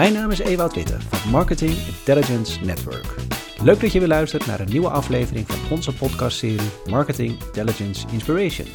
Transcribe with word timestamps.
Mijn 0.00 0.12
naam 0.12 0.30
is 0.30 0.38
Ewout 0.38 0.74
Witte 0.74 1.00
van 1.00 1.30
Marketing 1.30 1.72
Intelligence 1.72 2.64
Network. 2.64 3.14
Leuk 3.62 3.80
dat 3.80 3.92
je 3.92 3.98
weer 3.98 4.08
luistert 4.08 4.46
naar 4.46 4.60
een 4.60 4.68
nieuwe 4.68 4.88
aflevering 4.88 5.46
van 5.46 5.70
onze 5.70 5.94
podcastserie 5.94 6.70
Marketing 6.86 7.42
Intelligence 7.42 8.06
Inspiration. 8.12 8.66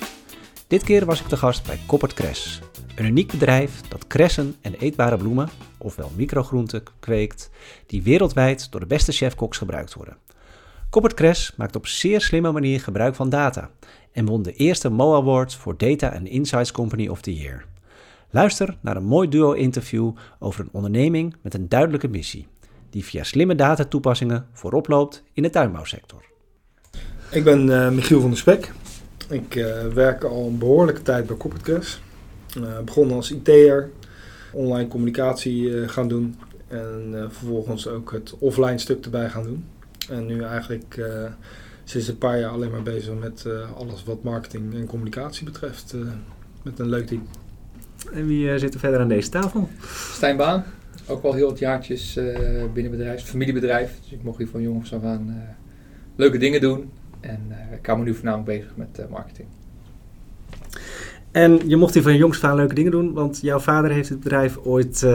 Dit 0.68 0.84
keer 0.84 1.06
was 1.06 1.22
ik 1.22 1.28
te 1.28 1.38
gast 1.38 1.66
bij 1.66 1.80
Koppert 1.86 2.14
Kres, 2.14 2.62
een 2.96 3.06
uniek 3.06 3.32
bedrijf 3.32 3.82
dat 3.88 4.08
kressen 4.08 4.56
en 4.62 4.74
eetbare 4.74 5.18
bloemen, 5.18 5.50
ofwel 5.78 6.12
microgroenten, 6.16 6.84
kweekt, 7.00 7.50
die 7.88 8.04
wereldwijd 8.04 8.72
door 8.72 8.80
de 8.80 8.88
beste 8.88 9.12
chefkoks 9.12 9.58
gebruikt 9.58 9.94
worden. 9.94 10.18
Koppert 10.90 11.14
Kres 11.14 11.54
maakt 11.58 11.76
op 11.76 11.88
zeer 11.88 12.22
slimme 12.22 12.52
manier 12.52 12.80
gebruik 12.80 13.16
van 13.16 13.30
data 13.30 13.70
en 14.12 14.26
won 14.26 14.42
de 14.42 14.54
eerste 14.54 14.90
Mo 14.90 15.16
Award 15.16 15.56
voor 15.56 15.78
Data 15.78 16.10
and 16.10 16.28
Insights 16.28 16.72
Company 16.72 17.08
of 17.08 17.22
the 17.22 17.36
Year. 17.36 17.66
Luister 18.36 18.78
naar 18.82 18.96
een 18.96 19.04
mooi 19.04 19.30
duo-interview 19.30 20.12
over 20.40 20.62
een 20.62 20.70
onderneming 20.72 21.36
met 21.42 21.54
een 21.54 21.70
duidelijke 21.70 22.08
missie, 22.08 22.48
die 22.90 23.04
via 23.06 23.24
slimme 23.24 23.56
datatoepassingen 23.56 24.48
voorop 24.52 24.88
loopt 24.88 25.24
in 25.34 25.44
de 25.44 25.50
tuinbouwsector. 25.50 26.24
Ik 27.32 27.44
ben 27.44 27.68
uh, 27.68 27.90
Michiel 27.90 28.22
van 28.22 28.30
der 28.30 28.38
Spek. 28.38 28.72
Ik 29.30 29.56
uh, 29.56 29.88
werk 29.88 30.24
al 30.24 30.48
een 30.48 30.58
behoorlijke 30.58 31.02
tijd 31.02 31.28
bij 31.28 31.38
Corporate 31.38 31.88
uh, 32.58 32.80
begonnen 32.80 33.16
als 33.16 33.32
IT'er, 33.32 33.90
online 34.52 34.88
communicatie 34.88 35.88
gaan 35.88 36.08
doen 36.08 36.36
en 36.68 37.30
vervolgens 37.32 37.88
ook 37.88 38.12
het 38.12 38.36
offline 38.40 38.78
stuk 38.78 39.06
erbij 39.06 39.30
gaan 39.30 39.44
doen. 39.44 39.66
En 40.10 40.26
nu 40.26 40.44
eigenlijk 40.44 41.06
sinds 41.84 42.08
een 42.08 42.18
paar 42.18 42.40
jaar 42.40 42.52
alleen 42.52 42.72
maar 42.72 42.84
bezig 42.84 43.14
met 43.14 43.46
alles 43.78 44.04
wat 44.04 44.24
marketing 44.24 44.74
en 44.74 44.86
communicatie 44.86 45.46
betreft. 45.46 45.96
met 46.64 46.80
een 46.80 46.90
leuk 46.90 47.08
team. 47.08 47.28
En 48.14 48.28
wie 48.28 48.46
uh, 48.46 48.56
zit 48.56 48.74
er 48.74 48.80
verder 48.80 49.00
aan 49.00 49.08
deze 49.08 49.30
tafel? 49.30 49.70
Stijn 50.12 50.38
Baan, 50.38 50.64
ook 51.08 51.22
wel 51.22 51.34
heel 51.34 51.50
wat 51.50 51.60
jaartjes 51.60 52.18
uh, 52.18 52.38
binnen 52.74 52.92
bedrijf, 52.92 53.24
familiebedrijf. 53.24 54.00
Dus 54.02 54.12
ik 54.12 54.24
mocht 54.24 54.38
hier 54.38 54.48
van 54.48 54.62
jongens 54.62 54.94
af 54.94 55.04
aan 55.04 55.26
uh, 55.28 55.36
leuke 56.16 56.38
dingen 56.38 56.62
doen. 56.62 56.92
En 57.20 57.40
ik 57.80 57.86
hou 57.86 57.98
me 57.98 58.04
nu 58.04 58.14
voornamelijk 58.14 58.50
bezig 58.58 58.76
met 58.76 59.10
marketing. 59.10 59.48
En 61.32 61.70
je 61.70 61.76
mocht 61.76 61.94
hier 61.94 62.04
van 62.04 62.18
jongs 62.18 62.38
af 62.38 62.50
aan 62.50 62.56
leuke 62.56 62.74
dingen 62.74 62.92
doen, 62.92 63.14
want 63.14 63.40
jouw 63.42 63.60
vader 63.60 63.92
heeft 63.92 64.10
het 64.10 64.20
bedrijf 64.20 64.58
ooit 64.58 65.06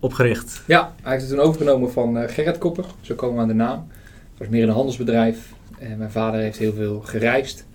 opgericht. 0.00 0.62
Ja, 0.66 0.94
hij 1.02 1.12
heeft 1.12 1.24
het 1.24 1.34
toen 1.34 1.44
overgenomen 1.46 1.92
van 1.92 2.28
Gerrit 2.28 2.58
Kopper, 2.58 2.84
zo 3.00 3.14
komen 3.14 3.36
we 3.36 3.42
aan 3.42 3.48
de 3.48 3.54
naam. 3.54 3.86
Het 4.30 4.38
was 4.38 4.48
meer 4.48 4.62
een 4.62 4.74
handelsbedrijf 4.74 5.52
en 5.78 5.98
mijn 5.98 6.10
vader 6.10 6.40
heeft 6.40 6.58
heel 6.58 6.72
veel 6.72 7.00
gereisd. 7.00 7.66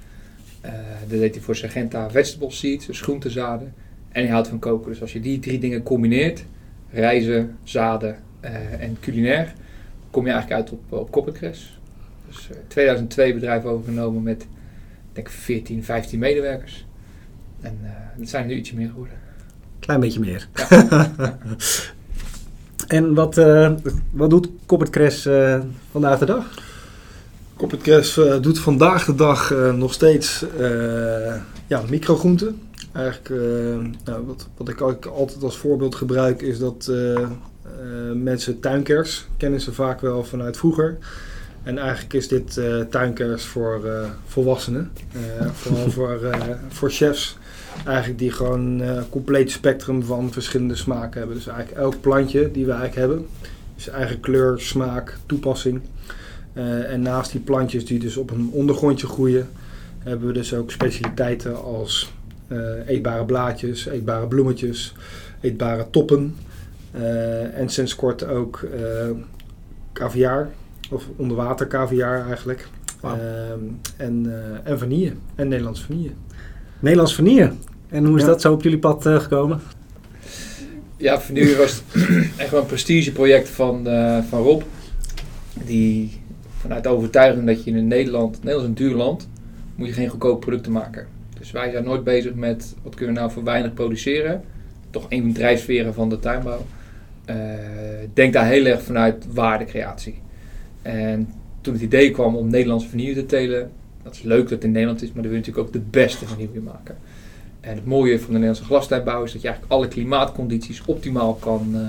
dat 0.62 1.20
deed 1.20 1.36
hij 1.36 1.44
voor 1.44 1.56
Sargenta 1.56 2.10
vegetable 2.10 2.52
seeds, 2.52 2.86
dus 2.86 3.02
groentezaden. 3.02 3.74
En 4.12 4.24
je 4.24 4.30
houdt 4.30 4.48
van 4.48 4.60
koken. 4.60 4.92
Dus 4.92 5.02
als 5.02 5.14
je 5.14 5.20
die 5.20 5.40
drie 5.40 5.60
dingen 5.60 5.84
combineert, 5.84 6.46
reizen, 6.92 7.58
zaden 7.64 8.16
uh, 8.44 8.82
en 8.82 8.98
culinair, 9.00 9.54
kom 10.10 10.26
je 10.26 10.32
eigenlijk 10.32 10.62
uit 10.62 10.72
op, 10.72 11.00
op 11.00 11.12
Coppercrest. 11.12 11.64
Dus 12.28 12.50
uh, 12.52 12.58
2002 12.68 13.34
bedrijf 13.34 13.66
overgenomen 13.66 14.24
met, 14.24 14.48
denk 15.14 15.30
14, 15.30 15.84
15 15.84 16.20
medewerkers. 16.20 16.86
En 17.62 17.80
uh, 17.84 17.90
dat 18.18 18.30
zijn 18.30 18.44
er 18.44 18.50
nu 18.50 18.56
ietsje 18.56 18.76
meer 18.76 18.90
geworden. 18.90 19.16
Klein 19.80 20.00
beetje 20.00 20.20
meer. 20.20 20.48
Ja. 20.70 21.38
en 22.98 23.14
wat, 23.14 23.38
uh, 23.38 23.72
wat 24.12 24.30
doet 24.30 24.50
Coppercrest 24.66 25.30
vandaag 25.92 26.20
de 26.20 26.26
dag? 26.26 26.66
Coppercrest 27.56 28.16
doet 28.16 28.60
vandaag 28.60 29.06
de 29.06 29.16
dag 29.16 29.54
nog 29.76 29.94
steeds 29.94 30.46
ja, 31.68 31.84
microgroenten. 31.90 32.62
Eigenlijk, 32.92 33.30
uh, 33.30 33.92
nou, 34.04 34.26
wat, 34.26 34.48
wat 34.58 34.70
ik 34.70 34.82
altijd 35.06 35.44
als 35.44 35.58
voorbeeld 35.58 35.96
gebruik 35.96 36.42
is 36.42 36.60
dat 36.60 36.88
uh, 36.90 36.98
uh, 36.98 37.28
mensen 38.14 38.60
tuinkers 38.60 39.28
kennen 39.38 39.62
ze 39.62 39.74
vaak 39.74 40.02
wel 40.02 40.24
vanuit 40.24 40.58
vroeger. 40.58 40.98
En 41.64 41.78
eigenlijk 41.78 42.14
is 42.14 42.28
dit 42.28 42.60
tuinkers 42.90 43.46
voor 43.46 43.82
volwassenen. 44.26 44.92
vooral 45.54 45.90
voor, 45.90 46.20
voor 46.68 46.92
chefs. 46.92 47.38
Eigenlijk 47.86 48.20
die 48.20 48.32
gewoon 48.32 48.80
een 48.80 49.10
compleet 49.10 49.52
spectrum 49.52 50.04
van 50.04 50.32
verschillende 50.32 50.76
smaken 50.76 51.20
hebben. 51.20 51.38
Dus 51.38 51.48
eigenlijk 51.48 51.80
elk 51.80 52.02
plantje 52.02 52.52
die 52.52 52.66
we 52.66 52.72
eigenlijk 52.72 53.00
hebben. 53.00 53.26
Is 53.76 53.88
eigen 53.88 54.20
kleur, 54.20 54.60
smaak, 54.60 55.18
toepassing. 55.26 55.82
en 56.88 57.02
naast 57.02 57.32
die 57.32 57.42
plantjes 57.42 57.86
die 57.86 58.00
dus 58.00 58.18
op 58.18 58.32
een 58.32 58.50
ondergrondje 58.52 59.08
groeien, 59.08 59.50
hebben 60.00 60.28
we 60.28 60.34
dus 60.34 60.54
ook 60.54 60.72
specialiteiten 60.72 61.64
als 61.64 62.12
uh, 62.12 62.17
eetbare 62.86 63.26
blaadjes, 63.26 63.86
eetbare 63.86 64.28
bloemetjes, 64.28 64.96
eetbare 65.42 65.90
toppen. 65.90 66.36
Uh, 66.96 67.60
en 67.60 67.70
sinds 67.70 67.96
kort 67.96 68.28
ook 68.28 68.68
uh, 68.74 69.10
caviar, 69.94 70.50
of 70.92 71.04
onderwater 71.16 71.68
caviar 71.68 72.28
eigenlijk. 72.28 72.68
Wow. 73.02 73.14
en, 73.98 74.34
en 74.64 74.80
vanille, 74.80 75.14
en 75.36 75.48
Nederlands 75.48 75.84
vanille. 75.84 76.12
Nederlands 76.80 77.16
vanille. 77.16 77.52
En 77.90 78.06
hoe 78.06 78.16
is 78.16 78.22
ja. 78.22 78.28
dat 78.28 78.42
zo 78.42 78.54
op 78.54 78.64
jullie 78.64 78.80
pad 78.80 79.02
gekomen? 79.02 79.62
Ja, 80.98 81.20
vanille 81.22 81.56
was 81.56 81.82
echt 82.38 82.50
wel 82.50 82.62
een 82.62 82.66
prestigeproject 82.66 83.50
van, 83.50 83.84
van 84.30 84.42
Rob. 84.42 84.62
Die 85.66 86.22
vanuit 86.58 86.84
de 86.84 86.90
overtuiging 86.90 87.46
dat 87.46 87.64
je 87.64 87.72
in 87.72 87.88
Nederland, 87.88 88.44
Nederland 88.44 88.62
is 88.62 88.68
een 88.68 88.88
duur 88.88 88.98
land, 88.98 89.30
moet 89.76 89.88
je 89.88 89.94
geen 89.94 90.10
goedkope 90.10 90.40
producten 90.40 90.72
maken. 90.72 91.08
Dus 91.40 91.52
wij 91.52 91.72
zijn 91.72 91.84
nooit 91.84 92.04
bezig 92.04 92.34
met 92.34 92.76
wat 92.84 92.96
kunnen 92.96 93.14
we 93.14 93.20
nou 93.20 93.32
voor 93.32 93.44
weinig 93.44 93.74
produceren. 93.74 94.44
Toch 94.90 95.06
een 95.10 95.36
van 95.36 95.94
van 95.94 96.10
de 96.10 96.20
tuinbouw. 96.20 96.66
Uh, 97.30 97.36
denk 98.14 98.34
daar 98.34 98.48
heel 98.48 98.66
erg 98.66 98.82
vanuit 98.82 99.26
waardecreatie. 99.34 100.22
En 100.82 101.30
toen 101.62 101.74
het 101.74 101.82
idee 101.82 102.12
kwam 102.12 102.36
om 102.36 102.50
Nederlandse 102.50 102.90
vanille 102.90 103.14
te 103.14 103.26
telen, 103.26 103.72
dat 104.04 104.14
is 104.14 104.22
leuk 104.22 104.42
dat 104.42 104.50
het 104.50 104.64
in 104.64 104.72
Nederland 104.72 105.02
is, 105.02 105.12
maar 105.12 105.22
dan 105.24 105.32
wil 105.32 105.42
je 105.42 105.46
natuurlijk 105.46 105.68
ook 105.68 105.74
de 105.74 105.90
beste 105.90 106.26
vanille 106.26 106.60
maken. 106.60 106.98
En 107.60 107.76
het 107.76 107.86
mooie 107.86 108.18
van 108.18 108.28
de 108.28 108.32
Nederlandse 108.32 108.64
glastuinbouw 108.64 109.24
is 109.24 109.32
dat 109.32 109.42
je 109.42 109.48
eigenlijk 109.48 109.78
alle 109.78 109.88
klimaatcondities 109.88 110.86
optimaal 110.86 111.34
kan, 111.34 111.72
uh, 111.74 111.88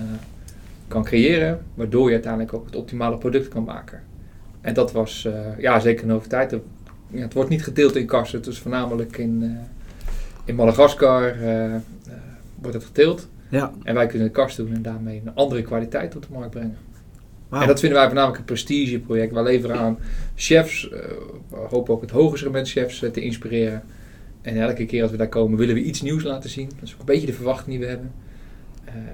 kan 0.89 1.05
creëren, 1.05 1.61
waardoor 1.75 2.07
je 2.07 2.13
uiteindelijk 2.13 2.53
ook 2.53 2.67
het 2.67 2.77
optimale 2.77 3.17
product 3.17 3.49
kan 3.49 3.65
maken. 3.65 4.03
En 4.61 4.75
dat 4.75 4.93
was 4.93 5.25
uh, 5.27 5.59
ja, 5.59 5.81
zeker 5.81 6.05
een 6.05 6.13
over 6.13 6.29
tijd 6.29 6.55
ja, 7.11 7.21
het 7.21 7.33
wordt 7.33 7.51
niet 7.51 7.65
gedeeld 7.65 7.97
in 7.97 8.07
kassen. 8.07 8.43
Dus 8.43 8.59
voornamelijk 8.59 9.19
in, 9.19 9.43
uh, 9.43 9.51
in 10.45 10.55
Madagaskar 10.55 11.43
uh, 11.43 11.75
wordt 12.61 12.77
het 12.77 12.85
geteeld. 12.85 13.29
Ja. 13.49 13.73
En 13.83 13.95
wij 13.95 14.07
kunnen 14.07 14.27
de 14.27 14.33
kast 14.35 14.57
doen 14.57 14.75
en 14.75 14.83
daarmee 14.83 15.23
een 15.25 15.35
andere 15.35 15.63
kwaliteit 15.63 16.17
op 16.17 16.23
de 16.23 16.33
markt 16.33 16.51
brengen. 16.51 16.77
Wow. 17.49 17.61
En 17.61 17.67
dat 17.67 17.81
vinden 17.81 17.99
wij 17.99 18.07
voornamelijk 18.07 18.39
een 18.39 18.45
prestigeproject. 18.45 19.33
Wij 19.33 19.43
leveren 19.43 19.79
aan 19.79 19.99
chefs, 20.35 20.89
we 21.49 21.57
hopen 21.69 21.95
ook 21.95 22.01
het 22.01 22.11
hoge 22.11 22.37
segment 22.37 22.69
chefs 22.69 22.99
te 22.99 23.21
inspireren. 23.21 23.83
En 24.43 24.61
elke 24.61 24.87
keer 24.87 25.03
als 25.03 25.11
we 25.11 25.17
daar 25.17 25.29
komen 25.29 25.59
willen 25.59 25.75
we 25.75 25.83
iets 25.83 26.03
nieuws 26.03 26.23
laten 26.23 26.51
zien. 26.51 26.69
Dat 26.69 26.83
is 26.83 26.93
ook 26.93 27.01
een 27.01 27.07
beetje 27.07 27.27
de 27.27 27.33
verwachting 27.33 27.69
die 27.71 27.79
we 27.79 27.87
hebben. 27.87 28.13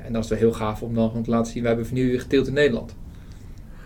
en 0.05 0.13
dan 0.13 0.23
is 0.23 0.29
het 0.29 0.39
heel 0.39 0.53
gaaf 0.53 0.83
om 0.83 0.95
dan 0.95 1.09
gewoon 1.09 1.23
te 1.23 1.31
laten 1.31 1.53
zien, 1.53 1.63
wij 1.63 1.71
hebben 1.71 1.89
vernieuwd 1.89 2.21
geteeld 2.21 2.47
in 2.47 2.53
Nederland. 2.53 2.95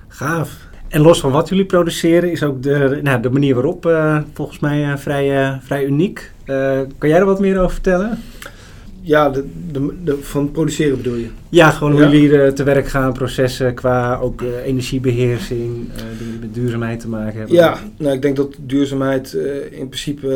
Gaaf. 0.09 0.69
En 0.89 1.01
los 1.01 1.21
van 1.21 1.31
wat 1.31 1.49
jullie 1.49 1.65
produceren 1.65 2.31
is 2.31 2.43
ook 2.43 2.63
de, 2.63 3.01
nou, 3.03 3.21
de 3.23 3.31
manier 3.31 3.55
waarop 3.55 3.87
uh, 3.87 4.19
volgens 4.33 4.59
mij 4.59 4.85
uh, 4.85 4.97
vrij, 4.97 5.49
uh, 5.49 5.57
vrij 5.61 5.85
uniek. 5.85 6.33
kan 6.99 7.09
jij 7.09 7.19
er 7.19 7.25
wat 7.25 7.41
meer 7.41 7.59
over 7.59 7.73
vertellen? 7.73 8.19
Ja, 9.01 9.31
de, 9.31 9.45
de, 9.73 9.95
de, 10.05 10.19
van 10.21 10.51
produceren 10.51 10.97
bedoel 10.97 11.15
je? 11.15 11.29
Ja, 11.49 11.71
gewoon 11.71 11.93
hoe 11.93 12.03
ja. 12.03 12.11
jullie 12.11 12.53
te 12.53 12.63
werk 12.63 12.89
gaan, 12.89 13.13
processen 13.13 13.75
qua 13.75 14.17
ook 14.17 14.43
energiebeheersing, 14.65 15.89
dingen 16.19 16.19
die 16.19 16.39
met 16.41 16.55
duurzaamheid 16.55 17.01
te 17.01 17.09
maken 17.09 17.39
hebben. 17.39 17.57
Ja, 17.57 17.79
nou, 17.97 18.15
ik 18.15 18.23
denk 18.23 18.37
dat 18.37 18.57
duurzaamheid 18.61 19.33
in 19.71 19.89
principe, 19.89 20.27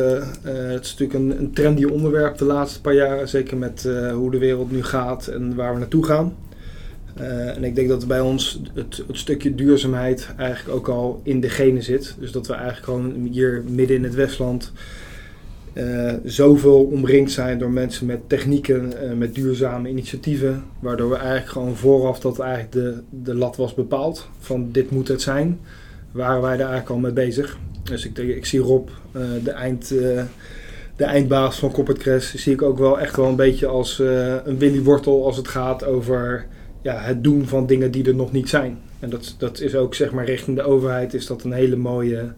het 0.43 0.85
is 0.85 0.97
natuurlijk 0.97 1.19
een, 1.19 1.39
een 1.39 1.53
trendy 1.53 1.85
onderwerp 1.85 2.39
de 2.39 2.45
laatste 2.45 2.81
paar 2.81 2.95
jaren. 2.95 3.29
Zeker 3.29 3.57
met 3.57 3.89
hoe 4.15 4.31
de 4.31 4.39
wereld 4.39 4.71
nu 4.71 4.83
gaat 4.83 5.27
en 5.27 5.55
waar 5.55 5.73
we 5.73 5.79
naartoe 5.79 6.05
gaan. 6.05 6.35
Uh, 7.21 7.57
en 7.57 7.65
ik 7.65 7.75
denk 7.75 7.89
dat 7.89 8.07
bij 8.07 8.21
ons 8.21 8.61
het, 8.75 9.03
het, 9.07 9.17
stukje 9.17 9.55
duurzaamheid 9.55 10.29
eigenlijk 10.37 10.77
ook 10.77 10.89
al 10.89 11.21
in 11.23 11.41
de 11.41 11.49
genen 11.49 11.83
zit. 11.83 12.17
Dus 12.19 12.33
dat 12.33 12.47
we 12.47 12.53
eigenlijk 12.53 12.85
gewoon 12.85 13.29
hier 13.31 13.63
midden 13.69 13.97
in 13.97 14.05
het 14.05 14.15
Westland 14.15 14.73
uh, 15.75 16.13
zoveel 16.25 16.85
omringd 16.85 17.31
zijn 17.31 17.59
door 17.59 17.71
mensen 17.71 18.07
met 18.07 18.29
technieken, 18.29 18.93
uh, 19.05 19.13
met 19.13 19.35
duurzame 19.35 19.89
initiatieven. 19.89 20.65
Waardoor 20.81 21.11
we 21.11 21.17
eigenlijk 21.17 21.49
gewoon 21.49 21.77
vooraf 21.77 22.21
dat 22.21 22.39
eigenlijk 22.39 22.73
de, 22.73 23.03
de 23.11 23.35
lat 23.35 23.57
was 23.57 23.75
bepaald 23.75 24.29
van 24.39 24.69
dit 24.73 24.91
moet 24.91 25.09
het 25.09 25.23
zijn. 25.23 25.61
Waren 26.13 26.43
wij 26.43 26.57
daar 26.57 26.71
eigenlijk 26.71 26.91
al 26.91 26.99
mee 26.99 27.13
bezig. 27.13 27.59
Dus 27.83 28.07
ik, 28.07 28.19
ik 28.19 28.47
zie 28.47 28.61
Rob, 28.61 28.89
de, 29.45 29.51
eind, 29.51 29.89
de 30.97 31.05
eindbaas 31.05 31.59
van 31.59 31.73
Corporate 31.73 32.21
zie 32.21 32.53
ik 32.53 32.63
ook 32.63 32.79
wel 32.79 33.01
echt 33.01 33.17
wel 33.17 33.27
een 33.27 33.37
beetje 33.37 33.67
als 33.67 33.99
een 34.45 34.59
Willy 34.59 34.83
Wortel 34.83 35.25
als 35.27 35.37
het 35.37 35.49
gaat 35.49 35.85
over 35.85 36.47
ja, 36.83 36.99
het 36.99 37.25
doen 37.25 37.47
van 37.47 37.67
dingen 37.67 37.91
die 37.91 38.07
er 38.07 38.15
nog 38.15 38.33
niet 38.33 38.49
zijn. 38.49 38.79
En 38.99 39.11
dat, 39.11 39.35
dat 39.39 39.61
is 39.61 39.75
ook 39.75 39.95
zeg 39.95 40.13
maar 40.13 40.25
richting 40.25 40.57
de 40.57 40.63
overheid 40.63 41.15
is 41.15 41.27
dat 41.27 41.43
een 41.43 41.53
hele 41.53 41.77
mooie 41.77 42.33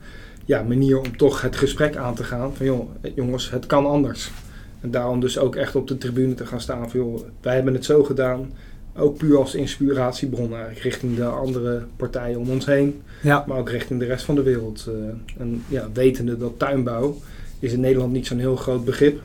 ja, 0.45 0.63
manier 0.63 0.99
om 0.99 1.17
toch 1.17 1.41
het 1.41 1.57
gesprek 1.57 1.97
aan 1.97 2.15
te 2.15 2.25
gaan. 2.25 2.55
Van 2.57 2.67
joh, 2.67 2.91
jongens, 3.15 3.51
het 3.51 3.67
kan 3.67 3.87
anders. 3.87 4.31
En 4.81 4.91
daarom 4.91 5.21
dus 5.21 5.39
ook 5.39 5.57
echt 5.57 5.77
op 5.77 5.89
de 5.89 5.99
tribune 5.99 6.35
te 6.35 6.47
gaan 6.47 6.61
staan 6.61 6.91
van 6.91 7.01
joh, 7.01 7.21
wij 7.41 7.55
hebben 7.55 7.75
het 7.75 7.85
zo 7.85 8.05
gedaan. 8.05 8.53
ook 8.97 9.17
puur 9.17 9.39
als 9.39 9.55
inspiratiebron 9.55 10.53
eigenlijk, 10.53 10.83
richting 10.83 11.17
de 11.17 11.25
andere 11.25 11.87
partijen 11.97 12.39
om 12.39 12.51
ons 12.51 12.67
heen. 12.67 13.03
Ja. 13.23 13.45
Maar 13.47 13.59
ook 13.59 13.71
richting 13.71 14.01
de 14.01 14.07
rest 14.07 14.25
van 14.25 14.35
de 14.35 14.43
wereld. 14.43 14.89
Uh, 14.89 14.95
en 15.39 15.63
ja, 15.69 15.89
wetende 15.93 16.37
dat 16.37 16.59
tuinbouw 16.59 17.17
is 17.59 17.73
in 17.73 17.81
Nederland 17.81 18.13
niet 18.13 18.27
zo'n 18.27 18.39
heel 18.39 18.57
groot 18.57 18.85
begrip. 18.85 19.23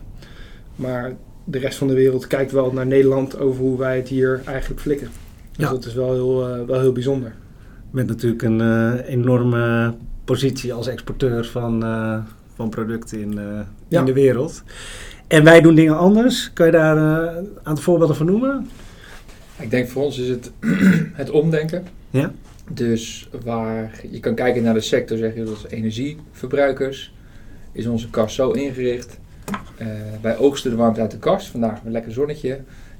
Maar 0.75 1.15
de 1.51 1.59
rest 1.59 1.77
van 1.77 1.87
de 1.87 1.93
wereld 1.93 2.27
kijkt 2.27 2.51
wel 2.51 2.71
naar 2.71 2.87
Nederland 2.87 3.39
over 3.39 3.61
hoe 3.61 3.77
wij 3.77 3.95
het 3.95 4.07
hier 4.07 4.41
eigenlijk 4.45 4.81
flikken. 4.81 5.07
Dus 5.55 5.65
Ja. 5.65 5.69
dat 5.71 5.85
is 5.85 5.93
wel 5.93 6.13
heel, 6.13 6.59
uh, 6.59 6.65
wel 6.65 6.79
heel 6.79 6.91
bijzonder. 6.91 7.33
Met 7.91 8.07
natuurlijk 8.07 8.41
een 8.41 8.59
uh, 8.59 8.93
enorme 9.07 9.93
positie 10.25 10.73
als 10.73 10.87
exporteur 10.87 11.45
van, 11.45 11.83
uh, 11.85 12.17
van 12.55 12.69
producten 12.69 13.19
in, 13.19 13.39
Ja. 13.87 13.99
in 13.99 14.05
de 14.05 14.13
wereld. 14.13 14.63
En 15.27 15.43
wij 15.43 15.61
doen 15.61 15.75
dingen 15.75 15.97
anders. 15.97 16.51
Kan 16.53 16.65
je 16.65 16.71
daar 16.71 16.97
een 17.37 17.47
aantal 17.63 17.83
voorbeelden 17.83 18.15
van 18.15 18.25
noemen? 18.25 18.69
Ik 19.59 19.69
denk 19.69 19.89
voor 19.89 20.03
ons 20.03 20.19
is 20.19 20.27
het 20.29 20.51
het 21.21 21.29
omdenken. 21.29 21.83
Ja. 22.09 22.31
Dus 22.71 23.29
waar 23.43 24.01
je 24.11 24.19
kan 24.19 24.35
kijken 24.35 24.63
naar 24.63 24.73
de 24.73 24.81
sector, 24.81 25.17
zeg 25.17 25.35
je 25.35 25.43
dat 25.43 25.55
is 25.55 25.65
energieverbruikers, 25.77 27.13
is 27.71 27.87
onze 27.87 28.09
kast 28.09 28.35
zo 28.35 28.51
ingericht. 28.51 29.19
Uh, 29.81 29.87
wij 30.21 30.37
oogsten 30.37 30.71
de 30.71 30.77
warmte 30.77 31.01
uit 31.01 31.11
de 31.11 31.17
kast. 31.17 31.47
Vandaag 31.47 31.79
een 31.85 31.91
lekker 31.91 32.11
zonnetje. 32.11 32.59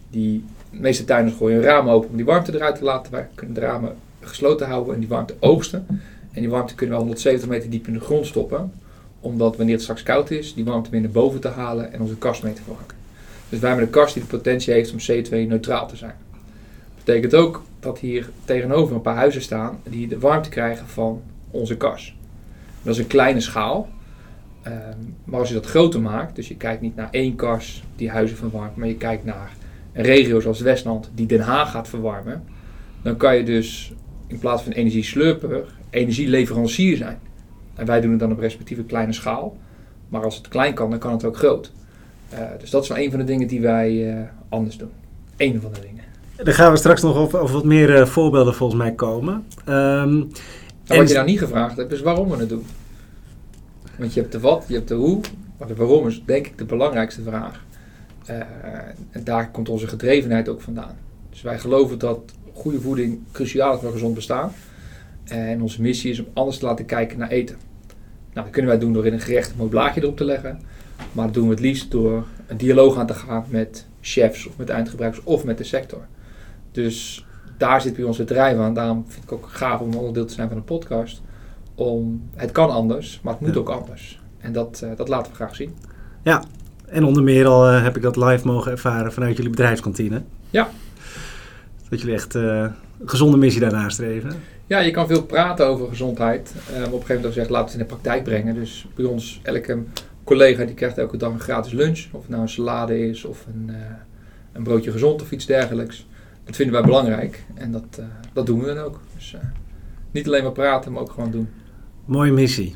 Die 0.10 0.44
de 0.72 0.80
meeste 0.80 1.06
tuinders 1.06 1.38
gooien 1.38 1.62
raam 1.62 1.90
open 1.90 2.10
om 2.10 2.16
die 2.16 2.26
warmte 2.26 2.56
eruit 2.56 2.76
te 2.76 2.84
laten. 2.84 3.12
Wij 3.12 3.28
kunnen 3.36 3.56
de 3.56 3.62
ramen 3.62 3.96
gesloten 4.20 4.68
houden 4.68 4.94
en 4.94 5.00
die 5.00 5.10
warmte 5.10 5.36
oogsten. 5.40 5.86
En 6.32 6.42
die 6.42 6.50
warmte 6.50 6.76
kunnen 6.76 6.96
we 6.96 7.02
170 7.02 7.50
meter 7.50 7.70
diep 7.70 7.88
in 7.88 7.94
de 7.94 8.00
grond 8.00 8.26
stoppen. 8.26 8.72
Omdat 9.20 9.56
wanneer 9.58 9.74
het 9.74 9.84
straks 9.84 10.04
koud 10.04 10.32
is, 10.32 10.54
die 10.54 10.66
warmte 10.66 10.90
weer 10.90 11.02
naar 11.02 11.10
boven 11.10 11.40
te 11.40 11.48
halen 11.48 11.94
en 11.94 12.02
onze 12.02 12.18
kast 12.18 12.44
mee 12.44 12.54
te 12.54 12.62
verwarmen. 12.62 12.96
Dus 13.50 13.60
wij 13.60 13.70
hebben 13.70 13.88
een 13.88 13.94
kast 13.94 14.14
die 14.14 14.24
de 14.24 14.30
potentie 14.30 14.74
heeft 14.74 14.92
om 14.92 15.00
CO2-neutraal 15.00 15.88
te 15.88 15.96
zijn. 15.96 16.16
Dat 16.96 17.04
betekent 17.04 17.36
ook 17.36 17.64
dat 17.80 18.00
hier 18.00 18.30
tegenover 18.46 18.96
een 18.96 19.02
paar 19.02 19.16
huizen 19.16 19.42
staan 19.42 19.80
die 19.84 20.08
de 20.08 20.20
warmte 20.20 20.50
krijgen 20.50 20.88
van 20.88 21.22
onze 21.52 21.78
kas. 21.78 22.16
Dat 22.82 22.94
is 22.94 23.00
een 23.00 23.08
kleine 23.08 23.42
schaal. 23.42 23.90
Um, 24.68 25.16
maar 25.24 25.40
als 25.40 25.48
je 25.48 25.54
dat 25.54 25.66
groter 25.66 26.02
maakt, 26.02 26.36
dus 26.36 26.48
je 26.48 26.56
kijkt 26.56 26.82
niet 26.82 26.96
naar 26.96 27.08
één 27.12 27.36
kas 27.36 27.84
die 27.96 28.10
huizen 28.10 28.38
verwarmt, 28.38 28.76
maar 28.76 28.88
je 28.88 28.96
kijkt 28.96 29.26
naar 29.26 29.52
een 29.94 30.04
regio 30.04 30.40
zoals 30.40 30.60
Westland 30.60 31.12
die 31.14 31.26
Den 31.26 31.40
Haag 31.40 31.72
gaat 31.72 31.88
verwarmen, 31.88 32.44
dan 33.02 33.18
kan 33.18 33.36
je 33.36 33.44
dus 33.44 33.94
in 34.28 34.40
plaats 34.40 34.64
van 34.64 34.72
energieslurper, 34.72 35.64
energieleverancier 35.90 36.98
zijn. 36.98 37.20
En 37.76 37.86
wij 37.86 38.02
doen 38.02 38.12
het 38.12 38.20
dan 38.20 38.32
op 38.32 38.40
respectieve 38.40 38.84
kleine 38.84 39.14
schaal. 39.14 39.58
Maar 40.10 40.24
als 40.24 40.36
het 40.36 40.48
klein 40.48 40.74
kan, 40.74 40.90
dan 40.90 41.00
kan 41.00 41.12
het 41.12 41.26
ook 41.26 41.38
groot. 41.38 41.72
Uh, 42.34 42.40
dus 42.60 42.70
dat 42.70 42.84
is 42.84 42.90
wel 42.90 42.98
een 42.98 43.10
van 43.10 43.20
de 43.20 43.26
dingen 43.26 43.48
die 43.48 43.62
wij 43.62 43.92
uh, 43.92 44.22
anders 44.50 44.78
doen. 44.78 44.90
Eén 45.38 45.62
van 45.62 45.72
de 45.74 45.80
dingen. 45.80 46.04
Daar 46.44 46.54
gaan 46.54 46.72
we 46.72 46.78
straks 46.78 47.02
nog 47.02 47.16
over, 47.18 47.40
over 47.40 47.56
wat 47.56 47.66
meer 47.66 48.00
uh, 48.00 48.06
voorbeelden 48.06 48.54
volgens 48.54 48.80
mij 48.80 48.92
komen. 48.92 49.34
Um, 49.34 50.30
en 50.88 50.98
wat 50.98 51.08
je 51.08 51.14
nou 51.14 51.26
niet 51.26 51.40
gevraagd 51.40 51.78
hebt, 51.78 51.92
is 51.92 52.02
waarom 52.02 52.30
we 52.30 52.38
het 52.38 52.50
doen. 52.50 52.66
Want 54.00 54.14
je 54.14 54.20
hebt 54.20 54.32
de 54.32 54.40
wat, 54.40 54.66
je 54.68 54.74
hebt 54.74 54.88
de 54.88 54.94
hoe, 54.94 55.20
maar 55.58 55.68
de 55.68 55.76
waarom 55.76 56.08
is 56.08 56.24
denk 56.26 56.48
ik 56.48 56.58
de 56.58 56.66
belangrijkste 56.66 57.22
vraag. 57.22 57.66
Uh, 58.30 58.36
en 59.10 59.24
daar 59.24 59.52
komt 59.52 59.70
onze 59.70 59.88
gedrevenheid 59.88 60.50
ook 60.50 60.62
vandaan. 60.62 60.98
Dus 61.30 61.42
wij 61.42 61.60
geloven 61.60 62.00
dat 62.00 62.20
goede 62.54 62.82
voeding 62.82 63.20
cruciaal 63.32 63.74
is 63.74 63.80
voor 63.80 63.92
gezond 63.92 64.16
bestaan. 64.16 64.52
En 65.24 65.62
onze 65.62 65.82
missie 65.82 66.12
is 66.12 66.20
om 66.20 66.28
anders 66.34 66.58
te 66.58 66.66
laten 66.66 66.86
kijken 66.86 67.18
naar 67.18 67.30
eten. 67.30 67.56
Nou, 68.34 68.46
dat 68.46 68.50
kunnen 68.50 68.72
wij 68.72 68.80
doen 68.80 68.94
door 68.94 69.06
in 69.06 69.14
een 69.14 69.20
gerecht 69.20 69.52
een 69.52 69.58
mooi 69.58 69.70
blaadje 69.70 70.02
erop 70.02 70.18
te 70.18 70.24
leggen. 70.24 70.62
Maar 71.12 71.26
dat 71.26 71.34
doen 71.34 71.48
we 71.48 71.54
het 71.54 71.60
liefst 71.60 71.92
door 71.92 72.26
een 72.48 72.58
dialoog 72.58 72.98
aan 72.98 73.08
te 73.08 73.14
gaan 73.14 73.46
met 73.50 73.86
chefs 74.02 74.50
met 74.58 74.70
eindgebruikers 74.70 75.24
of 75.24 75.44
met 75.44 75.58
de 75.58 75.64
sector. 75.64 76.06
Dus 76.72 77.26
daar 77.58 77.82
zit 77.82 77.96
bij 77.96 78.04
ons 78.04 78.18
het 78.18 78.38
aan. 78.38 78.74
Daarom 78.74 79.06
vind 79.08 79.24
ik 79.24 79.32
ook 79.32 79.48
gaaf 79.48 79.80
om 79.80 79.94
onderdeel 79.94 80.26
te 80.26 80.34
zijn 80.34 80.48
van 80.48 80.58
een 80.58 80.64
podcast. 80.64 81.22
Om, 81.80 82.30
het 82.36 82.52
kan 82.52 82.70
anders, 82.70 83.20
maar 83.24 83.34
het 83.34 83.42
moet 83.42 83.54
Ja. 83.54 83.60
ook 83.60 83.70
anders. 83.70 84.20
En 84.38 84.52
dat, 84.54 84.82
uh, 84.84 84.90
dat 84.96 85.08
laten 85.08 85.32
we 85.32 85.36
graag 85.36 85.56
zien. 85.56 85.76
Ja, 86.24 86.44
en 86.86 87.04
onder 87.04 87.24
meer 87.24 87.46
al 87.48 87.72
uh, 87.74 87.84
heb 87.84 87.96
ik 87.96 88.02
dat 88.02 88.16
live 88.16 88.48
mogen 88.48 88.72
ervaren 88.72 89.14
vanuit 89.14 89.36
jullie 89.36 89.52
bedrijfskantine. 89.52 90.22
Ja. 90.50 90.70
Dat 91.90 92.00
jullie 92.00 92.16
echt 92.16 92.36
uh, 92.36 92.44
een 93.00 93.10
gezonde 93.10 93.38
missie 93.38 93.62
daarnaast 93.62 93.94
streven. 93.96 94.32
Ja, 94.68 94.80
je 94.80 94.92
kan 94.92 95.08
veel 95.08 95.24
praten 95.24 95.68
over 95.68 95.88
gezondheid. 95.88 96.54
Uh, 96.56 96.76
maar 96.78 96.78
op 96.78 96.86
een 96.86 96.92
gegeven 96.92 97.16
moment 97.16 97.34
zeggen, 97.34 97.54
laten 97.54 97.68
we 97.72 97.72
het 97.72 97.82
in 97.82 97.88
de 97.88 98.02
praktijk 98.02 98.24
brengen. 98.24 98.56
Dus 98.56 98.88
bij 98.96 99.06
ons, 99.06 99.40
elke 99.44 99.84
collega 100.24 100.66
die 100.66 100.76
krijgt 100.76 100.98
elke 100.98 101.18
dag 101.18 101.32
een 101.32 101.40
gratis 101.40 101.72
lunch. 101.72 102.06
Of 102.12 102.22
het 102.22 102.30
nou 102.30 102.42
een 102.42 102.50
salade 102.50 103.08
is 103.10 103.26
of 103.26 103.46
een, 103.54 103.66
uh, 103.70 103.76
een 104.54 104.64
broodje 104.64 104.92
gezond 104.92 105.22
of 105.22 105.32
iets 105.32 105.46
dergelijks. 105.46 106.08
Dat 106.46 106.56
vinden 106.56 106.76
wij 106.76 106.84
belangrijk. 106.84 107.44
En 107.54 107.72
dat, 107.72 107.98
uh, 108.00 108.06
dat 108.34 108.46
doen 108.46 108.60
we 108.60 108.66
dan 108.74 108.84
ook. 108.84 109.00
Dus 109.16 109.36
niet 110.12 110.28
alleen 110.28 110.44
maar 110.44 110.52
praten, 110.52 110.92
maar 110.92 111.02
ook 111.02 111.12
gewoon 111.12 111.32
doen. 111.32 111.50
Mooie 112.10 112.32
missie. 112.32 112.76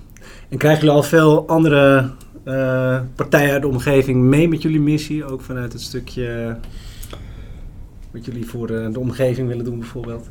En 0.50 0.58
krijgen 0.58 0.82
jullie 0.82 0.96
al 0.96 1.04
veel 1.04 1.48
andere 1.48 2.10
uh, 2.46 3.00
partijen 3.16 3.52
uit 3.52 3.62
de 3.62 3.68
omgeving 3.68 4.22
mee 4.22 4.48
met 4.48 4.62
jullie 4.62 4.80
missie? 4.80 5.26
Ook 5.26 5.42
vanuit 5.42 5.74
het 5.74 5.82
stukje 5.82 6.58
wat 8.12 8.26
jullie 8.26 8.46
voor 8.46 8.68
de, 8.68 8.90
de 8.92 9.00
omgeving 9.00 9.48
willen 9.48 9.66
doen 9.66 9.80
bijvoorbeeld? 9.80 10.30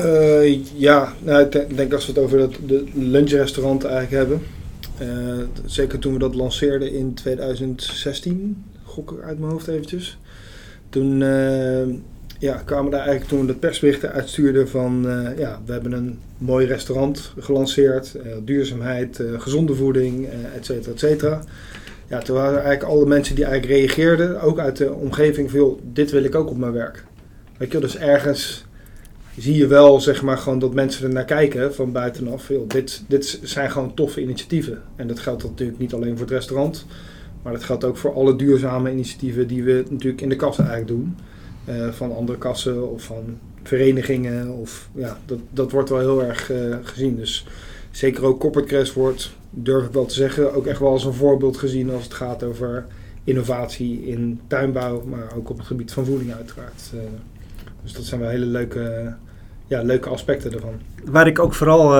Uh, 0.00 0.64
ja, 0.64 1.12
nou, 1.22 1.42
ik 1.42 1.76
denk 1.76 1.92
als 1.92 2.06
we 2.06 2.12
het 2.12 2.22
over 2.22 2.38
dat, 2.38 2.56
de 2.66 2.84
lunchrestaurant 2.94 3.84
eigenlijk 3.84 4.28
hebben. 4.28 4.42
Zeker 5.64 5.98
toen 5.98 6.12
we 6.12 6.18
dat 6.18 6.34
lanceerden 6.34 6.92
in 6.92 7.14
2016, 7.14 8.64
gok 8.84 9.12
ik 9.12 9.22
uit 9.22 9.38
mijn 9.38 9.52
hoofd 9.52 9.68
eventjes. 9.68 10.18
Toen 10.88 11.22
ja, 12.40 12.62
kwamen 12.64 12.90
daar 12.90 13.00
eigenlijk 13.00 13.30
toen 13.30 13.46
de 13.46 13.54
persberichten 13.54 14.12
uitstuurden 14.12 14.68
van 14.68 15.06
ja, 15.36 15.60
we 15.64 15.72
hebben 15.72 15.92
een 15.92 16.18
mooi 16.38 16.66
restaurant 16.66 17.32
gelanceerd, 17.38 18.16
duurzaamheid, 18.44 19.22
gezonde 19.38 19.74
voeding, 19.74 20.28
et 20.56 20.64
cetera, 20.66 20.92
et 20.92 20.98
cetera. 20.98 21.42
Ja, 22.08 22.18
toen 22.18 22.36
waren 22.36 22.62
eigenlijk 22.62 22.92
alle 22.92 23.06
mensen 23.06 23.34
die 23.34 23.44
eigenlijk 23.44 23.78
reageerden, 23.78 24.40
ook 24.40 24.58
uit 24.58 24.76
de 24.76 24.92
omgeving, 24.92 25.52
joh, 25.52 25.78
dit 25.92 26.10
wil 26.10 26.24
ik 26.24 26.34
ook 26.34 26.50
op 26.50 26.56
mijn 26.56 26.72
werk. 26.72 27.04
Weet 27.56 27.72
je, 27.72 27.78
dus 27.78 27.96
ergens 27.96 28.64
zie 29.38 29.56
je 29.56 29.66
wel, 29.66 30.00
zeg 30.00 30.22
maar, 30.22 30.38
gewoon 30.38 30.58
dat 30.58 30.74
mensen 30.74 31.06
er 31.06 31.12
naar 31.12 31.24
kijken 31.24 31.74
van 31.74 31.92
buitenaf. 31.92 32.48
Joh, 32.48 32.68
dit, 32.68 33.02
dit 33.08 33.40
zijn 33.42 33.70
gewoon 33.70 33.94
toffe 33.94 34.22
initiatieven. 34.22 34.82
En 34.96 35.06
dat 35.06 35.18
geldt 35.18 35.42
natuurlijk 35.42 35.78
niet 35.78 35.94
alleen 35.94 36.12
voor 36.16 36.26
het 36.26 36.34
restaurant, 36.34 36.86
maar 37.42 37.52
dat 37.52 37.64
geldt 37.64 37.84
ook 37.84 37.96
voor 37.96 38.14
alle 38.14 38.36
duurzame 38.36 38.90
initiatieven 38.90 39.46
die 39.46 39.62
we 39.62 39.84
natuurlijk 39.90 40.22
in 40.22 40.28
de 40.28 40.36
kassen 40.36 40.64
eigenlijk 40.68 41.00
doen. 41.00 41.16
Uh, 41.68 41.88
van 41.88 42.16
andere 42.16 42.38
kassen 42.38 42.90
of 42.90 43.02
van 43.02 43.38
verenigingen. 43.62 44.48
Of, 44.48 44.88
ja, 44.94 45.18
dat, 45.26 45.38
dat 45.50 45.70
wordt 45.70 45.88
wel 45.88 45.98
heel 45.98 46.22
erg 46.22 46.50
uh, 46.50 46.76
gezien. 46.82 47.16
Dus 47.16 47.46
zeker 47.90 48.24
ook 48.24 48.40
Corporate 48.40 48.92
wordt, 48.94 49.32
durf 49.50 49.86
ik 49.86 49.92
wel 49.92 50.06
te 50.06 50.14
zeggen, 50.14 50.54
ook 50.54 50.66
echt 50.66 50.78
wel 50.78 50.90
als 50.90 51.04
een 51.04 51.12
voorbeeld 51.12 51.56
gezien 51.56 51.90
als 51.90 52.04
het 52.04 52.14
gaat 52.14 52.42
over 52.42 52.86
innovatie 53.24 54.06
in 54.06 54.40
tuinbouw, 54.46 55.02
maar 55.04 55.32
ook 55.36 55.50
op 55.50 55.56
het 55.56 55.66
gebied 55.66 55.92
van 55.92 56.04
voeding 56.04 56.34
uiteraard. 56.34 56.90
Uh, 56.94 57.00
dus 57.82 57.92
dat 57.92 58.04
zijn 58.04 58.20
wel 58.20 58.30
hele 58.30 58.46
leuke, 58.46 59.14
ja, 59.66 59.82
leuke 59.82 60.08
aspecten 60.08 60.52
ervan. 60.52 60.74
Waar 61.04 61.26
ik 61.26 61.38
ook 61.38 61.54
vooral 61.54 61.92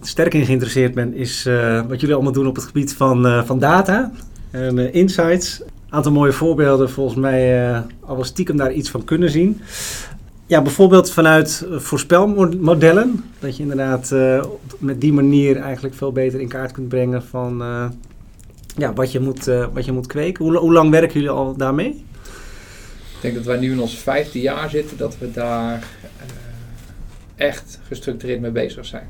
sterk 0.00 0.34
in 0.34 0.44
geïnteresseerd 0.44 0.94
ben, 0.94 1.14
is 1.14 1.44
wat 1.88 2.00
jullie 2.00 2.14
allemaal 2.14 2.32
doen 2.32 2.46
op 2.46 2.56
het 2.56 2.64
gebied 2.64 2.94
van, 2.94 3.46
van 3.46 3.58
data 3.58 4.12
en 4.50 4.92
insights. 4.92 5.62
Aantal 5.88 6.12
mooie 6.12 6.32
voorbeelden, 6.32 6.90
volgens 6.90 7.18
mij 7.18 7.72
al 8.00 8.14
wel 8.14 8.24
stiekem 8.24 8.56
daar 8.56 8.72
iets 8.72 8.90
van 8.90 9.04
kunnen 9.04 9.30
zien. 9.30 9.60
Ja, 10.46 10.62
bijvoorbeeld 10.62 11.10
vanuit 11.10 11.66
voorspelmodellen. 11.70 13.24
Dat 13.38 13.56
je 13.56 13.62
inderdaad 13.62 14.14
met 14.78 15.00
die 15.00 15.12
manier 15.12 15.56
eigenlijk 15.56 15.94
veel 15.94 16.12
beter 16.12 16.40
in 16.40 16.48
kaart 16.48 16.72
kunt 16.72 16.88
brengen 16.88 17.22
van 17.22 17.62
ja, 18.76 18.92
wat, 18.92 19.12
je 19.12 19.20
moet, 19.20 19.44
wat 19.72 19.84
je 19.84 19.92
moet 19.92 20.06
kweken. 20.06 20.44
Hoe, 20.44 20.56
hoe 20.56 20.72
lang 20.72 20.90
werken 20.90 21.14
jullie 21.14 21.30
al 21.30 21.56
daarmee? 21.56 22.04
Ik 23.18 23.24
denk 23.24 23.34
dat 23.34 23.44
wij 23.44 23.58
nu 23.58 23.72
in 23.72 23.80
ons 23.80 23.98
vijfde 23.98 24.40
jaar 24.40 24.70
zitten 24.70 24.96
dat 24.96 25.18
we 25.18 25.30
daar 25.30 25.76
uh, 25.76 27.46
echt 27.46 27.80
gestructureerd 27.86 28.40
mee 28.40 28.50
bezig 28.50 28.86
zijn. 28.86 29.08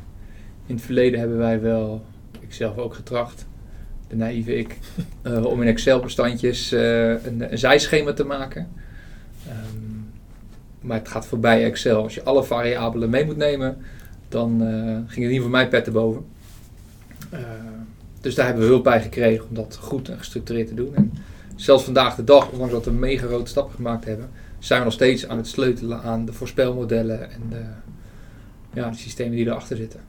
In 0.66 0.74
het 0.74 0.84
verleden 0.84 1.20
hebben 1.20 1.38
wij 1.38 1.60
wel, 1.60 2.04
ik 2.40 2.54
zelf 2.54 2.76
ook 2.76 2.94
getracht, 2.94 3.46
de 4.08 4.16
naïeve 4.16 4.56
ik, 4.56 4.78
uh, 5.22 5.44
om 5.44 5.62
in 5.62 5.68
Excel-bestandjes 5.68 6.72
uh, 6.72 7.08
een, 7.24 7.52
een, 7.52 7.58
zijschema 7.58 8.12
te 8.12 8.24
maken. 8.24 8.68
Um, 9.48 10.10
maar 10.80 10.98
het 10.98 11.08
gaat 11.08 11.26
voorbij 11.26 11.64
Excel. 11.64 12.02
Als 12.02 12.14
je 12.14 12.22
alle 12.22 12.44
variabelen 12.44 13.10
mee 13.10 13.24
moet 13.24 13.36
nemen, 13.36 13.76
dan 14.28 14.60
ging 15.06 15.22
het 15.24 15.32
niet 15.32 15.40
voor 15.40 15.50
mij 15.50 15.68
pet 15.68 15.84
te 15.84 15.90
boven. 15.90 16.24
dus 18.20 18.34
daar 18.34 18.46
hebben 18.46 18.64
we 18.64 18.70
hulp 18.70 18.84
bij 18.84 19.02
gekregen 19.02 19.48
om 19.48 19.54
dat 19.54 19.78
goed 19.80 20.08
en 20.08 20.18
gestructureerd 20.18 20.68
te 20.68 20.74
doen. 20.74 20.94
En 20.94 21.12
zelfs 21.56 21.84
vandaag 21.84 22.14
de 22.14 22.24
dag, 22.24 22.50
ondanks 22.50 22.72
dat 22.72 22.84
we 22.84 22.90
mega 22.90 23.26
grote 23.26 23.50
stappen 23.50 23.74
gemaakt 23.74 24.04
hebben, 24.04 24.30
zijn 24.58 24.78
we 24.78 24.84
nog 24.84 24.94
steeds 24.94 25.28
aan 25.28 25.36
het 25.36 25.46
sleutelen 25.46 26.02
aan 26.02 26.24
de 26.24 26.32
voorspelmodellen 26.32 27.30
en 27.30 27.42
de, 27.50 27.62
ja, 28.74 28.90
de 28.90 28.96
systemen 28.96 29.36
die 29.36 29.46
erachter 29.46 29.76
zitten. 29.76 30.00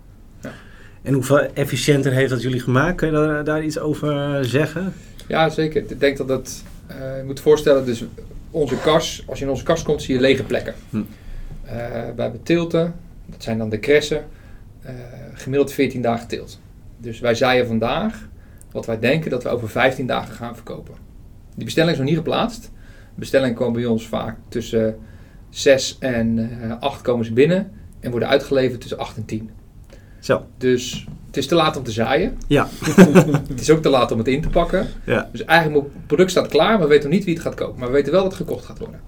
En 1.01 1.13
hoeveel 1.13 1.39
efficiënter 1.39 2.11
heeft 2.11 2.29
dat 2.29 2.41
jullie 2.41 2.59
gemaakt? 2.59 2.95
Kun 2.95 3.07
je 3.07 3.13
daar, 3.13 3.43
daar 3.43 3.63
iets 3.63 3.79
over 3.79 4.45
zeggen? 4.45 4.93
Ja, 5.27 5.49
zeker. 5.49 5.83
Ik 5.87 5.99
denk 5.99 6.17
dat 6.17 6.29
het, 6.29 6.63
uh, 6.91 7.17
je 7.17 7.23
moet 7.25 7.39
voorstellen, 7.39 7.85
dus 7.85 8.03
onze 8.51 8.77
kas, 8.77 9.23
als 9.27 9.39
je 9.39 9.45
in 9.45 9.51
onze 9.51 9.63
kas 9.63 9.83
komt, 9.83 10.01
zie 10.01 10.15
je 10.15 10.21
lege 10.21 10.43
plekken. 10.43 10.73
Hm. 10.89 10.97
Uh, 10.97 11.03
we 12.15 12.21
hebben 12.21 12.43
tilten, 12.43 12.95
dat 13.25 13.43
zijn 13.43 13.57
dan 13.57 13.69
de 13.69 13.79
kressen, 13.79 14.25
uh, 14.85 14.91
gemiddeld 15.33 15.71
14 15.71 16.01
dagen 16.01 16.27
tilt. 16.27 16.59
Dus 16.97 17.19
wij 17.19 17.35
zaaien 17.35 17.67
vandaag 17.67 18.27
wat 18.71 18.85
wij 18.85 18.99
denken 18.99 19.29
dat 19.29 19.43
we 19.43 19.49
over 19.49 19.69
15 19.69 20.07
dagen 20.07 20.35
gaan 20.35 20.55
verkopen. 20.55 20.93
Die 21.55 21.65
bestelling 21.65 21.91
is 21.91 21.97
nog 21.97 22.07
niet 22.07 22.17
geplaatst. 22.17 22.61
De 23.13 23.19
bestellingen 23.19 23.55
komen 23.55 23.81
bij 23.81 23.89
ons 23.89 24.07
vaak 24.07 24.35
tussen 24.47 24.97
6 25.49 25.97
en 25.99 26.37
uh, 26.37 26.73
8 26.79 27.01
komen 27.01 27.25
ze 27.25 27.33
binnen 27.33 27.71
en 27.99 28.11
worden 28.11 28.29
uitgeleverd 28.29 28.81
tussen 28.81 28.99
8 28.99 29.17
en 29.17 29.25
10. 29.25 29.49
Zo. 30.19 30.45
Dus 30.57 31.07
het 31.27 31.37
is 31.37 31.47
te 31.47 31.55
laat 31.55 31.77
om 31.77 31.83
te 31.83 31.91
zaaien. 31.91 32.37
Ja. 32.47 32.67
het 33.47 33.59
is 33.59 33.69
ook 33.69 33.81
te 33.81 33.89
laat 33.89 34.11
om 34.11 34.17
het 34.17 34.27
in 34.27 34.41
te 34.41 34.49
pakken. 34.49 34.87
Ja. 35.05 35.29
Dus 35.31 35.45
eigenlijk 35.45 35.83
het 35.83 36.07
product 36.07 36.31
staat 36.31 36.47
klaar, 36.47 36.71
maar 36.71 36.87
we 36.87 36.87
weten 36.87 37.09
nog 37.09 37.17
niet 37.17 37.25
wie 37.25 37.33
het 37.33 37.43
gaat 37.43 37.55
kopen. 37.55 37.79
Maar 37.79 37.87
we 37.87 37.93
weten 37.93 38.11
wel 38.11 38.23
dat 38.23 38.31
het 38.31 38.41
gekocht 38.41 38.65
gaat 38.65 38.79
worden. 38.79 38.99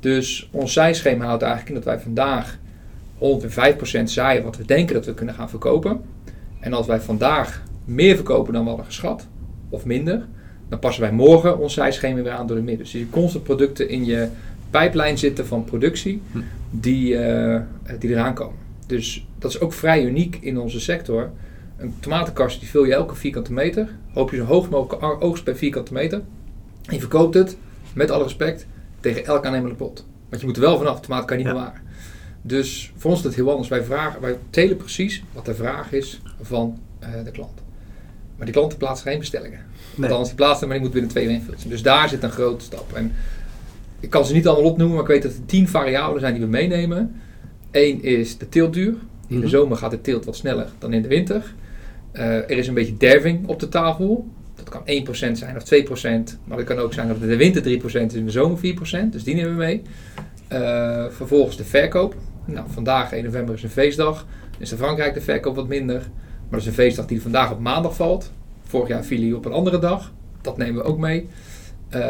Dus 0.00 0.48
ons 0.52 0.72
zaaischema 0.72 1.24
houdt 1.24 1.42
eigenlijk 1.42 1.74
in 1.74 1.82
dat 1.84 1.94
wij 1.94 2.00
vandaag 2.00 2.58
105% 4.00 4.02
zaaien 4.04 4.42
wat 4.42 4.56
we 4.56 4.64
denken 4.64 4.94
dat 4.94 5.06
we 5.06 5.14
kunnen 5.14 5.34
gaan 5.34 5.50
verkopen. 5.50 6.00
En 6.60 6.72
als 6.72 6.86
wij 6.86 7.00
vandaag 7.00 7.62
meer 7.84 8.14
verkopen 8.14 8.52
dan 8.52 8.62
we 8.62 8.68
hadden 8.68 8.86
geschat, 8.86 9.26
of 9.68 9.84
minder, 9.84 10.26
dan 10.68 10.78
passen 10.78 11.02
wij 11.02 11.12
morgen 11.12 11.58
ons 11.58 11.74
zaaischema 11.74 12.22
weer 12.22 12.32
aan 12.32 12.46
door 12.46 12.56
de 12.56 12.62
midden. 12.62 12.82
Dus 12.84 12.92
je 12.92 13.10
constant 13.10 13.44
producten 13.44 13.88
in 13.88 14.04
je 14.04 14.28
pijplijn 14.70 15.18
zitten 15.18 15.46
van 15.46 15.64
productie 15.64 16.22
die, 16.70 17.12
uh, 17.12 17.60
die 17.98 18.10
eraan 18.10 18.34
komen. 18.34 18.67
Dus 18.88 19.26
dat 19.38 19.50
is 19.50 19.60
ook 19.60 19.72
vrij 19.72 20.04
uniek 20.04 20.38
in 20.40 20.58
onze 20.58 20.80
sector. 20.80 21.30
Een 21.76 21.94
tomatenkast 22.00 22.60
die 22.60 22.68
vul 22.68 22.84
je 22.84 22.92
elke 22.94 23.14
vierkante 23.14 23.52
meter. 23.52 23.88
Hoop 24.12 24.30
je 24.30 24.36
zo 24.36 24.44
hoog 24.44 24.70
mogelijk 24.70 25.22
oogst 25.22 25.44
per 25.44 25.56
vierkante 25.56 25.92
meter. 25.92 26.18
En 26.86 26.94
je 26.94 27.00
verkoopt 27.00 27.34
het, 27.34 27.56
met 27.92 28.10
alle 28.10 28.22
respect, 28.22 28.66
tegen 29.00 29.24
elk 29.24 29.44
aannemende 29.44 29.74
pot. 29.76 30.06
Want 30.28 30.40
je 30.40 30.46
moet 30.46 30.56
er 30.56 30.62
wel 30.62 30.78
vanaf, 30.78 31.00
tomaat 31.00 31.24
kan 31.24 31.38
je 31.38 31.44
niet 31.44 31.52
Ja. 31.52 31.58
bewaren. 31.58 31.80
Dus 32.42 32.92
voor 32.96 33.10
ons 33.10 33.18
is 33.20 33.26
het 33.26 33.34
heel 33.34 33.50
anders. 33.50 33.68
Wij, 33.68 33.82
vragen, 33.82 34.20
wij 34.20 34.36
telen 34.50 34.76
precies 34.76 35.22
wat 35.32 35.44
de 35.44 35.54
vraag 35.54 35.92
is 35.92 36.20
van 36.40 36.78
eh, 36.98 37.08
de 37.24 37.30
klant. 37.30 37.60
Maar 38.36 38.46
die 38.46 38.54
klanten 38.54 38.78
plaatsen 38.78 39.10
geen 39.10 39.18
bestellingen. 39.18 39.60
Nee. 39.94 40.10
Althans, 40.10 40.28
die 40.28 40.36
plaatsen, 40.36 40.66
maar 40.66 40.76
die 40.76 40.84
moet 40.84 40.92
binnen 40.94 41.10
twee 41.10 41.26
weken 41.26 41.40
invullen. 41.40 41.68
Dus 41.68 41.82
daar 41.82 42.08
zit 42.08 42.22
een 42.22 42.30
grote 42.30 42.64
stap. 42.64 42.92
En 42.92 43.12
ik 44.00 44.10
kan 44.10 44.24
ze 44.24 44.32
niet 44.32 44.46
allemaal 44.46 44.70
opnoemen, 44.70 44.94
maar 44.96 45.04
ik 45.04 45.10
weet 45.10 45.22
dat 45.22 45.32
er 45.32 45.46
tien 45.46 45.68
variabelen 45.68 46.20
zijn 46.20 46.32
die 46.34 46.42
we 46.42 46.48
meenemen. 46.48 47.20
Eén 47.70 48.02
is 48.02 48.38
de 48.38 48.48
teeltduur. 48.48 48.94
In 49.26 49.36
de 49.36 49.36
Mhm. 49.36 49.48
zomer 49.48 49.76
gaat 49.76 49.90
de 49.90 50.00
teelt 50.00 50.24
wat 50.24 50.36
sneller 50.36 50.68
dan 50.78 50.92
in 50.92 51.02
de 51.02 51.08
winter. 51.08 51.54
Eh, 52.12 52.26
er 52.34 52.50
is 52.50 52.66
een 52.68 52.74
beetje 52.74 52.96
derving 52.96 53.46
op 53.46 53.60
de 53.60 53.68
tafel. 53.68 54.26
Dat 54.54 54.68
kan 54.68 54.82
1% 54.84 55.38
zijn 55.38 55.56
of 55.56 55.62
2%. 55.62 56.38
Maar 56.44 56.58
het 56.58 56.66
kan 56.66 56.78
ook 56.78 56.92
zijn 56.92 57.06
dat 57.08 57.16
het 57.16 57.24
in 57.24 57.30
de 57.30 57.36
winter 57.36 57.62
3% 57.62 58.10
is 58.10 58.12
en 58.14 58.18
in 58.18 58.24
de 58.26 58.30
zomer 58.32 58.58
4%. 58.58 59.12
Dus 59.12 59.24
die 59.24 59.34
nemen 59.34 59.50
we 59.50 59.56
mee. 59.56 59.82
Eh, 60.48 61.04
vervolgens 61.10 61.56
de 61.56 61.64
verkoop. 61.64 62.14
Nou, 62.44 62.66
vandaag 62.70 63.12
1 63.12 63.24
november 63.24 63.54
is 63.54 63.62
een 63.62 63.70
feestdag. 63.70 64.26
Is 64.58 64.70
in 64.70 64.76
Frankrijk 64.78 65.14
de 65.14 65.20
verkoop 65.20 65.56
wat 65.56 65.68
minder. 65.68 65.96
Maar 65.96 66.50
dat 66.50 66.60
is 66.60 66.66
een 66.66 66.72
feestdag 66.72 67.06
die 67.06 67.22
vandaag 67.22 67.52
op 67.52 67.60
maandag 67.60 67.94
valt. 67.96 68.32
Vorig 68.62 68.88
jaar 68.88 69.04
viel 69.04 69.20
hij 69.20 69.32
op 69.32 69.44
een 69.44 69.52
andere 69.52 69.78
dag. 69.78 70.12
Dat 70.40 70.56
nemen 70.56 70.74
we 70.82 70.82
ook 70.88 70.98
mee. 70.98 71.28
Eh, 71.88 72.00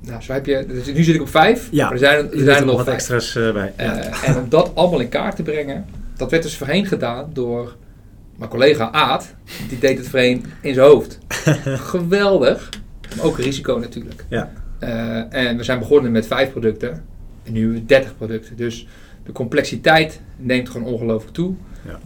nou, 0.00 0.22
zo 0.22 0.32
heb 0.32 0.46
je, 0.46 0.66
dus 0.66 0.92
nu 0.92 1.02
zit 1.02 1.14
ik 1.14 1.20
op 1.20 1.28
vijf. 1.28 1.68
Ja, 1.70 1.84
maar 1.84 1.92
er 1.92 1.98
zijn, 1.98 2.16
er 2.16 2.32
Er 2.38 2.44
zijn 2.44 2.58
er 2.58 2.66
nog 2.66 2.76
wat 2.76 2.84
vijf. 2.84 2.96
extra's 2.96 3.36
eh, 3.36 3.52
bij. 3.52 3.72
Ja. 3.76 3.98
Eh, 3.98 4.28
en 4.28 4.36
om 4.36 4.48
dat 4.48 4.70
allemaal 4.74 5.00
in 5.00 5.08
kaart 5.08 5.36
te 5.36 5.42
brengen, 5.42 5.84
dat 6.16 6.30
werd 6.30 6.42
dus 6.42 6.56
voorheen 6.56 6.86
gedaan 6.86 7.30
door 7.32 7.76
mijn 8.36 8.50
collega 8.50 8.90
Aad. 8.90 9.34
Die 9.68 9.78
deed 9.78 9.98
het 9.98 10.08
voorheen 10.08 10.44
in 10.60 10.74
zijn 10.74 10.86
hoofd. 10.86 11.18
Geweldig, 11.92 12.68
maar 13.16 13.24
ook 13.24 13.38
risico 13.38 13.78
natuurlijk. 13.78 14.24
Ja. 14.28 14.52
En 15.30 15.56
we 15.56 15.62
zijn 15.62 15.78
begonnen 15.78 16.12
met 16.12 16.26
vijf 16.26 16.50
producten 16.50 17.04
en 17.42 17.52
nu 17.52 17.60
hebben 17.60 17.80
we 17.80 17.86
30 17.86 18.16
producten. 18.16 18.56
Dus 18.56 18.86
de 19.24 19.32
complexiteit 19.32 20.20
neemt 20.36 20.68
gewoon 20.68 20.92
ongelooflijk 20.92 21.34
toe. 21.34 21.54
Ja. 21.86 21.98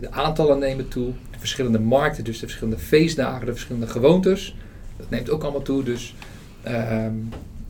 De 0.00 0.10
aantallen 0.10 0.58
nemen 0.58 0.88
toe. 0.88 1.06
De 1.06 1.38
verschillende 1.38 1.80
markten, 1.80 2.24
dus 2.24 2.38
de 2.38 2.46
verschillende 2.46 2.78
feestdagen, 2.78 3.46
de 3.46 3.52
verschillende 3.52 3.86
gewoontes. 3.86 4.56
Dat 4.96 5.10
neemt 5.10 5.30
ook 5.30 5.42
allemaal 5.42 5.62
toe. 5.62 5.82
Dus, 5.82 6.14
ehm, 6.62 7.12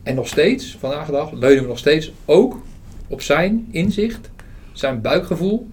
en 0.03 0.15
nog 0.15 0.27
steeds, 0.27 0.75
vandaag 0.79 1.05
de 1.05 1.11
dag, 1.11 1.31
leunen 1.31 1.61
we 1.63 1.69
nog 1.69 1.77
steeds 1.77 2.11
ook 2.25 2.61
op 3.07 3.21
zijn 3.21 3.67
inzicht, 3.71 4.29
zijn 4.73 5.01
buikgevoel. 5.01 5.67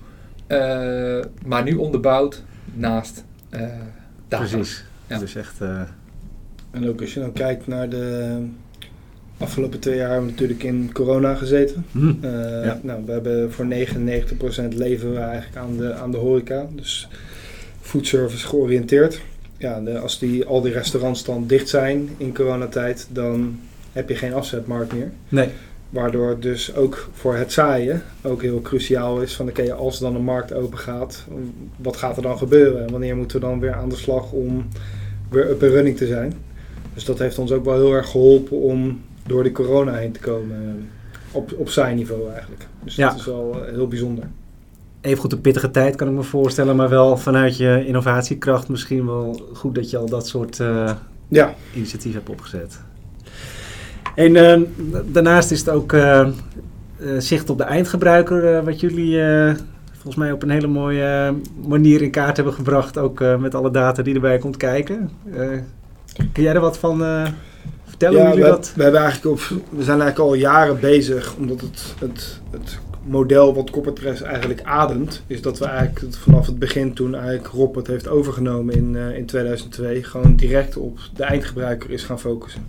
eh, 0.46 0.58
maar 1.46 1.62
nu 1.64 1.74
onderbouwd 1.74 2.42
naast 2.74 3.24
eh 3.50 3.60
data. 4.28 4.44
Precies. 4.48 4.84
Ja. 5.06 5.18
Dus 5.18 5.34
echt... 5.34 5.60
eh, 5.60 5.80
En 6.70 6.88
ook 6.88 7.00
als 7.00 7.14
je 7.14 7.20
dan 7.20 7.32
kijkt 7.32 7.66
naar 7.66 7.88
de 7.88 8.36
afgelopen 9.38 9.78
twee 9.80 9.96
jaar 9.96 10.08
hebben 10.10 10.24
we 10.26 10.30
natuurlijk 10.32 10.62
in 10.62 10.90
corona 10.92 11.34
gezeten. 11.34 11.84
hm. 11.92 12.08
Eh, 12.20 12.64
Ja. 12.64 12.80
nou, 12.82 13.04
we 13.06 13.12
hebben 13.12 13.52
voor 13.52 13.66
99% 13.66 14.74
leven 14.74 15.12
we 15.12 15.18
eigenlijk 15.18 15.56
aan 15.56 15.76
de, 15.76 15.94
aan 15.94 16.10
de 16.10 16.16
horeca. 16.16 16.66
Dus 16.74 17.08
foodservice 17.80 18.46
georiënteerd. 18.46 19.20
Ja, 19.62 19.80
de, 19.80 19.98
als 19.98 20.18
die, 20.18 20.44
al 20.44 20.60
die 20.60 20.72
restaurants 20.72 21.24
dan 21.24 21.46
dicht 21.46 21.68
zijn 21.68 22.08
in 22.16 22.34
coronatijd, 22.34 23.06
dan 23.10 23.58
heb 23.92 24.08
je 24.08 24.14
geen 24.14 24.34
afzetmarkt 24.34 24.92
meer. 24.92 25.10
Nee. 25.28 25.48
Waardoor 25.90 26.28
het 26.28 26.42
dus 26.42 26.74
ook 26.74 27.08
voor 27.12 27.34
het 27.36 27.52
zaaien 27.52 28.02
ook 28.22 28.42
heel 28.42 28.60
cruciaal 28.60 29.20
is 29.20 29.34
van 29.34 29.48
oké, 29.48 29.72
als 29.72 29.98
dan 29.98 30.14
een 30.14 30.24
markt 30.24 30.52
open 30.54 30.78
gaat, 30.78 31.24
wat 31.76 31.96
gaat 31.96 32.16
er 32.16 32.22
dan 32.22 32.38
gebeuren? 32.38 32.82
En 32.86 32.90
wanneer 32.90 33.16
moeten 33.16 33.40
we 33.40 33.46
dan 33.46 33.60
weer 33.60 33.74
aan 33.74 33.88
de 33.88 33.96
slag 33.96 34.32
om 34.32 34.68
weer 35.30 35.50
up 35.50 35.62
and 35.62 35.72
running 35.72 35.96
te 35.96 36.06
zijn? 36.06 36.32
Dus 36.94 37.04
dat 37.04 37.18
heeft 37.18 37.38
ons 37.38 37.52
ook 37.52 37.64
wel 37.64 37.74
heel 37.74 37.92
erg 37.92 38.10
geholpen 38.10 38.56
om 38.60 39.00
door 39.26 39.42
de 39.42 39.52
corona 39.52 39.94
heen 39.94 40.12
te 40.12 40.20
komen 40.20 40.56
eh, 40.56 41.36
op, 41.36 41.52
op 41.56 41.68
zaainiveau 41.68 42.30
eigenlijk. 42.32 42.66
Dus 42.84 42.94
Ja. 42.96 43.08
dat 43.08 43.18
is 43.18 43.24
wel 43.24 43.64
eh, 43.64 43.72
heel 43.72 43.88
bijzonder. 43.88 44.24
Even 45.02 45.18
goed 45.18 45.32
een 45.32 45.40
pittige 45.40 45.70
tijd 45.70 45.96
kan 45.96 46.08
ik 46.08 46.14
me 46.14 46.22
voorstellen, 46.22 46.76
maar 46.76 46.88
wel 46.88 47.16
vanuit 47.16 47.56
je 47.56 47.84
innovatiekracht 47.86 48.68
misschien 48.68 49.06
wel 49.06 49.50
goed 49.54 49.74
dat 49.74 49.90
je 49.90 49.96
al 49.96 50.08
dat 50.08 50.26
soort 50.26 50.60
eh, 50.60 50.90
Ja, 51.28 51.54
initiatief 51.74 52.12
hebt 52.12 52.28
opgezet. 52.28 52.80
En 54.14 54.36
eh, 54.36 54.60
daarnaast 55.04 55.50
is 55.50 55.58
het 55.58 55.68
ook 55.68 55.92
eh, 55.92 56.28
zicht 57.18 57.50
op 57.50 57.58
de 57.58 57.64
eindgebruiker, 57.64 58.64
wat 58.64 58.80
jullie 58.80 59.20
volgens 59.92 60.16
mij 60.16 60.32
op 60.32 60.42
een 60.42 60.50
hele 60.50 60.66
mooie 60.66 61.34
manier 61.66 62.02
in 62.02 62.10
kaart 62.10 62.36
hebben 62.36 62.54
gebracht, 62.54 62.98
ook 62.98 63.20
met 63.38 63.54
alle 63.54 63.70
data 63.70 64.02
die 64.02 64.14
erbij 64.14 64.38
komt 64.38 64.56
kijken. 64.56 65.10
Kun 66.32 66.42
jij 66.42 66.54
er 66.54 66.60
wat 66.60 66.78
van 66.78 66.98
vertellen? 67.84 68.18
ja 68.18 68.28
jullie 68.28 68.42
we, 68.42 68.48
dat? 68.50 68.72
we, 68.76 68.82
hebben 68.82 69.00
eigenlijk 69.00 69.34
op, 69.34 69.40
we 69.48 69.82
zijn 69.84 70.00
eigenlijk 70.00 70.30
al 70.30 70.34
jaren 70.34 70.80
bezig, 70.80 71.34
omdat 71.36 71.60
het, 71.60 71.94
het, 71.98 72.40
het 72.50 72.78
model 73.04 73.54
wat 73.54 73.70
Corporate 73.70 74.00
Press 74.00 74.22
eigenlijk 74.22 74.62
ademt, 74.62 75.22
is 75.26 75.42
dat 75.42 75.58
we 75.58 75.64
eigenlijk 75.64 76.14
vanaf 76.14 76.46
het 76.46 76.58
begin 76.58 76.94
toen 76.94 77.14
eigenlijk 77.14 77.46
Rob 77.46 77.76
het 77.76 77.86
heeft 77.86 78.08
overgenomen 78.08 78.74
in, 78.74 78.96
eh, 78.96 79.16
in 79.16 79.26
2002, 79.26 80.02
gewoon 80.04 80.36
direct 80.36 80.76
op 80.76 80.98
de 81.14 81.24
eindgebruiker 81.24 81.90
is 81.90 82.04
gaan 82.04 82.20
focussen. 82.20 82.66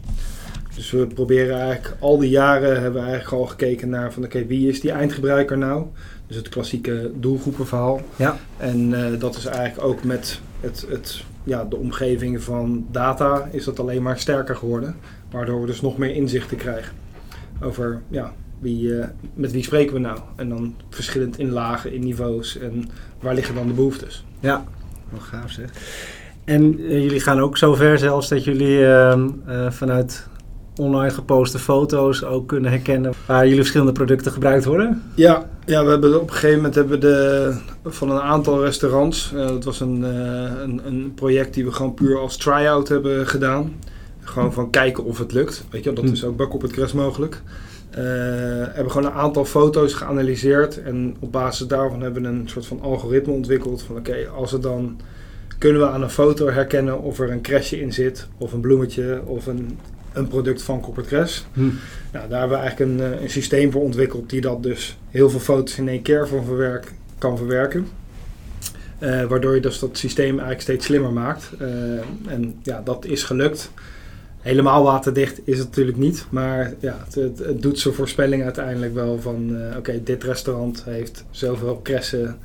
Dus 0.75 0.91
we 0.91 1.07
proberen 1.07 1.59
eigenlijk 1.59 1.95
al 1.99 2.17
die 2.17 2.29
jaren 2.29 2.81
hebben 2.81 3.01
we 3.01 3.07
eigenlijk 3.07 3.41
al 3.41 3.47
gekeken 3.47 3.89
naar 3.89 4.13
van 4.13 4.23
oké, 4.23 4.45
wie 4.45 4.69
is 4.69 4.81
die 4.81 4.91
eindgebruiker 4.91 5.57
nou? 5.57 5.85
Dus 6.27 6.35
het 6.35 6.49
klassieke 6.49 7.11
doelgroepenverhaal. 7.15 8.01
Ja. 8.15 8.37
En 8.57 8.93
eh, 8.93 9.19
dat 9.19 9.35
is 9.35 9.45
eigenlijk 9.45 9.87
ook 9.87 10.03
met 10.03 10.39
het, 10.59 10.85
het, 10.89 11.23
ja, 11.43 11.65
de 11.65 11.75
omgeving 11.75 12.41
van 12.41 12.85
data 12.91 13.49
is 13.51 13.63
dat 13.63 13.79
alleen 13.79 14.01
maar 14.01 14.19
sterker 14.19 14.55
geworden. 14.55 14.95
Waardoor 15.31 15.61
we 15.61 15.67
dus 15.67 15.81
nog 15.81 15.97
meer 15.97 16.15
inzichten 16.15 16.57
krijgen 16.57 16.93
over 17.61 18.01
ja, 18.07 18.33
wie, 18.63 18.99
eh, 18.99 19.07
met 19.33 19.51
wie 19.51 19.63
spreken 19.63 19.93
we 19.93 19.99
nou. 19.99 20.17
En 20.35 20.49
dan 20.49 20.75
verschillend 20.89 21.39
in 21.39 21.49
lagen, 21.51 21.93
in 21.93 22.03
niveaus 22.03 22.57
en 22.57 22.89
waar 23.19 23.33
liggen 23.33 23.55
dan 23.55 23.67
de 23.67 23.73
behoeftes. 23.73 24.25
Ja, 24.39 24.63
wel 25.09 25.19
gaaf 25.19 25.51
zeg. 25.51 25.69
En 26.43 26.79
eh, 26.79 27.03
jullie 27.03 27.19
gaan 27.19 27.39
ook 27.39 27.57
zover 27.57 27.97
zelfs 27.97 28.29
dat 28.29 28.43
jullie 28.43 28.85
ehm, 28.85 29.29
eh, 29.45 29.71
vanuit 29.71 30.27
online 30.75 31.13
geposte 31.13 31.59
foto's 31.59 32.23
ook 32.23 32.47
kunnen 32.47 32.71
herkennen 32.71 33.13
waar 33.25 33.43
jullie 33.43 33.59
verschillende 33.59 33.91
producten 33.91 34.31
gebruikt 34.31 34.65
worden. 34.65 35.01
Ja, 35.15 35.49
ja 35.65 35.83
we 35.83 35.89
hebben 35.89 36.15
op 36.21 36.27
een 36.27 36.33
gegeven 36.33 36.55
moment 36.55 36.75
hebben 36.75 36.99
we 36.99 37.05
de, 37.07 37.53
van 37.85 38.11
een 38.11 38.19
aantal 38.21 38.63
restaurants. 38.63 39.31
dat 39.35 39.63
was 39.63 39.79
een, 39.79 40.01
een, 40.63 40.81
een 40.85 41.11
project 41.15 41.53
die 41.53 41.65
we 41.65 41.71
gewoon 41.71 41.93
puur 41.93 42.19
als 42.19 42.37
try-out 42.37 42.87
hebben 42.87 43.27
gedaan. 43.27 43.73
Gewoon 44.23 44.53
van 44.53 44.69
kijken 44.69 45.03
of 45.03 45.17
het 45.17 45.31
lukt. 45.31 45.65
Weet 45.69 45.83
je, 45.83 45.93
dat 45.93 46.03
Hm. 46.03 46.11
is 46.11 46.23
ook 46.23 46.37
bij 46.37 46.45
op 46.45 46.61
het 46.61 46.71
Cres 46.71 46.93
mogelijk. 46.93 47.41
Eh 47.95 48.53
hebben 48.73 48.91
gewoon 48.91 49.07
een 49.07 49.17
aantal 49.17 49.45
foto's 49.45 49.93
geanalyseerd. 49.93 50.81
En 50.81 51.15
op 51.19 51.31
basis 51.31 51.67
daarvan 51.67 52.01
hebben 52.01 52.21
we 52.21 52.27
een 52.27 52.49
soort 52.49 52.65
van 52.65 52.81
algoritme 52.81 53.33
ontwikkeld. 53.33 53.81
Van 53.81 53.97
oké, 53.97 54.27
als 54.35 54.51
het 54.51 54.61
dan 54.61 54.99
kunnen 55.57 55.81
we 55.81 55.87
aan 55.87 56.03
een 56.03 56.09
foto 56.09 56.49
herkennen 56.49 57.01
of 57.01 57.19
er 57.19 57.31
een 57.31 57.41
crashje 57.41 57.81
in 57.81 57.93
zit. 57.93 58.27
Of 58.37 58.53
een 58.53 58.61
bloemetje 58.61 59.21
of 59.25 59.45
een, 59.45 59.79
een 60.13 60.27
product 60.27 60.61
van 60.61 60.81
Corporate 60.81 61.09
Cres. 61.09 61.45
Nou, 62.11 62.29
daar 62.29 62.39
hebben 62.39 62.57
we 62.57 62.63
eigenlijk 62.63 62.91
een, 62.91 63.13
eh, 63.13 63.21
een 63.21 63.29
systeem 63.29 63.71
voor 63.71 63.81
ontwikkeld 63.81 64.29
die 64.29 64.41
dat 64.41 64.63
dus 64.63 64.97
heel 65.09 65.29
veel 65.29 65.39
foto's 65.39 65.77
in 65.77 65.87
één 65.87 66.01
keer 66.01 66.27
van 66.27 66.45
verwerk, 66.45 66.91
kan 67.17 67.37
verwerken. 67.37 67.87
Eh, 68.99 69.23
waardoor 69.23 69.55
je 69.55 69.61
dus 69.61 69.79
dat 69.79 69.97
systeem 69.97 70.29
eigenlijk 70.29 70.61
steeds 70.61 70.85
slimmer 70.85 71.11
maakt. 71.11 71.51
En 72.27 72.59
ja, 72.63 72.81
dat 72.85 73.05
is 73.05 73.23
gelukt. 73.23 73.71
Helemaal 74.43 74.83
waterdicht 74.83 75.39
is 75.43 75.57
het 75.57 75.67
natuurlijk 75.67 75.97
niet. 75.97 76.25
Maar 76.29 76.73
ja, 76.79 76.97
het, 77.05 77.15
het, 77.15 77.39
het 77.39 77.61
doet 77.61 77.79
zijn 77.79 77.93
voorspelling 77.93 78.43
uiteindelijk 78.43 78.93
wel 78.93 79.19
van... 79.21 79.55
eh, 79.55 79.77
oké, 79.77 80.03
dit 80.03 80.23
restaurant 80.23 80.83
heeft 80.83 81.25
zoveel 81.31 81.75
kressen 81.77 82.37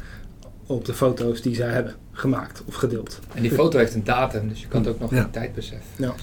op 0.67 0.85
de 0.85 0.95
foto's 0.95 1.43
die 1.43 1.55
zij 1.55 1.69
hebben 1.71 1.95
gemaakt 2.13 2.63
of 2.67 2.75
gedeeld. 2.75 3.19
En 3.35 3.43
die 3.43 3.51
foto 3.51 3.79
heeft 3.79 3.95
een 3.95 4.05
datum, 4.05 4.49
dus 4.49 4.61
je 4.61 4.69
kan 4.69 4.81
het 4.85 4.91
ook 4.91 5.01
nog 5.01 5.11
Ja. 5.11 5.23
in 5.25 5.31
tijd 5.31 5.55
beseffen. 5.55 5.87
Ja. 5.97 6.15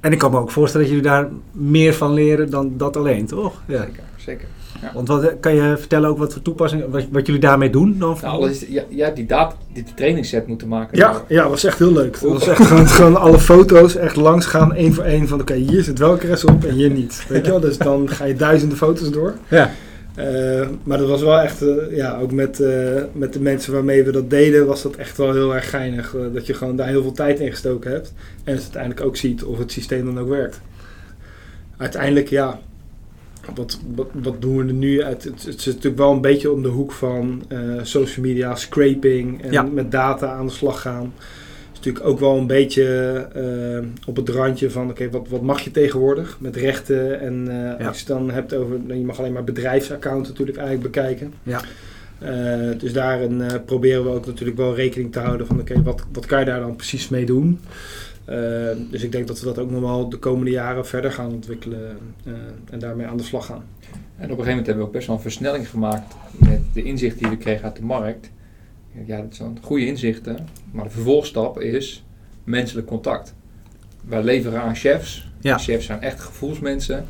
En 0.00 0.12
ik 0.12 0.18
kan 0.18 0.30
me 0.30 0.38
ook 0.38 0.50
voorstellen 0.50 0.86
dat 0.86 0.96
jullie 0.96 1.10
daar 1.10 1.28
meer 1.52 1.94
van 1.94 2.12
leren 2.12 2.50
dan 2.50 2.76
dat 2.76 2.96
alleen, 2.96 3.26
toch? 3.26 3.62
Ja. 3.66 3.84
Zeker, 3.84 4.02
zeker. 4.16 4.46
Want 4.94 5.08
wat, 5.08 5.32
kan 5.40 5.54
je 5.54 5.76
vertellen 5.78 6.08
ook 6.08 6.18
wat 6.18 6.32
voor 6.32 6.42
toepassingen, 6.42 6.90
wat, 6.90 7.04
wat 7.10 7.26
jullie 7.26 7.40
daarmee 7.40 7.70
doen 7.70 7.96
dan? 7.98 8.16
Nou, 8.22 8.34
alles 8.34 8.62
is, 8.62 8.68
ja, 8.68 8.82
ja, 8.88 9.10
die, 9.10 9.26
data, 9.26 9.56
die 9.72 9.84
trainingsset 9.94 10.46
moeten 10.46 10.68
maken. 10.68 10.98
Ja, 10.98 11.22
ja, 11.28 11.48
was 11.48 11.64
echt 11.64 11.78
heel 11.78 11.92
leuk. 11.92 12.14
Het 12.20 12.30
was 12.30 12.48
echt 12.48 12.66
gewoon, 12.66 12.88
gewoon 12.88 13.16
alle 13.16 13.38
foto's 13.38 13.96
echt 13.96 14.16
langs 14.16 14.46
gaan, 14.46 14.74
één 14.74 14.94
voor 14.94 15.04
één. 15.04 15.28
Van 15.28 15.40
oké, 15.40 15.54
hier 15.54 15.82
zit 15.82 15.98
wel 15.98 16.16
kress 16.16 16.44
op 16.44 16.64
en 16.64 16.74
hier 16.74 16.90
niet. 16.90 17.24
Weet 17.28 17.44
je 17.44 17.50
wel? 17.50 17.60
Dus 17.60 17.78
dan 17.78 18.08
ga 18.08 18.24
je 18.24 18.34
duizenden 18.34 18.78
foto's 18.78 19.10
door. 19.10 19.34
Ja. 19.48 19.70
Eh, 20.14 20.68
maar 20.82 20.98
dat 20.98 21.08
was 21.08 21.22
wel 21.22 21.40
echt, 21.40 21.62
eh, 21.62 21.96
ja, 21.96 22.18
ook 22.18 22.32
met, 22.32 22.60
eh, 22.60 23.02
met 23.12 23.32
de 23.32 23.40
mensen 23.40 23.72
waarmee 23.72 24.04
we 24.04 24.12
dat 24.12 24.30
deden, 24.30 24.66
was 24.66 24.82
dat 24.82 24.96
echt 24.96 25.16
wel 25.16 25.32
heel 25.32 25.54
erg 25.54 25.70
geinig. 25.70 26.16
dat 26.32 26.46
je 26.46 26.54
gewoon 26.54 26.76
daar 26.76 26.88
heel 26.88 27.02
veel 27.02 27.12
tijd 27.12 27.40
in 27.40 27.50
gestoken 27.50 27.90
hebt. 27.90 28.12
En 28.44 28.52
het 28.52 28.62
uiteindelijk 28.62 29.06
ook 29.06 29.16
ziet 29.16 29.44
of 29.44 29.58
het 29.58 29.72
systeem 29.72 30.04
dan 30.04 30.18
ook 30.18 30.28
werkt. 30.28 30.60
Uiteindelijk, 31.76 32.28
ja, 32.28 32.60
wat, 33.54 33.80
wat, 33.94 34.06
wat 34.12 34.40
doen 34.40 34.56
we 34.56 34.64
er 34.66 34.72
nu? 34.72 35.02
Het, 35.02 35.24
het, 35.24 35.42
het 35.44 35.60
zit 35.60 35.74
natuurlijk 35.74 35.96
wel 36.02 36.12
een 36.12 36.20
beetje 36.20 36.50
om 36.52 36.62
de 36.62 36.68
hoek 36.68 36.92
van 36.92 37.42
eh, 37.48 37.58
social 37.82 38.26
media, 38.26 38.54
scraping 38.54 39.42
en 39.42 39.52
Ja. 39.52 39.62
met 39.62 39.90
data 39.90 40.32
aan 40.32 40.46
de 40.46 40.52
slag 40.52 40.80
gaan. 40.80 41.12
is 41.72 41.78
natuurlijk 41.78 42.04
ook 42.06 42.18
wel 42.20 42.36
een 42.36 42.46
beetje 42.46 42.84
eh, 43.34 43.88
op 44.06 44.16
het 44.16 44.28
randje 44.28 44.70
van, 44.70 44.90
oké, 44.90 45.10
wat, 45.10 45.26
wat 45.28 45.42
mag 45.42 45.60
je 45.60 45.70
tegenwoordig 45.70 46.36
met 46.40 46.56
rechten? 46.56 47.20
En 47.20 47.48
eh, 47.48 47.78
Ja. 47.80 47.86
als 47.86 47.98
je 47.98 48.04
het 48.04 48.16
dan 48.18 48.30
hebt 48.30 48.54
over, 48.54 48.78
nou, 48.86 48.98
je 48.98 49.04
mag 49.04 49.18
alleen 49.18 49.32
maar 49.32 49.44
bedrijfsaccounts 49.44 50.28
natuurlijk 50.28 50.58
eigenlijk 50.58 50.92
bekijken. 50.92 51.32
Ja. 51.42 51.60
Dus 52.78 52.92
daarin 52.92 53.42
proberen 53.66 54.04
we 54.04 54.10
ook 54.10 54.26
natuurlijk 54.26 54.56
wel 54.56 54.74
rekening 54.74 55.12
te 55.12 55.18
houden 55.18 55.46
van, 55.46 55.60
oké, 55.60 55.82
wat, 55.82 56.04
wat 56.12 56.26
kan 56.26 56.38
je 56.38 56.44
daar 56.44 56.60
dan 56.60 56.76
precies 56.76 57.08
mee 57.08 57.26
doen? 57.26 57.60
Eh, 58.24 58.36
dus 58.90 59.02
ik 59.02 59.12
denk 59.12 59.26
dat 59.26 59.40
we 59.40 59.46
dat 59.46 59.58
ook 59.58 59.70
nog 59.70 59.80
wel 59.80 60.08
de 60.08 60.16
komende 60.16 60.50
jaren 60.50 60.86
verder 60.86 61.12
gaan 61.12 61.32
ontwikkelen 61.32 61.98
eh, 62.24 62.32
en 62.70 62.78
daarmee 62.78 63.06
aan 63.06 63.16
de 63.16 63.22
slag 63.22 63.46
gaan. 63.46 63.64
En 64.16 64.30
op 64.30 64.38
een 64.38 64.44
gegeven 64.44 64.48
moment 64.48 64.66
hebben 64.66 64.84
we 64.84 64.88
ook 64.88 64.96
best 64.96 65.06
wel 65.06 65.16
een 65.16 65.22
versnelling 65.22 65.68
gemaakt 65.68 66.14
met 66.30 66.60
de 66.72 66.82
inzichten 66.82 67.20
die 67.22 67.30
we 67.30 67.36
kregen 67.36 67.64
uit 67.64 67.76
de 67.76 67.82
markt. 67.82 68.30
Ja, 69.06 69.20
dat 69.20 69.34
zijn 69.34 69.58
goede 69.62 69.86
inzichten, 69.86 70.48
maar 70.70 70.84
de 70.84 70.90
vervolgstap 70.90 71.60
is 71.60 72.04
menselijk 72.44 72.86
contact. 72.86 73.34
Wij 74.04 74.22
leveren 74.22 74.60
aan 74.60 74.76
chefs. 74.76 75.30
Ja. 75.40 75.58
Chefs 75.58 75.86
zijn 75.86 76.00
echt 76.00 76.20
gevoelsmensen. 76.20 77.06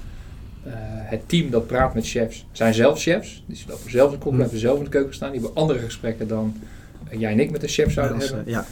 Eh, 0.62 0.72
het 0.84 1.28
team 1.28 1.50
dat 1.50 1.66
praat 1.66 1.94
met 1.94 2.06
chefs 2.06 2.46
zijn 2.52 2.74
zelf 2.74 3.00
chefs. 3.00 3.44
Dus 3.46 3.58
die 3.58 3.68
lopen 3.68 3.90
zelf 3.90 4.12
in 4.12 4.18
de 4.18 4.24
kop, 4.24 4.34
blijven 4.34 4.58
zelf 4.58 4.78
in 4.78 4.84
de 4.84 4.90
keuken 4.90 5.14
staan. 5.14 5.32
Die 5.32 5.40
hebben 5.40 5.58
andere 5.58 5.78
gesprekken 5.78 6.28
dan 6.28 6.56
eh, 7.08 7.20
jij 7.20 7.32
en 7.32 7.40
ik 7.40 7.50
met 7.50 7.62
een 7.62 7.68
chef 7.68 7.92
zouden 7.92 8.18
hebben. 8.18 8.42
ja. 8.46 8.64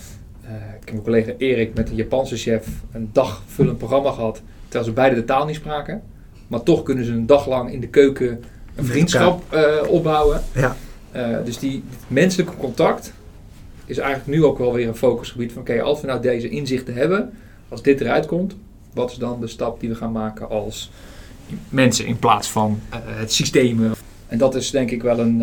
Eh, 0.51 0.57
ik 0.57 0.85
heb 0.85 0.91
mijn 0.91 1.03
collega 1.03 1.33
Erik 1.39 1.75
met 1.75 1.89
een 1.89 1.95
Japanse 1.95 2.37
chef 2.37 2.69
een 2.93 3.11
dagvullend 3.13 3.79
programma 3.79 4.11
gehad. 4.11 4.43
Terwijl 4.63 4.85
ze 4.85 4.93
beide 4.93 5.15
de 5.15 5.25
taal 5.25 5.47
niet 5.47 5.57
spraken. 5.57 6.03
Maar 6.47 6.63
toch 6.63 6.83
kunnen 6.83 7.05
ze 7.05 7.13
een 7.13 7.27
dag 7.27 7.49
lang 7.49 7.73
in 7.73 7.81
de 7.81 7.89
keuken 7.89 8.45
een 8.75 8.85
vriendschap 8.85 9.53
eh, 9.53 9.77
opbouwen. 9.89 10.43
Ja. 10.55 10.77
Eh, 11.13 11.37
dus 11.45 11.59
die 11.59 11.85
menselijke 12.07 12.57
contact 12.57 13.13
is 13.85 13.99
eigenlijk 13.99 14.37
nu 14.37 14.45
ook 14.45 14.59
wel 14.59 14.73
weer 14.73 14.89
een 14.89 14.97
focusgebied 14.97 15.53
van 15.53 15.63
oké, 15.63 15.83
als 15.83 16.01
we 16.01 16.07
nou 16.07 16.21
deze 16.21 16.49
inzichten 16.49 16.95
hebben, 16.95 17.33
als 17.69 17.83
dit 17.83 18.01
eruit 18.01 18.27
komt, 18.27 18.57
wat 18.95 19.11
is 19.11 19.17
dan 19.17 19.41
de 19.41 19.47
stap 19.47 19.81
die 19.81 19.89
we 19.89 19.95
gaan 19.95 20.13
maken 20.13 20.49
als 20.49 20.91
mensen 21.69 22.07
in 22.07 22.19
plaats 22.19 22.51
van 22.51 22.81
het 22.91 23.33
systeem? 23.33 23.93
En 24.27 24.39
dat 24.39 24.55
is 24.55 24.71
denk 24.71 24.91
ik 24.91 25.03
wel 25.03 25.19
een, 25.19 25.43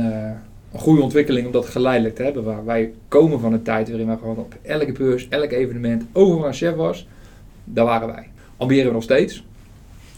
een 0.78 0.84
goede 0.84 1.02
ontwikkeling 1.02 1.46
om 1.46 1.52
dat 1.52 1.66
geleidelijk 1.66 2.16
te 2.16 2.24
hebben. 2.24 2.44
Waar 2.44 2.66
wij 2.66 2.92
komen 3.08 3.40
van 3.40 3.54
een 3.54 3.62
tijd 3.64 3.88
waarin 3.90 4.08
wij 4.08 4.18
gewoon 4.18 4.38
op 4.38 4.56
elke 4.62 4.92
beurs, 4.92 5.28
elk 5.30 5.52
evenement, 5.52 6.04
overal 6.14 6.48
een 6.48 6.54
chef 6.54 6.76
was. 6.76 7.08
Daar 7.64 7.86
waren 7.86 8.08
wij. 8.08 8.28
Ambiëren 8.58 8.88
we 8.88 8.94
nog 8.94 9.04
steeds. 9.04 9.44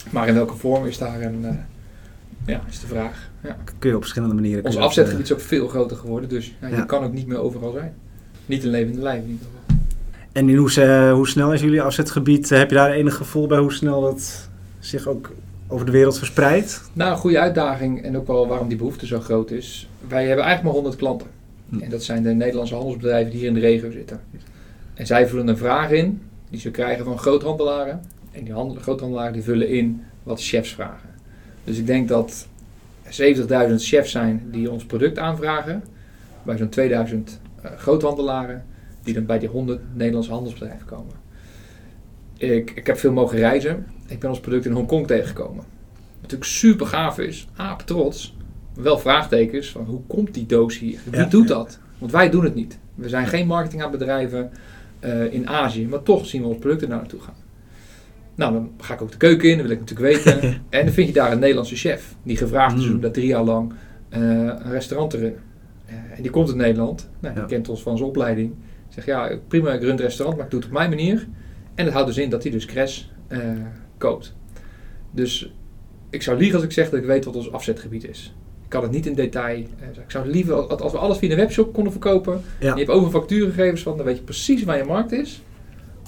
Maar 0.10 0.28
in 0.28 0.34
welke 0.34 0.56
vorm 0.56 0.86
is 0.86 0.98
daar 0.98 1.22
een, 1.22 1.46
eh, 1.46 1.56
ja, 2.46 2.62
is 2.70 2.80
de 2.80 2.88
vraag. 2.88 3.30
Ja. 3.44 3.58
Kun 3.80 3.90
je 3.90 3.96
op 3.96 4.02
verschillende 4.02 4.36
manieren. 4.36 4.66
Ons 4.66 4.78
afzetgebied 4.78 5.26
is 5.26 5.34
ook 5.34 5.40
veel 5.40 5.68
groter 5.68 5.98
geworden, 5.98 6.30
dus 6.30 6.54
ja, 6.62 6.68
je 6.68 6.76
Ja. 6.76 6.84
kan 6.84 7.04
ook 7.04 7.14
niet 7.14 7.28
meer 7.28 7.38
overal 7.40 7.72
zijn. 7.72 7.94
Niet 8.46 8.64
een 8.64 8.70
levende 8.70 9.02
lijf 9.02 9.24
in 9.24 9.30
ieder 9.30 9.46
geval. 9.46 9.78
eh, 10.34 10.42
En 10.42 10.50
in 10.50 10.56
hoe, 10.58 11.12
hoe 11.14 11.28
snel 11.28 11.54
is 11.54 11.62
jullie 11.62 11.82
afzetgebied? 11.82 12.50
Heb 12.50 12.70
je 12.70 12.76
daar 12.76 12.92
enig 12.92 13.16
gevoel 13.16 13.48
bij 13.48 13.60
hoe 13.60 13.74
snel 13.74 14.02
dat 14.02 14.50
zich 14.80 15.08
ook 15.08 15.32
over 15.72 15.86
de 15.86 15.92
wereld 15.92 16.18
verspreidt? 16.18 16.90
Nou, 16.94 17.12
een 17.12 17.18
goede 17.18 17.40
uitdaging 17.40 18.04
en 18.04 18.18
ook 18.18 18.28
wel 18.28 18.48
waarom 18.48 18.68
die 18.68 18.78
behoefte 18.78 19.06
zo 19.06 19.20
groot 19.20 19.52
is. 19.52 19.90
Wij 20.08 20.26
hebben 20.28 20.46
eigenlijk 20.46 20.64
maar 20.64 20.84
100 20.84 20.96
klanten. 20.96 21.28
Hm. 21.70 21.80
En 21.80 21.90
dat 21.90 22.04
zijn 22.04 22.24
de 22.24 22.30
Nederlandse 22.30 22.76
handelsbedrijven 22.76 23.32
die 23.32 23.40
hier 23.40 23.48
in 23.48 23.54
de 23.54 23.60
regio 23.60 23.92
zitten. 23.92 24.22
En 24.94 25.06
zij 25.06 25.28
vullen 25.28 25.48
een 25.48 25.58
vraag 25.58 25.92
in 25.92 26.22
die 26.50 26.60
ze 26.60 26.72
krijgen 26.72 27.06
van 27.06 27.18
groothandelaren. 27.18 28.02
En 28.32 28.44
die 28.44 28.54
handel, 28.54 28.82
groothandelaren 28.82 29.34
die 29.34 29.44
vullen 29.44 29.70
in 29.70 30.04
wat 30.24 30.42
chefs 30.42 30.74
vragen. 30.74 31.10
Dus 31.64 31.78
ik 31.78 31.86
denk 31.86 32.08
dat 32.08 32.48
er 33.04 33.70
70.000 33.70 33.76
chefs 33.76 34.12
zijn 34.12 34.48
die 34.52 34.72
ons 34.72 34.86
product 34.86 35.18
aanvragen. 35.18 35.84
Bij 36.44 36.58
zo'n 36.58 36.70
2000 36.70 37.40
eh, 37.62 37.72
groothandelaren 37.78 38.66
die 39.04 39.14
dan 39.14 39.26
bij 39.26 39.40
die 39.40 39.50
100 39.50 39.82
Nederlandse 39.94 40.32
handelsbedrijven 40.32 40.86
komen. 40.86 41.14
Ik, 42.38 42.72
ik 42.76 42.88
heb 42.88 42.98
veel 42.98 43.12
mogen 43.12 43.38
reizen. 43.38 43.86
Ik 44.10 44.20
ben 44.20 44.30
ons 44.30 44.40
product 44.40 44.66
in 44.66 44.72
Hongkong 44.72 45.08
tegengekomen. 45.08 45.56
Wat 45.56 46.22
natuurlijk 46.22 46.50
super 46.50 46.86
gaaf 46.86 47.20
is. 47.20 47.48
Aap 47.56 47.82
trots. 47.82 48.36
Wel 48.74 48.98
vraagtekens 49.00 49.70
van 49.72 49.86
hoe 49.86 50.02
komt 50.08 50.34
die 50.34 50.46
doos 50.46 50.80
hier? 50.80 51.00
Wie 51.10 51.20
Ja, 51.20 51.26
doet 51.26 51.48
dat? 51.48 51.80
Want 51.98 52.12
wij 52.12 52.30
doen 52.30 52.44
het 52.44 52.56
niet. 52.56 52.80
We 52.96 53.10
zijn 53.10 53.28
geen 53.28 53.48
marketing 53.48 53.84
aan 53.84 53.92
bedrijven 53.92 54.52
eh, 55.00 55.34
in 55.34 55.48
Azië. 55.50 55.88
Maar 55.88 56.04
toch 56.04 56.26
zien 56.26 56.42
we 56.42 56.48
ons 56.48 56.58
product 56.58 56.82
er 56.82 56.88
naar 56.88 56.98
naartoe 56.98 57.20
gaan. 57.20 57.34
Nou, 58.36 58.54
dan 58.54 58.72
ga 58.78 58.94
ik 58.94 59.02
ook 59.02 59.12
de 59.12 59.18
keuken 59.18 59.50
in. 59.50 59.58
Dat 59.58 59.66
wil 59.68 59.76
ik 59.76 59.80
natuurlijk 59.80 60.16
weten. 60.24 60.42
en 60.70 60.86
dan 60.86 60.94
vind 60.94 61.08
je 61.08 61.14
daar 61.14 61.32
een 61.32 61.40
Nederlandse 61.40 61.76
chef. 61.76 62.16
Die 62.24 62.38
gevraagd 62.38 62.78
is 62.78 62.86
Mm. 62.88 62.94
om 62.94 63.02
dat 63.02 63.14
drie 63.14 63.28
jaar 63.28 63.44
lang 63.44 63.74
eh, 64.10 64.20
een 64.22 64.72
restaurant 64.72 65.12
te 65.12 65.18
runnen. 65.18 65.40
Eh, 65.86 65.94
en 66.16 66.22
die 66.22 66.32
komt 66.32 66.48
uit 66.48 66.58
Nederland. 66.58 67.10
Nou, 67.20 67.34
die 67.34 67.44
Ja. 67.44 67.50
kent 67.50 67.70
ons 67.70 67.82
van 67.82 67.98
zijn 67.98 68.10
opleiding. 68.10 68.54
Zegt 68.90 69.08
ja, 69.08 69.38
prima, 69.48 69.72
ik 69.74 69.82
run 69.82 69.92
het 69.92 70.00
restaurant, 70.00 70.36
maar 70.38 70.46
ik 70.46 70.52
doe 70.52 70.60
het 70.60 70.70
op 70.70 70.76
mijn 70.76 70.90
manier. 70.90 71.28
En 71.76 71.84
dat 71.86 71.94
houdt 71.94 72.08
dus 72.08 72.18
in 72.18 72.30
dat 72.30 72.44
hij 72.44 72.52
dus 72.52 72.66
crash 72.66 73.02
koopt. 74.00 74.34
Dus 75.12 75.54
ik 76.10 76.22
zou 76.22 76.38
liegen 76.38 76.56
als 76.56 76.64
ik 76.64 76.72
zeg 76.72 76.90
dat 76.90 77.00
ik 77.00 77.06
weet 77.06 77.26
wat 77.26 77.36
ons 77.36 77.52
afzetgebied 77.52 78.08
is. 78.10 78.34
Ik 78.64 78.70
kan 78.70 78.84
het 78.84 78.92
niet 78.92 79.06
in 79.06 79.14
detail. 79.16 79.56
eh, 79.80 79.88
ik 80.04 80.12
zou 80.12 80.24
het 80.26 80.34
liever, 80.34 80.56
als 80.56 80.92
we 80.92 80.98
alles 80.98 81.18
via 81.18 81.30
de 81.30 81.36
webshop 81.36 81.74
konden 81.74 81.92
verkopen. 81.92 82.42
Ja. 82.60 82.72
Je 82.74 82.78
hebt 82.80 82.90
over 82.90 83.10
factuurgegevens 83.12 83.82
van, 83.82 83.98
dan 83.98 84.06
weet 84.06 84.18
je 84.18 84.24
precies 84.24 84.64
waar 84.64 84.78
je 84.78 84.84
markt 84.84 85.12
is. 85.12 85.42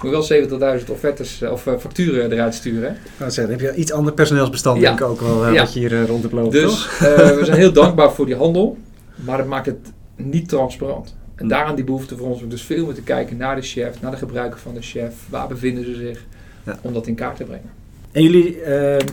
Moet 0.01 0.11
wel 0.11 0.79
70.000 0.79 0.89
offertes 0.91 1.41
eh, 1.41 1.51
of 1.51 1.67
eh, 1.67 1.77
facturen 1.77 2.31
eruit 2.31 2.53
sturen. 2.55 2.97
Nou, 3.19 3.31
zeg, 3.31 3.47
dan 3.47 3.59
heb 3.59 3.73
je 3.73 3.79
iets 3.81 3.91
ander 3.91 4.13
personeelsbestand, 4.13 4.81
Ja. 4.81 4.87
denk 4.87 4.99
ik 4.99 5.05
ook 5.05 5.19
wel, 5.21 5.51
Ja. 5.51 5.59
wat 5.61 5.73
je 5.73 5.79
hier 5.79 6.05
rond 6.07 6.21
hebt 6.21 6.33
lopen? 6.33 6.51
Dus 6.51 6.99
we 6.99 7.39
zijn 7.43 7.57
heel 7.57 7.73
dankbaar 7.73 8.11
voor 8.11 8.25
die 8.25 8.35
handel. 8.35 8.77
Maar 9.15 9.37
het 9.37 9.47
maakt 9.47 9.65
het 9.65 9.91
niet 10.15 10.49
transparant. 10.49 11.15
En 11.35 11.47
daaraan 11.47 11.75
die 11.75 11.83
behoefte 11.83 12.17
voor 12.17 12.27
ons 12.27 12.41
om 12.41 12.49
dus 12.49 12.61
veel 12.61 12.85
meer 12.85 12.93
te 12.95 13.01
kijken 13.01 13.37
naar 13.37 13.55
de 13.55 13.61
chef, 13.61 14.01
naar 14.01 14.11
de 14.11 14.17
gebruiker 14.17 14.59
van 14.59 14.73
de 14.73 14.81
chef. 14.81 15.13
Waar 15.29 15.47
bevinden 15.47 15.85
ze 15.85 15.95
zich? 15.95 16.25
Ja. 16.65 16.79
Om 16.81 16.93
dat 16.93 17.07
in 17.07 17.15
kaart 17.15 17.37
te 17.37 17.43
brengen. 17.43 17.69
En 18.11 18.23
jullie, 18.23 18.61
eh, 18.61 19.05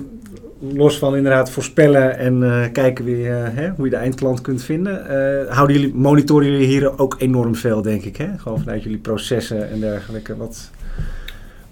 los 0.61 0.99
van 0.99 1.17
inderdaad 1.17 1.51
voorspellen 1.51 2.19
en 2.19 2.43
eh, 2.43 2.73
kijken 2.73 3.05
wie, 3.05 3.29
eh, 3.29 3.45
hè, 3.55 3.71
hoe 3.71 3.85
je 3.85 3.91
de 3.91 3.97
eindklant 3.97 4.41
kunt 4.41 4.63
vinden, 4.63 5.07
houden 5.49 5.81
jullie, 5.81 5.95
monitoren 5.95 6.51
jullie 6.51 6.67
hier 6.67 6.99
ook 6.99 7.17
enorm 7.19 7.55
veel, 7.55 7.83
denk 7.83 8.03
ik. 8.03 8.17
Hè? 8.17 8.39
Gewoon 8.39 8.59
vanuit 8.59 8.83
jullie 8.83 8.99
processen 8.99 9.71
en 9.71 9.81
dergelijke. 9.81 10.37
Wat, 10.37 10.71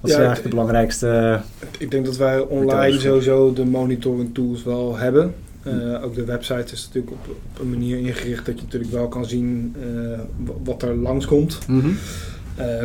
wat 0.01 0.11
Ja, 0.11 0.17
zijn 0.17 0.27
eigenlijk 0.27 0.43
de 0.43 0.49
belangrijkste... 0.49 1.41
Ik 1.79 1.91
denk 1.91 2.05
dat 2.05 2.17
wij 2.17 2.41
online 2.41 2.99
sowieso 2.99 3.53
de 3.53 3.65
monitoring 3.65 4.35
tools 4.35 4.65
wel 4.65 4.97
hebben. 4.97 5.35
Eh, 5.67 6.05
ook 6.05 6.15
de 6.15 6.25
website 6.25 6.73
is 6.73 6.85
natuurlijk 6.87 7.13
op, 7.13 7.29
op 7.29 7.61
een 7.61 7.71
manier 7.71 7.99
ingericht 7.99 8.47
dat 8.47 8.57
je 8.57 8.63
natuurlijk 8.63 8.93
wel 8.93 9.09
kan 9.09 9.25
zien 9.25 9.75
wat 10.65 10.83
er 10.83 10.95
langskomt. 10.95 11.59
Mhm. 11.69 11.87
Eh, 11.87 11.93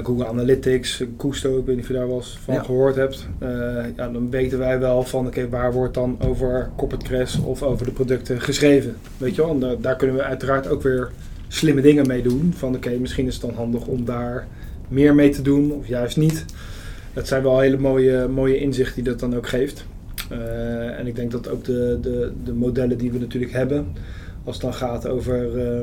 Google 0.04 0.28
Analytics, 0.28 1.04
Kusto, 1.18 1.58
ik 1.60 1.66
weet 1.66 1.76
niet 1.76 1.84
of 1.84 1.92
je 1.92 1.98
daar 1.98 2.08
wel 2.08 2.16
eens 2.18 2.40
van 2.44 2.54
Ja. 2.54 2.64
gehoord 2.64 2.96
hebt. 2.96 3.28
Eh, 3.40 3.50
ja, 3.96 4.10
dan 4.10 4.30
weten 4.30 4.58
wij 4.60 4.80
wel 4.80 5.04
van 5.04 5.28
oké, 5.28 5.50
waar 5.50 5.74
wordt 5.74 5.94
dan 5.94 6.18
over 6.28 6.70
corporate 6.78 7.06
crash 7.06 7.38
of 7.40 7.64
over 7.64 7.86
de 7.86 7.92
producten 7.92 8.42
geschreven. 8.42 8.96
Weet 9.18 9.36
je 9.36 9.42
wel, 9.42 9.52
en 9.52 9.60
daar, 9.60 9.82
daar 9.82 9.96
kunnen 9.96 10.16
we 10.16 10.24
uiteraard 10.24 10.68
ook 10.68 10.82
weer 10.82 11.12
slimme 11.48 11.82
dingen 11.82 12.08
mee 12.08 12.22
doen. 12.22 12.54
Van 12.56 12.76
oké, 12.76 12.90
misschien 12.90 13.28
is 13.28 13.34
het 13.34 13.42
dan 13.44 13.54
handig 13.54 13.86
om 13.86 14.06
daar 14.06 14.48
meer 14.88 15.16
mee 15.16 15.30
te 15.30 15.42
doen 15.42 15.72
of 15.72 15.88
juist 15.88 16.18
niet. 16.18 16.46
Dat 17.14 17.28
zijn 17.28 17.44
wel 17.44 17.60
hele 17.60 17.78
mooie, 17.78 18.28
mooie 18.28 18.58
inzichten 18.58 18.96
die 18.96 19.04
dat 19.12 19.20
dan 19.20 19.36
ook 19.36 19.48
geeft. 19.48 19.86
Eh, 20.30 21.00
en 21.00 21.08
ik 21.08 21.16
denk 21.16 21.32
dat 21.32 21.50
ook 21.50 21.64
de, 21.64 21.98
de, 22.02 22.32
de 22.44 22.54
modellen 22.54 22.98
die 22.98 23.12
we 23.12 23.20
natuurlijk 23.20 23.52
hebben, 23.52 23.88
als 24.44 24.56
het 24.56 24.64
dan 24.64 24.74
gaat 24.74 25.08
over 25.08 25.58
eh, 25.68 25.80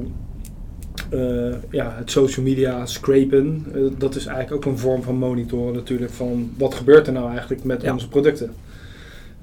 eh, 1.08 1.54
ja, 1.70 1.94
het 1.96 2.10
social 2.10 2.44
media 2.46 2.86
scrapen, 2.86 3.64
eh, 3.74 3.80
dat 3.98 4.14
is 4.14 4.26
eigenlijk 4.26 4.66
ook 4.66 4.72
een 4.72 4.78
vorm 4.78 5.02
van 5.02 5.14
monitoren 5.16 5.74
natuurlijk 5.74 6.12
van 6.12 6.50
wat 6.58 6.74
gebeurt 6.74 7.06
er 7.06 7.12
nou 7.12 7.30
eigenlijk 7.30 7.64
met 7.64 7.82
Ja. 7.82 7.92
onze 7.92 8.08
producten. 8.08 8.50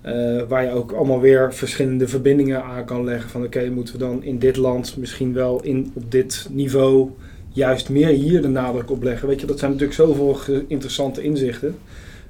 Eh, 0.01 0.41
waar 0.47 0.63
je 0.63 0.69
ook 0.71 0.91
allemaal 0.91 1.19
weer 1.19 1.53
verschillende 1.53 2.07
verbindingen 2.07 2.63
aan 2.63 2.85
kan 2.85 3.03
leggen 3.03 3.29
van 3.29 3.43
oké, 3.43 3.69
moeten 3.69 3.93
we 3.93 3.99
dan 3.99 4.23
in 4.23 4.39
dit 4.39 4.57
land 4.57 4.97
misschien 4.97 5.33
wel 5.33 5.63
in, 5.63 5.91
op 5.93 6.11
dit 6.11 6.47
niveau 6.51 7.09
juist 7.49 7.89
meer 7.89 8.07
hier 8.07 8.41
de 8.41 8.47
nadruk 8.47 8.91
op 8.91 9.03
leggen. 9.03 9.27
Weet 9.27 9.41
je, 9.41 9.47
dat 9.47 9.59
zijn 9.59 9.71
natuurlijk 9.71 9.97
zoveel 9.99 10.37
interessante 10.67 11.21
inzichten 11.21 11.75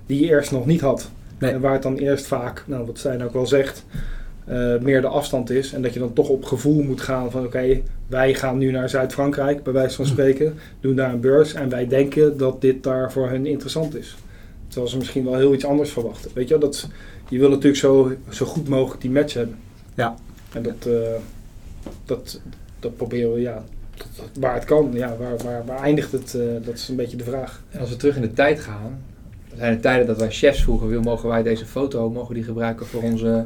die 0.05 0.19
je 0.19 0.27
eerst 0.27 0.51
nog 0.51 0.65
niet 0.65 0.81
had. 0.81 1.09
Nee. 1.39 1.51
En 1.51 1.59
waar 1.61 1.73
het 1.73 1.81
dan 1.83 1.97
eerst 1.97 2.25
vaak, 2.27 2.63
nou 2.67 2.85
wat 2.85 2.97
Stijn 2.97 3.23
ook 3.23 3.33
wel 3.33 3.47
zegt, 3.47 3.85
eh, 4.45 4.77
meer 4.81 5.01
de 5.01 5.07
afstand 5.07 5.49
is. 5.49 5.73
En 5.73 5.81
dat 5.81 5.93
je 5.93 5.99
dan 5.99 6.13
toch 6.13 6.29
op 6.29 6.45
gevoel 6.45 6.83
moet 6.83 7.01
gaan 7.01 7.31
van 7.31 7.45
oké, 7.45 7.81
wij 8.07 8.33
gaan 8.33 8.57
nu 8.57 8.71
naar 8.71 8.89
Zuid-Frankrijk, 8.89 9.63
bij 9.63 9.73
wijze 9.73 9.95
van 9.95 10.05
spreken, 10.05 10.53
doen 10.79 10.95
daar 10.95 11.13
een 11.13 11.19
beurs 11.19 11.53
en 11.53 11.69
wij 11.69 11.87
denken 11.87 12.37
dat 12.37 12.61
dit 12.61 12.83
daar 12.83 13.11
voor 13.11 13.29
hen 13.29 13.45
interessant 13.45 13.95
is. 13.95 14.15
Terwijl 14.67 14.91
ze 14.91 14.97
misschien 14.97 15.23
wel 15.23 15.35
heel 15.35 15.53
iets 15.53 15.65
anders 15.65 15.89
verwachten. 15.91 16.31
Weet 16.33 16.47
je, 16.47 16.57
wel, 16.59 16.69
dat, 16.69 16.89
je 17.29 17.39
wil 17.39 17.49
natuurlijk 17.49 17.77
zo, 17.77 18.11
zo 18.29 18.45
goed 18.45 18.67
mogelijk 18.67 19.01
die 19.01 19.11
match 19.11 19.33
hebben. 19.33 19.55
Ja. 19.95 20.15
En 20.53 20.63
dat, 20.63 20.85
eh, 20.87 20.93
dat, 22.05 22.41
dat 22.79 22.97
proberen 22.97 23.33
we, 23.33 23.41
ja, 23.41 23.63
dat- 23.97 24.29
waar 24.39 24.53
het 24.53 24.65
kan. 24.65 24.89
Ja, 24.93 25.15
waar, 25.19 25.37
waar, 25.43 25.65
waar 25.65 25.81
eindigt 25.81 26.11
het? 26.11 26.33
eh, 26.35 26.41
dat 26.65 26.73
is 26.73 26.87
een 26.89 26.95
beetje 26.95 27.17
de 27.17 27.23
vraag. 27.23 27.63
En 27.71 27.79
als 27.79 27.89
we 27.89 27.95
terug 27.95 28.15
in 28.15 28.21
de 28.21 28.33
tijd 28.33 28.59
gaan, 28.59 28.99
er 29.51 29.57
zijn 29.57 29.73
er 29.73 29.79
tijden 29.79 30.07
dat 30.07 30.17
wij 30.17 30.31
chefs 30.31 30.63
vroegen, 30.63 30.87
wil, 30.87 31.01
mogen 31.01 31.29
wij 31.29 31.43
deze 31.43 31.65
foto, 31.65 32.09
mogen 32.09 32.27
we 32.27 32.33
die 32.33 32.43
gebruiken 32.43 32.85
voor 32.85 33.01
onze 33.01 33.45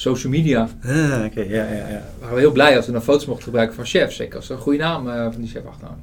social 0.00 0.32
media. 0.32 0.68
Ah, 0.84 1.24
oké, 1.24 1.40
ja, 1.40 1.64
ja, 1.64 1.88
ja. 1.88 2.02
We 2.18 2.20
waren 2.20 2.38
heel 2.38 2.52
blij 2.52 2.76
als 2.76 2.86
we 2.86 2.92
dan 2.92 3.02
foto's 3.02 3.26
mochten 3.26 3.44
gebruiken 3.44 3.76
van 3.76 3.84
chefs, 3.86 4.16
zeker 4.16 4.36
als 4.36 4.48
er 4.48 4.54
een 4.54 4.60
goede 4.60 4.78
naam 4.78 5.08
eh, 5.08 5.22
van 5.22 5.40
die 5.40 5.50
chef 5.50 5.66
achteraan. 5.66 6.00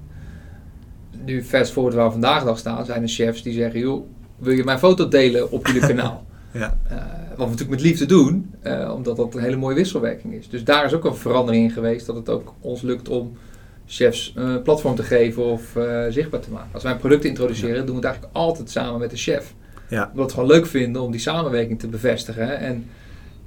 Nu 1.25 1.43
fast 1.43 1.71
forward 1.71 1.95
waar 1.95 2.05
we 2.05 2.11
vandaag 2.11 2.43
dag 2.43 2.57
staan, 2.57 2.85
zijn 2.85 3.01
er 3.01 3.07
chefs 3.07 3.43
die 3.43 3.53
zeggen, 3.53 3.79
joh, 3.79 4.05
wil 4.37 4.53
je 4.53 4.63
mijn 4.63 4.79
foto 4.79 5.07
delen 5.07 5.51
op 5.51 5.67
jullie 5.67 5.87
kanaal? 5.93 6.25
Ja. 6.51 6.77
Eh, 6.89 6.95
wat 7.29 7.37
we 7.37 7.43
natuurlijk 7.43 7.69
met 7.69 7.81
liefde 7.81 8.05
doen, 8.05 8.53
eh, 8.61 8.93
omdat 8.95 9.17
dat 9.17 9.35
een 9.35 9.41
hele 9.41 9.55
mooie 9.55 9.75
wisselwerking 9.75 10.33
is. 10.33 10.49
Dus 10.49 10.63
daar 10.63 10.85
is 10.85 10.93
ook 10.93 11.05
een 11.05 11.15
verandering 11.15 11.63
in 11.63 11.71
geweest, 11.71 12.05
dat 12.05 12.15
het 12.15 12.29
ook 12.29 12.53
ons 12.59 12.81
lukt 12.81 13.09
om 13.09 13.37
chefs 13.85 14.33
een 14.35 14.61
platform 14.61 14.95
te 14.95 15.03
geven 15.03 15.43
of 15.43 15.61
zichtbaar 16.09 16.39
te 16.39 16.51
maken. 16.51 16.69
Als 16.73 16.83
wij 16.83 16.91
een 16.91 16.97
product 16.97 17.25
introduceren, 17.25 17.85
doen 17.85 17.95
we 17.95 18.01
het 18.01 18.03
eigenlijk 18.03 18.35
altijd 18.35 18.69
samen 18.69 18.99
met 18.99 19.09
de 19.09 19.17
chef. 19.17 19.53
Ja. 19.89 20.01
Omdat 20.01 20.15
we 20.15 20.21
het 20.21 20.31
gewoon 20.31 20.49
leuk 20.49 20.65
vinden 20.65 21.01
om 21.01 21.11
die 21.11 21.19
samenwerking 21.19 21.79
te 21.79 21.87
bevestigen. 21.87 22.59
En 22.59 22.85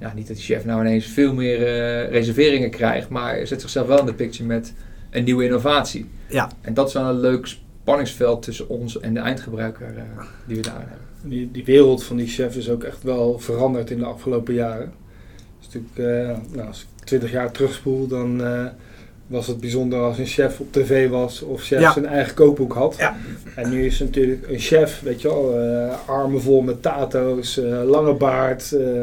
ja, 0.01 0.13
niet 0.15 0.27
dat 0.27 0.35
die 0.35 0.45
chef 0.45 0.65
nou 0.65 0.81
ineens 0.81 1.05
veel 1.05 1.33
meer 1.33 1.57
eh, 1.57 2.11
reserveringen 2.11 2.69
krijgt, 2.69 3.09
maar 3.09 3.47
zet 3.47 3.61
zichzelf 3.61 3.87
wel 3.87 3.99
in 3.99 4.05
de 4.05 4.13
picture 4.13 4.47
met 4.47 4.73
een 5.09 5.23
nieuwe 5.23 5.43
innovatie. 5.43 6.09
Ja. 6.29 6.49
En 6.61 6.73
dat 6.73 6.87
is 6.87 6.93
wel 6.93 7.05
een 7.05 7.19
leuk 7.19 7.47
spanningsveld 7.83 8.41
tussen 8.43 8.69
ons 8.69 8.99
en 8.99 9.13
de 9.13 9.19
eindgebruiker 9.19 9.87
eh, 9.97 10.23
die 10.47 10.55
we 10.55 10.61
daar 10.61 10.79
hebben. 10.79 10.97
Die, 11.23 11.51
die 11.51 11.65
wereld 11.65 12.03
van 12.03 12.17
die 12.17 12.27
chef 12.27 12.55
is 12.55 12.69
ook 12.69 12.83
echt 12.83 13.03
wel 13.03 13.39
veranderd 13.39 13.89
in 13.89 13.97
de 13.97 14.05
afgelopen 14.05 14.53
jaren. 14.53 14.91
Dus 15.59 15.67
natuurlijk, 15.73 16.27
eh, 16.29 16.55
nou, 16.55 16.67
als 16.67 16.81
ik 16.81 17.05
20 17.05 17.31
jaar 17.31 17.51
terugspoel, 17.51 18.07
dan 18.07 18.43
eh, 18.43 18.65
was 19.31 19.47
het 19.47 19.59
bijzonder 19.59 19.99
als 19.99 20.17
een 20.17 20.25
chef 20.25 20.59
op 20.59 20.71
tv 20.73 21.09
was 21.09 21.41
of 21.41 21.61
chef 21.63 21.79
Ja. 21.79 21.91
zijn 21.93 22.05
eigen 22.05 22.33
kookboek 22.33 22.73
had. 22.73 22.95
Ja. 22.97 23.15
En 23.55 23.69
nu 23.69 23.85
is 23.85 23.99
natuurlijk 23.99 24.47
een 24.47 24.59
chef, 24.59 25.01
weet 25.01 25.21
je 25.21 25.27
wel, 25.27 25.59
eh, 25.59 26.09
armen 26.09 26.41
vol 26.41 26.61
met 26.61 26.81
tato's, 26.81 27.57
eh, 27.57 27.83
lange 27.83 28.13
baard, 28.13 28.71
eh, 28.71 29.01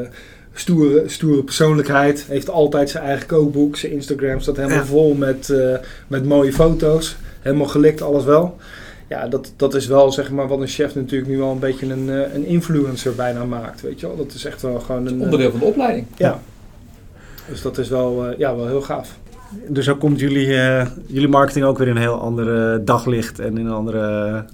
stoere, 0.59 1.03
stoere 1.07 1.43
persoonlijkheid. 1.43 2.25
Heeft 2.29 2.51
altijd 2.51 2.91
zijn 2.91 3.05
eigen 3.05 3.27
kookboek. 3.27 3.77
Zijn 3.77 3.93
Instagram 3.93 4.41
staat 4.41 4.57
helemaal 4.57 4.77
Ja. 4.79 4.85
vol 4.85 5.15
met, 5.15 5.51
eh, 5.51 5.75
met 6.07 6.25
mooie 6.25 6.53
foto's. 6.53 7.17
Helemaal 7.41 7.67
gelikt, 7.67 8.03
alles 8.03 8.25
wel. 8.25 8.57
Ja, 9.09 9.29
dat, 9.29 9.53
dat 9.57 9.75
is 9.75 9.87
wel 9.87 10.13
zeg 10.13 10.31
maar 10.31 10.49
wat 10.49 10.61
een 10.61 10.67
chef 10.67 10.95
natuurlijk 10.95 11.31
nu 11.31 11.39
wel 11.39 11.51
een 11.51 11.59
beetje 11.59 11.87
een, 11.93 12.11
eh, 12.11 12.35
een 12.35 12.45
influencer 12.47 13.15
bijna 13.15 13.45
maakt. 13.45 13.81
Weet 13.81 14.01
je 14.01 14.07
wel, 14.07 14.17
dat 14.17 14.33
is 14.35 14.45
echt 14.45 14.63
wel 14.63 14.81
gewoon 14.81 15.07
een. 15.07 15.17
eh, 15.17 15.21
Onderdeel 15.23 15.51
van 15.51 15.61
de 15.61 15.67
opleiding. 15.67 16.07
Ja. 16.17 16.41
Dus 17.49 17.63
dat 17.63 17.79
is 17.79 17.89
wel, 17.89 18.27
eh, 18.27 18.39
ja, 18.39 18.57
wel 18.57 18.67
heel 18.67 18.83
gaaf. 18.83 19.19
Dus 19.69 19.85
zo 19.85 19.95
komt 19.95 20.21
jullie, 20.21 20.55
eh, 20.57 20.87
jullie 21.07 21.29
marketing 21.29 21.65
ook 21.65 21.79
weer 21.79 21.87
in 21.89 21.97
een 21.97 22.03
heel 22.03 22.21
andere 22.21 22.85
daglicht 22.85 23.39
en 23.39 23.59
in 23.59 23.67
een 23.67 23.73
andere 23.73 24.45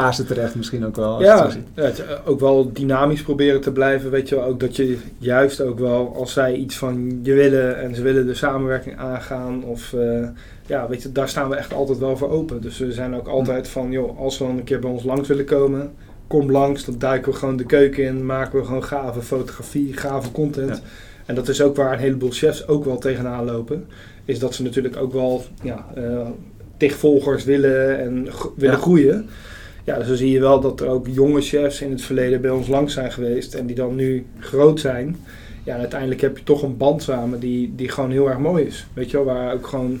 fase 0.00 0.24
terecht 0.24 0.54
misschien 0.54 0.86
ook 0.86 0.96
wel. 0.96 1.22
Ja, 1.22 1.48
eh, 1.74 1.88
ook 2.24 2.40
wel 2.40 2.72
dynamisch 2.72 3.22
proberen 3.22 3.60
te 3.60 3.72
blijven. 3.72 4.10
Weet 4.10 4.28
je 4.28 4.34
wel, 4.34 4.44
ook 4.44 4.60
dat 4.60 4.76
je 4.76 4.98
juist 5.18 5.60
ook 5.60 5.78
wel 5.78 6.14
als 6.16 6.32
zij 6.32 6.54
iets 6.54 6.76
van 6.76 7.20
je 7.22 7.32
willen 7.32 7.78
en 7.80 7.94
ze 7.94 8.02
willen 8.02 8.26
de 8.26 8.34
samenwerking 8.34 8.96
aangaan. 8.98 9.64
Of 9.64 9.92
eh, 9.92 10.28
ja, 10.66 10.88
weet 10.88 11.02
je, 11.02 11.12
daar 11.12 11.28
staan 11.28 11.48
we 11.48 11.56
echt 11.56 11.72
altijd 11.72 11.98
wel 11.98 12.16
voor 12.16 12.30
open. 12.30 12.60
Dus 12.60 12.78
we 12.78 12.92
zijn 12.92 13.14
ook 13.14 13.28
altijd 13.28 13.68
van, 13.68 13.90
joh, 13.90 14.18
als 14.18 14.36
ze 14.36 14.42
dan 14.44 14.56
een 14.56 14.64
keer 14.64 14.78
bij 14.78 14.90
ons 14.90 15.04
langs 15.04 15.28
willen 15.28 15.44
komen, 15.44 15.92
kom 16.26 16.50
langs. 16.50 16.84
Dan 16.84 16.98
duiken 16.98 17.32
we 17.32 17.38
gewoon 17.38 17.56
de 17.56 17.66
keuken 17.66 18.04
in, 18.04 18.26
maken 18.26 18.58
we 18.58 18.64
gewoon 18.64 18.84
gave 18.84 19.22
fotografie, 19.22 19.92
gave 19.96 20.32
content. 20.32 20.76
Ja. 20.76 20.82
En 21.26 21.34
dat 21.34 21.48
is 21.48 21.62
ook 21.62 21.76
waar 21.76 21.92
een 21.92 21.98
heleboel 21.98 22.30
chefs 22.30 22.68
ook 22.68 22.84
wel 22.84 22.98
tegenaan 22.98 23.44
lopen. 23.44 23.86
Is 24.24 24.38
dat 24.38 24.54
ze 24.54 24.62
natuurlijk 24.62 24.96
ook 24.96 25.12
wel 25.12 25.44
ja, 25.62 25.86
tig 26.76 26.94
volgers 26.94 27.44
willen 27.44 27.98
en 27.98 28.28
willen 28.56 28.76
Ja. 28.76 28.80
groeien. 28.82 29.28
Ja, 29.84 29.98
dan 29.98 30.16
zie 30.16 30.30
je 30.30 30.40
wel 30.40 30.60
dat 30.60 30.80
er 30.80 30.88
ook 30.88 31.06
jonge 31.08 31.40
chefs 31.40 31.80
in 31.80 31.90
het 31.90 32.02
verleden 32.02 32.40
bij 32.40 32.50
ons 32.50 32.68
langs 32.68 32.94
zijn 32.94 33.12
geweest 33.12 33.54
en 33.54 33.66
die 33.66 33.76
dan 33.76 33.94
nu 33.94 34.24
groot 34.38 34.80
zijn. 34.80 35.16
Ja, 35.64 35.74
en 35.74 35.80
uiteindelijk 35.80 36.20
heb 36.20 36.36
je 36.38 36.44
toch 36.44 36.62
een 36.62 36.76
band 36.76 37.02
samen 37.02 37.40
die, 37.40 37.72
die 37.76 37.88
gewoon 37.88 38.10
heel 38.10 38.28
erg 38.28 38.38
mooi 38.38 38.64
is. 38.64 38.86
Weet 38.92 39.10
je 39.10 39.16
wel, 39.16 39.26
waar 39.26 39.54
ook 39.54 39.66
gewoon 39.66 40.00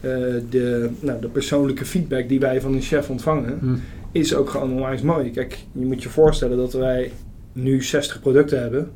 eh, 0.00 0.10
de, 0.50 0.90
nou, 1.00 1.20
de 1.20 1.28
persoonlijke 1.28 1.84
feedback 1.84 2.28
die 2.28 2.40
wij 2.40 2.60
van 2.60 2.74
een 2.74 2.82
chef 2.82 3.10
ontvangen, 3.10 3.58
Hm. 3.60 3.74
is 4.12 4.34
ook 4.34 4.50
gewoon 4.50 4.72
onwijs 4.72 5.02
mooi. 5.02 5.30
Kijk, 5.30 5.58
je 5.72 5.84
moet 5.86 6.02
je 6.02 6.08
voorstellen 6.08 6.56
dat 6.56 6.72
wij 6.72 7.10
nu 7.52 7.82
60 7.82 8.20
producten 8.20 8.60
hebben. 8.60 8.90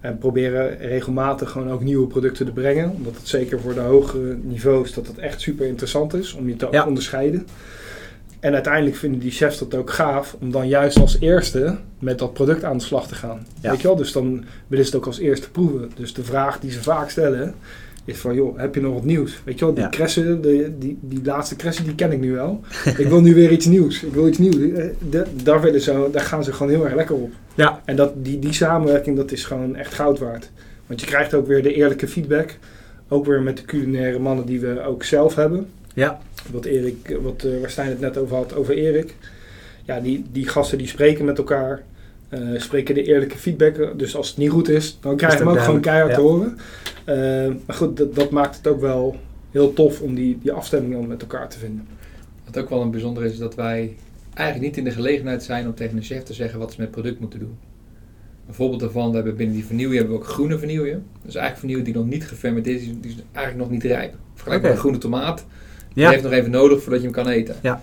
En 0.00 0.18
proberen 0.18 0.78
regelmatig 0.78 1.50
gewoon 1.50 1.70
ook 1.70 1.82
nieuwe 1.82 2.06
producten 2.06 2.46
te 2.46 2.52
brengen. 2.52 2.90
Omdat 2.90 3.16
het 3.16 3.28
zeker 3.28 3.60
voor 3.60 3.74
de 3.74 3.80
hogere 3.80 4.36
niveaus 4.42 4.94
dat 4.94 5.06
het 5.06 5.18
echt 5.18 5.40
super 5.40 5.66
interessant 5.66 6.14
is 6.14 6.32
om 6.34 6.48
je 6.48 6.56
te 6.56 6.68
Ja. 6.70 6.86
onderscheiden. 6.86 7.46
En 8.40 8.54
uiteindelijk 8.54 8.96
vinden 8.96 9.20
die 9.20 9.30
chefs 9.30 9.58
dat 9.58 9.74
ook 9.74 9.90
gaaf 9.90 10.36
om 10.40 10.50
dan 10.50 10.68
juist 10.68 10.98
als 11.00 11.16
eerste 11.20 11.76
met 11.98 12.18
dat 12.18 12.32
product 12.32 12.64
aan 12.64 12.76
de 12.78 12.84
slag 12.84 13.08
te 13.08 13.14
gaan. 13.14 13.46
Ja. 13.60 13.70
Weet 13.70 13.80
je 13.80 13.86
wel? 13.86 13.96
Dus 13.96 14.12
dan 14.12 14.44
willen 14.66 14.84
ze 14.84 14.90
het 14.90 15.00
ook 15.00 15.06
als 15.06 15.18
eerste 15.18 15.50
proeven. 15.50 15.90
Dus 15.96 16.14
de 16.14 16.24
vraag 16.24 16.60
die 16.60 16.70
ze 16.70 16.82
vaak 16.82 17.10
stellen 17.10 17.54
is 18.04 18.18
van, 18.18 18.34
joh, 18.34 18.58
heb 18.58 18.74
je 18.74 18.80
nog 18.80 18.94
wat 18.94 19.04
nieuws? 19.04 19.40
Weet 19.44 19.58
je 19.58 19.64
wel, 19.64 19.74
die 19.74 19.82
Ja. 19.82 19.88
kressen, 19.88 20.42
de, 20.42 20.72
die, 20.78 20.98
die 21.00 21.20
laatste 21.24 21.56
kressen, 21.56 21.84
die 21.84 21.94
ken 21.94 22.12
ik 22.12 22.20
nu 22.20 22.32
wel. 22.32 22.60
ik 22.98 23.06
wil 23.08 23.20
nu 23.20 23.34
weer 23.34 23.50
iets 23.50 23.66
nieuws. 23.66 24.02
Ik 24.02 24.12
wil 24.12 24.28
iets 24.28 24.38
nieuws. 24.38 24.56
Eh, 24.56 24.84
de- 25.10 25.26
daar, 25.42 25.60
willen 25.60 25.80
ze, 25.80 26.08
daar 26.12 26.22
gaan 26.24 26.44
ze 26.44 26.52
gewoon 26.52 26.72
heel 26.72 26.84
erg 26.84 26.94
lekker 26.94 27.14
op. 27.14 27.32
Ja. 27.54 27.80
En 27.84 27.96
dat, 27.96 28.12
die, 28.24 28.38
die 28.38 28.52
samenwerking, 28.52 29.16
dat 29.16 29.32
is 29.32 29.44
gewoon 29.44 29.76
echt 29.76 29.94
goud 29.94 30.18
waard. 30.18 30.50
Want 30.86 31.00
je 31.00 31.06
krijgt 31.06 31.34
ook 31.34 31.46
weer 31.46 31.62
de 31.62 31.74
eerlijke 31.74 32.08
feedback. 32.08 32.56
Ook 33.08 33.26
weer 33.26 33.42
met 33.42 33.56
de 33.56 33.64
culinaire 33.64 34.18
mannen 34.18 34.46
die 34.46 34.60
we 34.60 34.82
ook 34.84 35.04
zelf 35.04 35.34
hebben. 35.34 35.66
Ja. 35.94 36.20
Wat 36.50 36.64
Erik, 36.64 37.18
wat 37.22 37.44
uh, 37.44 37.60
waar 37.60 37.70
Stijn 37.70 37.88
het 37.88 38.00
net 38.00 38.16
over 38.16 38.36
had, 38.36 38.54
over 38.54 38.74
Erik. 38.74 39.14
Ja, 39.84 40.00
die, 40.00 40.24
die 40.32 40.48
gasten 40.48 40.78
die 40.78 40.86
spreken 40.86 41.24
met 41.24 41.38
elkaar. 41.38 41.82
eh, 42.28 42.40
spreken 42.56 42.94
de 42.94 43.02
eerlijke 43.02 43.38
feedback. 43.38 43.98
Dus 43.98 44.16
als 44.16 44.28
het 44.28 44.36
niet 44.36 44.50
goed 44.50 44.68
is, 44.68 44.98
dan 45.00 45.16
krijg 45.16 45.32
je 45.32 45.38
het 45.38 45.48
hem 45.48 45.56
ook 45.56 45.64
gewoon 45.64 45.80
keihard 45.80 46.10
ja. 46.10 46.16
te 46.16 46.22
horen. 46.22 46.58
Eh, 47.04 47.16
maar 47.66 47.76
goed, 47.76 47.96
dat, 47.96 48.14
dat 48.14 48.30
maakt 48.30 48.56
het 48.56 48.66
ook 48.66 48.80
wel 48.80 49.16
heel 49.50 49.72
tof 49.72 50.00
om 50.00 50.14
die, 50.14 50.38
die 50.42 50.52
afstemming 50.52 50.92
dan 50.92 51.06
met 51.06 51.20
elkaar 51.20 51.48
te 51.48 51.58
vinden. 51.58 51.86
Wat 52.44 52.58
ook 52.58 52.68
wel 52.68 52.82
een 52.82 52.90
bijzonder 52.90 53.24
is, 53.24 53.32
is 53.32 53.38
dat 53.38 53.54
wij 53.54 53.96
eigenlijk 54.34 54.68
niet 54.68 54.76
in 54.78 54.84
de 54.84 54.90
gelegenheid 54.96 55.42
zijn 55.42 55.66
om 55.66 55.74
tegen 55.74 55.96
een 55.96 56.02
chef 56.02 56.22
te 56.22 56.34
zeggen 56.34 56.58
wat 56.58 56.72
ze 56.72 56.76
met 56.80 56.86
het 56.86 56.96
product 56.96 57.20
moeten 57.20 57.38
doen. 57.38 57.58
Een 58.48 58.54
voorbeeld 58.54 58.80
daarvan, 58.80 59.08
we 59.10 59.14
hebben 59.16 59.36
binnen 59.36 59.54
die 59.56 59.64
vernieuwing 59.64 59.98
hebben 59.98 60.18
we 60.18 60.22
ook 60.22 60.28
groene 60.28 60.58
vernieuwing. 60.58 61.02
Dus 61.22 61.34
eigenlijk 61.34 61.58
vernieuwing 61.58 61.86
die 61.86 61.96
nog 61.96 62.06
niet 62.06 62.26
gefermenteerd 62.28 62.80
is, 62.80 62.86
die 62.86 63.10
is 63.10 63.16
eigenlijk 63.32 63.68
nog 63.68 63.70
niet 63.70 63.92
rijp. 63.92 64.14
Vergelijk 64.34 64.62
met 64.62 64.70
een 64.70 64.78
groene 64.78 64.98
tomaat. 64.98 65.46
Die 65.94 66.06
heeft 66.06 66.22
nog 66.22 66.32
even 66.32 66.50
nodig 66.50 66.82
voordat 66.82 67.00
je 67.00 67.06
hem 67.06 67.14
kan 67.14 67.28
eten. 67.28 67.54
Ja. 67.62 67.82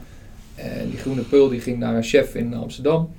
En 0.55 0.89
die 0.89 0.99
groene 0.99 1.21
pul 1.21 1.49
die 1.49 1.59
ging 1.59 1.79
naar 1.79 1.95
een 1.95 2.03
chef 2.03 2.35
in 2.35 2.53
Amsterdam. 2.53 3.09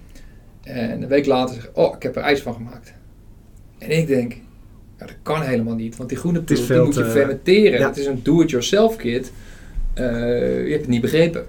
En 0.62 1.02
een 1.02 1.08
week 1.08 1.26
later 1.26 1.54
zegt, 1.54 1.68
oh, 1.72 1.94
ik 1.96 2.02
heb 2.02 2.16
er 2.16 2.22
ijs 2.22 2.40
van 2.42 2.54
gemaakt. 2.54 2.92
En 3.78 3.90
ik 3.90 4.06
denk, 4.06 4.32
ja, 4.98 5.06
dat 5.06 5.14
kan 5.22 5.42
helemaal 5.42 5.74
niet. 5.74 5.96
Want 5.96 6.08
die 6.08 6.18
groene 6.18 6.42
pul, 6.42 6.56
die 6.66 6.76
moet 6.82 6.94
je 6.94 7.02
te- 7.02 7.10
fermenteren. 7.10 7.82
Het 7.86 7.96
is 7.96 8.06
een 8.06 8.20
do-it-yourself 8.22 8.96
kit. 8.96 9.32
Eh, 9.94 10.04
je 10.64 10.68
hebt 10.70 10.80
het 10.80 10.88
niet 10.88 11.00
begrepen. 11.00 11.44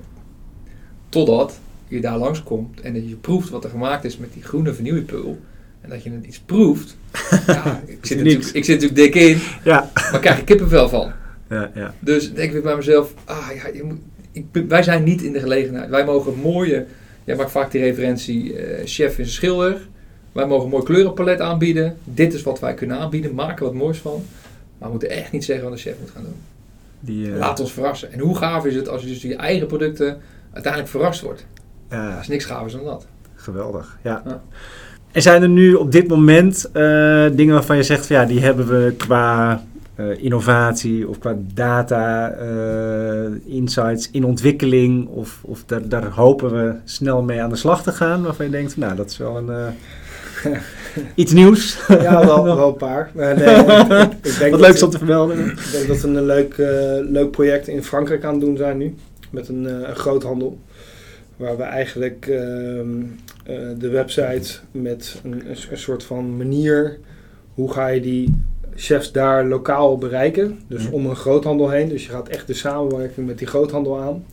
Totdat 1.09 1.59
je 1.87 2.01
daar 2.01 2.17
langskomt 2.17 2.81
en 2.81 2.93
dat 2.93 3.09
je 3.09 3.15
proeft 3.15 3.49
wat 3.49 3.63
er 3.63 3.69
gemaakt 3.69 4.03
is 4.05 4.17
met 4.17 4.33
die 4.33 4.43
groene 4.43 4.73
vernieuwingpul. 4.73 5.39
En 5.81 5.89
dat 5.89 6.03
je 6.03 6.11
het 6.11 6.25
iets 6.25 6.39
proeft. 6.39 6.97
ja, 7.47 7.81
ik, 7.85 7.97
zit 8.05 8.25
ik 8.55 8.65
zit 8.65 8.81
natuurlijk 8.81 8.95
dik 8.95 9.15
in, 9.15 9.37
Ja. 9.63 9.91
maar 10.11 10.19
krijg 10.19 10.37
je 10.37 10.43
kippenvel 10.43 10.89
van. 10.89 11.11
Ja, 11.49 11.71
ja. 11.75 11.93
Dus 11.99 12.33
denk 12.33 12.47
ik 12.47 12.51
weer 12.51 12.61
bij 12.61 12.75
mezelf, 12.75 13.13
ah, 13.25 13.47
ja, 13.63 13.67
je 13.73 13.83
moet, 13.83 13.97
ik, 14.31 14.45
wij 14.67 14.83
zijn 14.83 15.03
niet 15.03 15.21
in 15.21 15.33
de 15.33 15.39
gelegenheid. 15.39 15.89
Wij 15.89 16.05
mogen 16.05 16.35
mooie, 16.35 16.85
jij 17.23 17.35
maakt 17.35 17.51
vaak 17.51 17.71
die 17.71 17.81
referentie, 17.81 18.55
eh, 18.55 18.81
chef 18.85 19.11
is 19.17 19.27
een 19.27 19.33
schilder. 19.33 19.87
Wij 20.31 20.45
mogen 20.47 20.63
een 20.65 20.71
mooi 20.71 20.83
kleurenpalet 20.83 21.39
aanbieden. 21.41 21.97
Dit 22.03 22.33
is 22.33 22.43
wat 22.43 22.59
wij 22.59 22.73
kunnen 22.73 22.97
aanbieden, 22.99 23.33
maken 23.35 23.65
wat 23.65 23.73
moois 23.73 23.97
van. 23.97 24.23
Maar 24.77 24.87
we 24.87 24.93
moeten 24.93 25.09
echt 25.09 25.31
niet 25.31 25.43
zeggen 25.45 25.63
wat 25.63 25.73
een 25.73 25.79
chef 25.79 25.95
moet 25.99 26.09
gaan 26.09 26.23
doen. 26.23 26.35
Die, 26.99 27.31
eh, 27.31 27.37
Laat 27.37 27.59
ons 27.59 27.73
verrassen. 27.73 28.11
En 28.11 28.19
hoe 28.19 28.35
gaaf 28.37 28.65
is 28.65 28.75
het 28.75 28.87
als 28.89 29.01
je 29.01 29.07
dus 29.07 29.21
je 29.21 29.35
eigen 29.35 29.67
producten 29.67 30.17
uiteindelijk 30.53 30.91
verrast 30.91 31.21
wordt? 31.21 31.45
ja, 31.89 32.11
Dat 32.11 32.21
is 32.21 32.27
niks 32.27 32.45
gaafs 32.45 32.73
dan 32.73 32.83
dat. 32.83 33.07
geweldig. 33.35 33.97
Ja. 34.03 34.21
Ja. 34.25 34.41
En 35.11 35.21
zijn 35.21 35.41
er 35.41 35.49
nu 35.49 35.73
op 35.73 35.91
dit 35.91 36.07
moment 36.07 36.65
eh, 36.65 36.73
dingen 37.31 37.53
waarvan 37.53 37.75
je 37.75 37.83
zegt, 37.83 38.05
van, 38.05 38.15
ja, 38.15 38.25
die 38.25 38.39
hebben 38.39 38.67
we 38.67 38.93
qua 38.97 39.63
eh, 39.99 40.23
innovatie 40.23 41.07
of 41.07 41.19
qua 41.19 41.37
data, 41.53 42.31
eh, 42.31 43.55
insights 43.55 44.11
in 44.11 44.23
ontwikkeling, 44.23 45.07
of, 45.07 45.39
of 45.41 45.63
daar, 45.65 45.87
daar 45.87 46.07
hopen 46.07 46.51
we 46.51 46.73
snel 46.83 47.21
mee 47.21 47.41
aan 47.41 47.49
de 47.49 47.55
slag 47.55 47.83
te 47.83 47.91
gaan, 47.91 48.23
waarvan 48.23 48.45
je 48.45 48.51
denkt, 48.51 48.77
nou, 48.77 48.95
dat 48.95 49.09
is 49.09 49.17
wel 49.17 49.37
een, 49.37 49.49
eh, 49.49 50.51
iets 51.21 51.33
nieuws. 51.33 51.79
Ja, 51.87 52.25
wel, 52.25 52.43
wel 52.43 52.67
een 52.67 52.75
paar. 52.87 53.11
Maar 53.13 53.35
nee, 53.39 53.55
ik, 53.55 54.11
ik 54.21 54.37
denk 54.39 54.51
Wat 54.51 54.59
leuks 54.59 54.83
om 54.83 54.89
te 54.89 54.97
vermelden. 54.97 55.39
Ik 55.39 55.69
denk 55.71 55.87
dat 55.87 56.01
we 56.01 56.07
een 56.07 56.25
leuk, 56.25 56.55
leuk 57.09 57.31
project 57.31 57.67
in 57.67 57.83
Frankrijk 57.83 58.23
aan 58.23 58.33
het 58.33 58.41
doen 58.41 58.57
zijn 58.57 58.77
nu. 58.77 58.95
Met 59.29 59.47
een, 59.47 59.89
een 59.89 59.95
groothandel. 59.95 60.59
Waar 61.35 61.57
we 61.57 61.63
eigenlijk 61.63 62.27
ehm, 62.27 63.01
eh, 63.45 63.55
de 63.77 63.89
website 63.89 64.59
met 64.71 65.21
een, 65.23 65.43
een 65.49 65.77
soort 65.77 66.03
van 66.03 66.37
manier. 66.37 66.97
Hoe 67.53 67.71
ga 67.71 67.87
je 67.87 68.01
die 68.01 68.33
chefs 68.79 69.11
daar 69.11 69.45
lokaal 69.45 69.97
bereiken? 69.97 70.59
Dus 70.67 70.83
Ja. 70.83 70.89
om 70.91 71.05
een 71.05 71.15
groothandel 71.15 71.69
heen. 71.69 71.89
Dus 71.89 72.05
je 72.05 72.11
gaat 72.11 72.27
echt 72.27 72.47
de 72.47 72.53
samenwerking 72.53 73.27
met 73.27 73.37
die 73.37 73.47
groothandel 73.47 73.99
aan. 73.99 74.25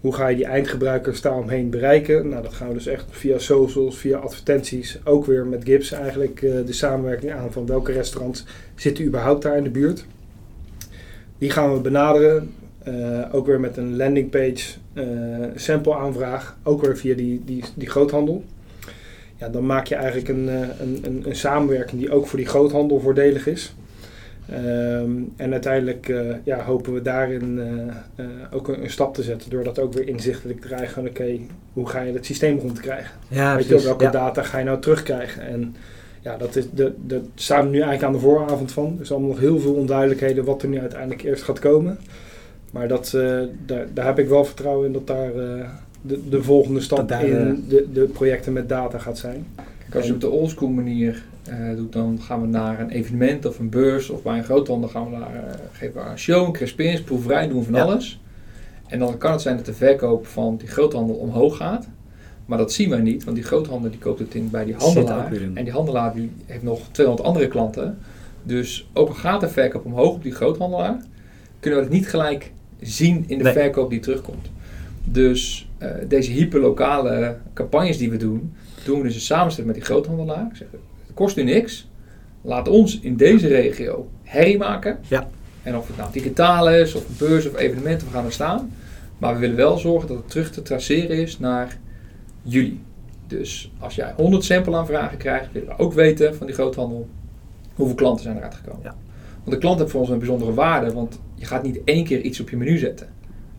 Hoe 0.00 0.14
ga 0.14 0.28
je 0.28 0.36
die 0.36 0.44
eindgebruikers 0.44 1.20
daaromheen 1.20 1.70
bereiken? 1.70 2.28
Nou, 2.28 2.42
dat 2.42 2.52
gaan 2.52 2.68
we 2.68 2.74
dus 2.74 2.86
echt 2.86 3.04
via 3.10 3.38
socials, 3.38 3.98
via 3.98 4.18
advertenties. 4.18 4.98
Ook 5.04 5.26
weer 5.26 5.46
met 5.46 5.64
Gips 5.64 5.92
eigenlijk 5.92 6.42
eh, 6.42 6.52
de 6.66 6.72
samenwerking 6.72 7.32
aan 7.32 7.52
van 7.52 7.66
welke 7.66 7.92
restaurants 7.92 8.44
zitten 8.74 9.04
überhaupt 9.04 9.42
daar 9.42 9.56
in 9.56 9.62
de 9.64 9.70
buurt. 9.70 10.04
Die 11.38 11.50
gaan 11.50 11.74
we 11.74 11.80
benaderen. 11.80 12.54
eh, 12.82 13.20
ook 13.34 13.46
weer 13.46 13.60
met 13.60 13.76
een 13.76 13.96
landingpage, 13.96 14.74
eh 14.92 15.04
sample 15.54 15.94
aanvraag. 15.94 16.56
Ook 16.62 16.82
weer 16.82 16.96
via 16.96 17.14
die, 17.14 17.42
die, 17.44 17.64
die 17.74 17.88
groothandel. 17.88 18.44
Ja, 19.42 19.48
dan 19.48 19.66
maak 19.66 19.86
je 19.86 19.94
eigenlijk 19.94 20.28
een, 20.28 20.48
eh, 20.48 20.60
een, 20.80 20.98
een, 21.02 21.22
een 21.26 21.36
samenwerking 21.36 22.00
die 22.00 22.10
ook 22.12 22.26
voor 22.26 22.38
die 22.38 22.48
groothandel 22.48 23.00
voordelig 23.00 23.46
is. 23.46 23.74
Ehm, 24.48 25.10
en 25.36 25.52
uiteindelijk 25.52 26.08
eh, 26.08 26.20
ja, 26.44 26.64
hopen 26.64 26.92
we 26.92 27.02
daarin 27.02 27.60
eh, 28.16 28.26
ook 28.50 28.68
een, 28.68 28.82
een 28.82 28.90
stap 28.90 29.14
te 29.14 29.22
zetten. 29.22 29.50
Door 29.50 29.64
dat 29.64 29.78
ook 29.78 29.92
weer 29.92 30.08
inzichtelijk 30.08 30.60
te 30.60 30.66
krijgen. 30.68 31.06
Oké, 31.06 31.38
hoe 31.72 31.88
ga 31.88 32.00
je 32.00 32.12
het 32.12 32.26
systeem 32.26 32.58
rond 32.58 32.80
krijgen? 32.80 33.10
Ja, 33.28 33.56
Weet 33.56 33.66
je 33.66 33.74
wel, 33.74 33.82
welke 33.84 34.04
Ja. 34.04 34.10
data 34.10 34.42
ga 34.42 34.58
je 34.58 34.64
nou 34.64 34.80
terugkrijgen? 34.80 35.42
En 35.42 35.74
ja, 36.20 36.36
dat 36.36 36.56
is 36.56 36.64
de, 36.70 36.74
de, 36.84 36.92
daar 37.06 37.20
staan 37.34 37.64
we 37.64 37.70
nu 37.70 37.80
eigenlijk 37.80 38.04
aan 38.04 38.12
de 38.12 38.18
vooravond 38.18 38.72
van. 38.72 38.96
Er 38.98 39.06
zijn 39.06 39.18
allemaal 39.18 39.36
nog 39.36 39.44
heel 39.44 39.58
veel 39.60 39.74
onduidelijkheden 39.74 40.44
wat 40.44 40.62
er 40.62 40.68
nu 40.68 40.80
uiteindelijk 40.80 41.22
eerst 41.22 41.42
gaat 41.42 41.58
komen. 41.58 41.98
Maar 42.70 42.88
dat, 42.88 43.10
daar, 43.66 43.86
daar 43.94 44.06
heb 44.06 44.18
ik 44.18 44.28
wel 44.28 44.44
vertrouwen 44.44 44.86
in 44.86 44.92
dat 44.92 45.06
daar 45.06 45.30
de, 46.02 46.28
de 46.28 46.42
volgende 46.42 46.80
stap 46.80 47.08
daar, 47.08 47.24
in 47.24 47.36
eh, 47.36 47.68
de, 47.68 47.86
de 47.92 48.04
projecten 48.04 48.52
met 48.52 48.68
data 48.68 48.98
gaat 48.98 49.18
zijn. 49.18 49.46
Kijk, 49.56 49.94
als 49.94 50.06
je 50.06 50.12
op 50.12 50.20
de 50.20 50.30
oldschool 50.30 50.68
manier 50.68 51.22
eh, 51.44 51.56
doet, 51.76 51.92
dan 51.92 52.18
gaan 52.22 52.40
we 52.40 52.46
naar 52.46 52.80
een 52.80 52.90
evenement 52.90 53.46
of 53.46 53.58
een 53.58 53.68
beurs 53.68 54.10
of 54.10 54.22
bij 54.22 54.38
een 54.38 54.44
groothandel 54.44 54.88
gaan 54.88 55.04
we 55.10 55.16
naar, 55.16 55.34
eh, 55.34 55.54
geven 55.72 56.04
we 56.04 56.10
een 56.10 56.18
show, 56.18 56.46
een 56.46 56.52
crispins, 56.52 57.02
proeverij, 57.02 57.48
doen 57.48 57.64
van 57.64 57.74
Ja. 57.74 57.82
alles. 57.82 58.20
En 58.86 58.98
dan 58.98 59.18
kan 59.18 59.32
het 59.32 59.40
zijn 59.40 59.56
dat 59.56 59.66
de 59.66 59.74
verkoop 59.74 60.26
van 60.26 60.56
die 60.56 60.68
groothandel 60.68 61.14
omhoog 61.16 61.56
gaat. 61.56 61.88
Maar 62.46 62.58
dat 62.58 62.72
zien 62.72 62.90
wij 62.90 63.00
niet, 63.00 63.24
want 63.24 63.36
die 63.36 63.44
groothandel 63.46 63.90
die 63.90 63.98
koopt 64.00 64.18
het 64.18 64.34
in 64.34 64.50
bij 64.50 64.64
die 64.64 64.74
handelaar. 64.74 65.32
En 65.54 65.64
die 65.64 65.72
handelaar 65.72 66.14
die 66.14 66.30
heeft 66.46 66.62
nog 66.62 66.80
200 66.90 67.26
andere 67.28 67.48
klanten. 67.48 67.98
Dus 68.42 68.88
ook 68.92 69.08
al 69.08 69.14
gaat 69.14 69.40
de 69.40 69.48
verkoop 69.48 69.84
omhoog 69.84 70.14
op 70.14 70.22
die 70.22 70.32
groothandelaar, 70.32 70.96
kunnen 71.60 71.78
we 71.78 71.84
het 71.84 71.94
niet 71.94 72.08
gelijk 72.08 72.52
zien 72.80 73.24
in 73.26 73.38
de 73.38 73.44
Nee. 73.44 73.52
verkoop 73.52 73.90
die 73.90 74.00
terugkomt. 74.00 74.50
Dus 75.04 75.68
eh, 75.82 76.08
deze 76.08 76.30
hyperlokale 76.30 77.36
campagnes 77.54 77.98
die 77.98 78.10
we 78.10 78.16
doen, 78.16 78.54
doen 78.84 78.96
we 78.96 79.02
dus 79.02 79.14
in 79.14 79.20
samenstelling 79.20 79.72
met 79.72 79.80
die 79.80 79.90
groothandelaar. 79.90 80.46
Ik 80.50 80.56
zeg, 80.56 80.68
het 80.72 81.14
kost 81.14 81.36
u 81.36 81.42
niks. 81.42 81.88
Laat 82.42 82.68
ons 82.68 83.00
in 83.00 83.16
deze 83.16 83.48
regio 83.48 84.08
herrie 84.22 84.58
maken. 84.58 84.98
Ja. 85.08 85.28
En 85.62 85.76
of 85.76 85.86
het 85.86 85.96
nou 85.96 86.12
digitaal 86.12 86.70
is, 86.70 86.94
of 86.94 87.08
een 87.08 87.14
beurs 87.18 87.48
of 87.48 87.56
evenementen, 87.56 88.06
we 88.06 88.12
gaan 88.12 88.24
er 88.24 88.32
staan. 88.32 88.72
Maar 89.18 89.34
we 89.34 89.40
willen 89.40 89.56
wel 89.56 89.78
zorgen 89.78 90.08
dat 90.08 90.16
het 90.16 90.30
terug 90.30 90.50
te 90.50 90.62
traceren 90.62 91.16
is 91.16 91.38
naar 91.38 91.78
jullie. 92.42 92.80
Dus 93.26 93.72
als 93.78 93.94
jij 93.94 94.12
100 94.16 94.44
sample 94.44 94.76
aanvragen 94.76 95.18
krijgt, 95.18 95.52
willen 95.52 95.68
we 95.68 95.82
ook 95.82 95.92
weten 95.92 96.34
van 96.34 96.46
die 96.46 96.54
groothandel 96.54 97.08
hoeveel 97.74 97.96
klanten 97.96 98.24
zijn 98.24 98.36
eruit 98.36 98.54
gekomen. 98.54 98.82
Ja. 98.82 98.94
Want 99.36 99.50
de 99.50 99.58
klant 99.58 99.78
heeft 99.78 99.90
voor 99.90 100.00
ons 100.00 100.08
een 100.08 100.18
bijzondere 100.18 100.54
waarde, 100.54 100.92
want 100.92 101.20
je 101.34 101.44
gaat 101.44 101.62
niet 101.62 101.80
één 101.84 102.04
keer 102.04 102.20
iets 102.20 102.40
op 102.40 102.50
je 102.50 102.56
menu 102.56 102.78
zetten. 102.78 103.08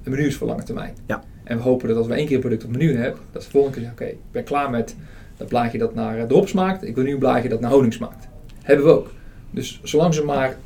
Een 0.03 0.11
menu 0.11 0.25
is 0.25 0.35
voor 0.35 0.47
lange 0.47 0.63
termijn. 0.63 0.95
Ja. 1.05 1.23
En 1.43 1.57
we 1.57 1.63
hopen 1.63 1.87
dat 1.87 1.97
als 1.97 2.07
we 2.07 2.13
één 2.13 2.25
keer 2.25 2.35
een 2.35 2.41
product 2.41 2.63
op 2.63 2.69
het 2.69 2.79
menu 2.79 2.95
hebben, 2.97 3.19
dat 3.31 3.41
de 3.41 3.49
volgende 3.49 3.75
keer 3.77 3.85
zeggen, 3.87 4.05
oké, 4.05 4.15
ik 4.15 4.31
ben 4.31 4.43
klaar 4.43 4.69
met 4.69 4.95
dat 5.37 5.47
blaadje 5.47 5.77
dat 5.77 5.93
naar 5.95 6.17
eh, 6.17 6.23
drop 6.25 6.47
smaakt, 6.47 6.83
ik 6.83 6.95
wil 6.95 7.03
nu 7.03 7.11
een 7.11 7.19
blaadje 7.19 7.49
dat 7.49 7.59
naar 7.59 7.71
honing 7.71 7.93
smaakt. 7.93 8.27
Hebben 8.61 8.85
we 8.85 8.91
ook. 8.91 9.11
Dus 9.51 9.79
zolang 9.83 10.13
ze 10.13 10.23
maar 10.23 10.57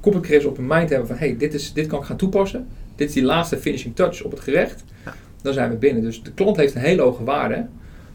koppelkris 0.00 0.44
op 0.44 0.56
hun 0.56 0.66
mind 0.66 0.88
hebben 0.90 1.06
van, 1.08 1.16
hey, 1.16 1.36
dit, 1.36 1.54
is, 1.54 1.72
dit 1.72 1.86
kan 1.86 1.98
ik 2.00 2.04
gaan 2.04 2.16
toepassen, 2.16 2.66
dit 2.96 3.08
is 3.08 3.14
die 3.14 3.22
laatste 3.24 3.56
finishing 3.58 3.96
touch 3.96 4.22
op 4.22 4.30
het 4.30 4.40
gerecht, 4.40 4.84
Ja. 5.04 5.14
dan 5.42 5.52
zijn 5.52 5.70
we 5.70 5.76
binnen. 5.76 6.02
Dus 6.02 6.22
de 6.22 6.32
klant 6.32 6.56
heeft 6.56 6.74
een 6.74 6.80
hele 6.80 7.02
hoge 7.02 7.24
waarde, 7.24 7.66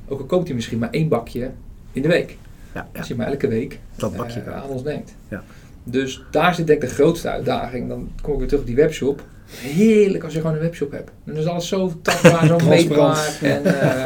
ook 0.07 0.19
al 0.19 0.25
koopt 0.25 0.45
hij 0.47 0.55
misschien 0.55 0.79
maar 0.79 0.89
één 0.91 1.07
bakje 1.07 1.51
in 1.91 2.01
de 2.01 2.07
week. 2.07 2.37
Ja, 2.73 2.87
ja, 2.93 2.99
Als 2.99 3.07
je 3.07 3.15
maar 3.15 3.27
elke 3.27 3.47
week 3.47 3.79
dat 3.95 4.15
bakje. 4.15 4.39
eh, 4.39 4.55
aan 4.63 4.69
ons 4.69 4.83
denkt. 4.83 5.15
Ja. 5.29 5.43
Dus 5.83 6.23
daar 6.31 6.55
zit 6.55 6.67
denk 6.67 6.81
ik 6.83 6.89
de 6.89 6.95
grootste 6.95 7.29
uitdaging. 7.29 7.87
Dan 7.89 8.09
kom 8.21 8.33
ik 8.33 8.39
weer 8.39 8.47
terug 8.47 8.61
op 8.63 8.67
die 8.67 8.75
webshop. 8.75 9.23
Heerlijk 9.45 10.23
als 10.23 10.33
je 10.33 10.39
gewoon 10.39 10.55
een 10.55 10.61
webshop 10.61 10.91
hebt. 10.91 11.11
Dan 11.23 11.35
is 11.35 11.45
alles 11.45 11.67
zo 11.67 11.91
tastbaar, 12.01 12.45
zo 12.47 12.57
meetbaar. 12.69 13.37
En, 13.41 13.65
eh, 13.65 14.05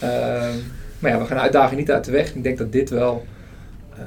eh, 0.00 0.54
maar 0.98 1.10
ja, 1.10 1.18
we 1.18 1.24
gaan 1.24 1.36
de 1.36 1.42
uitdaging 1.42 1.78
niet 1.80 1.90
uit 1.90 2.04
de 2.04 2.10
weg. 2.10 2.34
Ik 2.34 2.42
denk 2.42 2.58
dat 2.58 2.72
dit 2.72 2.90
wel 2.90 3.24
eh, 3.94 4.00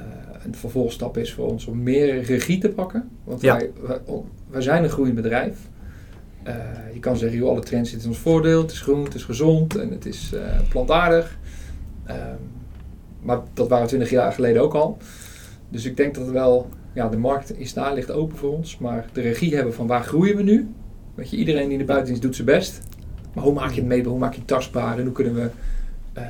een 0.45 0.55
vervolgstap 0.55 1.17
is 1.17 1.33
voor 1.33 1.47
ons 1.47 1.65
om 1.65 1.83
meer 1.83 2.21
regie 2.21 2.57
te 2.57 2.69
pakken. 2.69 3.09
Want 3.23 3.41
Ja. 3.41 3.57
wij, 3.57 3.69
wij, 3.81 3.99
wij 4.49 4.61
zijn 4.61 4.83
een 4.83 4.89
groeiend 4.89 5.15
bedrijf. 5.15 5.57
Eh, 6.43 6.55
je 6.93 6.99
kan 6.99 7.17
zeggen, 7.17 7.37
joh, 7.37 7.49
alle 7.49 7.59
trends 7.61 7.89
zitten 7.89 8.07
in 8.09 8.13
ons 8.15 8.23
voordeel. 8.23 8.61
Het 8.61 8.71
is 8.71 8.81
groen, 8.81 9.03
het 9.03 9.15
is 9.15 9.23
gezond 9.23 9.75
en 9.75 9.91
het 9.91 10.05
is 10.05 10.33
plantaardig. 10.69 11.37
Ehm, 12.05 12.17
maar 13.21 13.39
dat 13.53 13.67
waren 13.67 13.83
we 13.83 13.89
twintig 13.89 14.09
jaar 14.09 14.31
geleden 14.31 14.61
ook 14.61 14.73
al. 14.73 14.97
Dus 15.69 15.85
ik 15.85 15.97
denk 15.97 16.15
dat 16.15 16.29
wel, 16.29 16.69
ja, 16.95 17.09
de 17.09 17.17
markt 17.17 17.59
is 17.59 17.73
daar, 17.73 17.93
ligt 17.93 18.11
open 18.11 18.37
voor 18.37 18.51
ons. 18.51 18.77
Maar 18.77 19.05
de 19.13 19.21
regie 19.21 19.55
hebben 19.55 19.73
van 19.73 19.87
waar 19.87 20.03
groeien 20.03 20.35
we 20.35 20.43
nu? 20.43 20.67
Weet 21.15 21.29
je, 21.29 21.37
iedereen 21.37 21.63
die 21.63 21.71
in 21.71 21.77
de 21.77 21.85
buitendienst 21.85 22.21
doet 22.21 22.35
zijn 22.35 22.47
best. 22.47 22.79
Maar 23.33 23.43
hoe 23.43 23.53
maak 23.53 23.69
je 23.69 23.79
het 23.79 23.89
meetbaar? 23.89 24.11
Hoe 24.11 24.19
maak 24.19 24.33
je 24.33 24.39
het 24.39 24.47
tastbaar? 24.47 24.97
En 24.97 25.03
hoe 25.03 25.13
kunnen 25.13 25.33
we... 25.35 25.49
eh, 26.13 26.23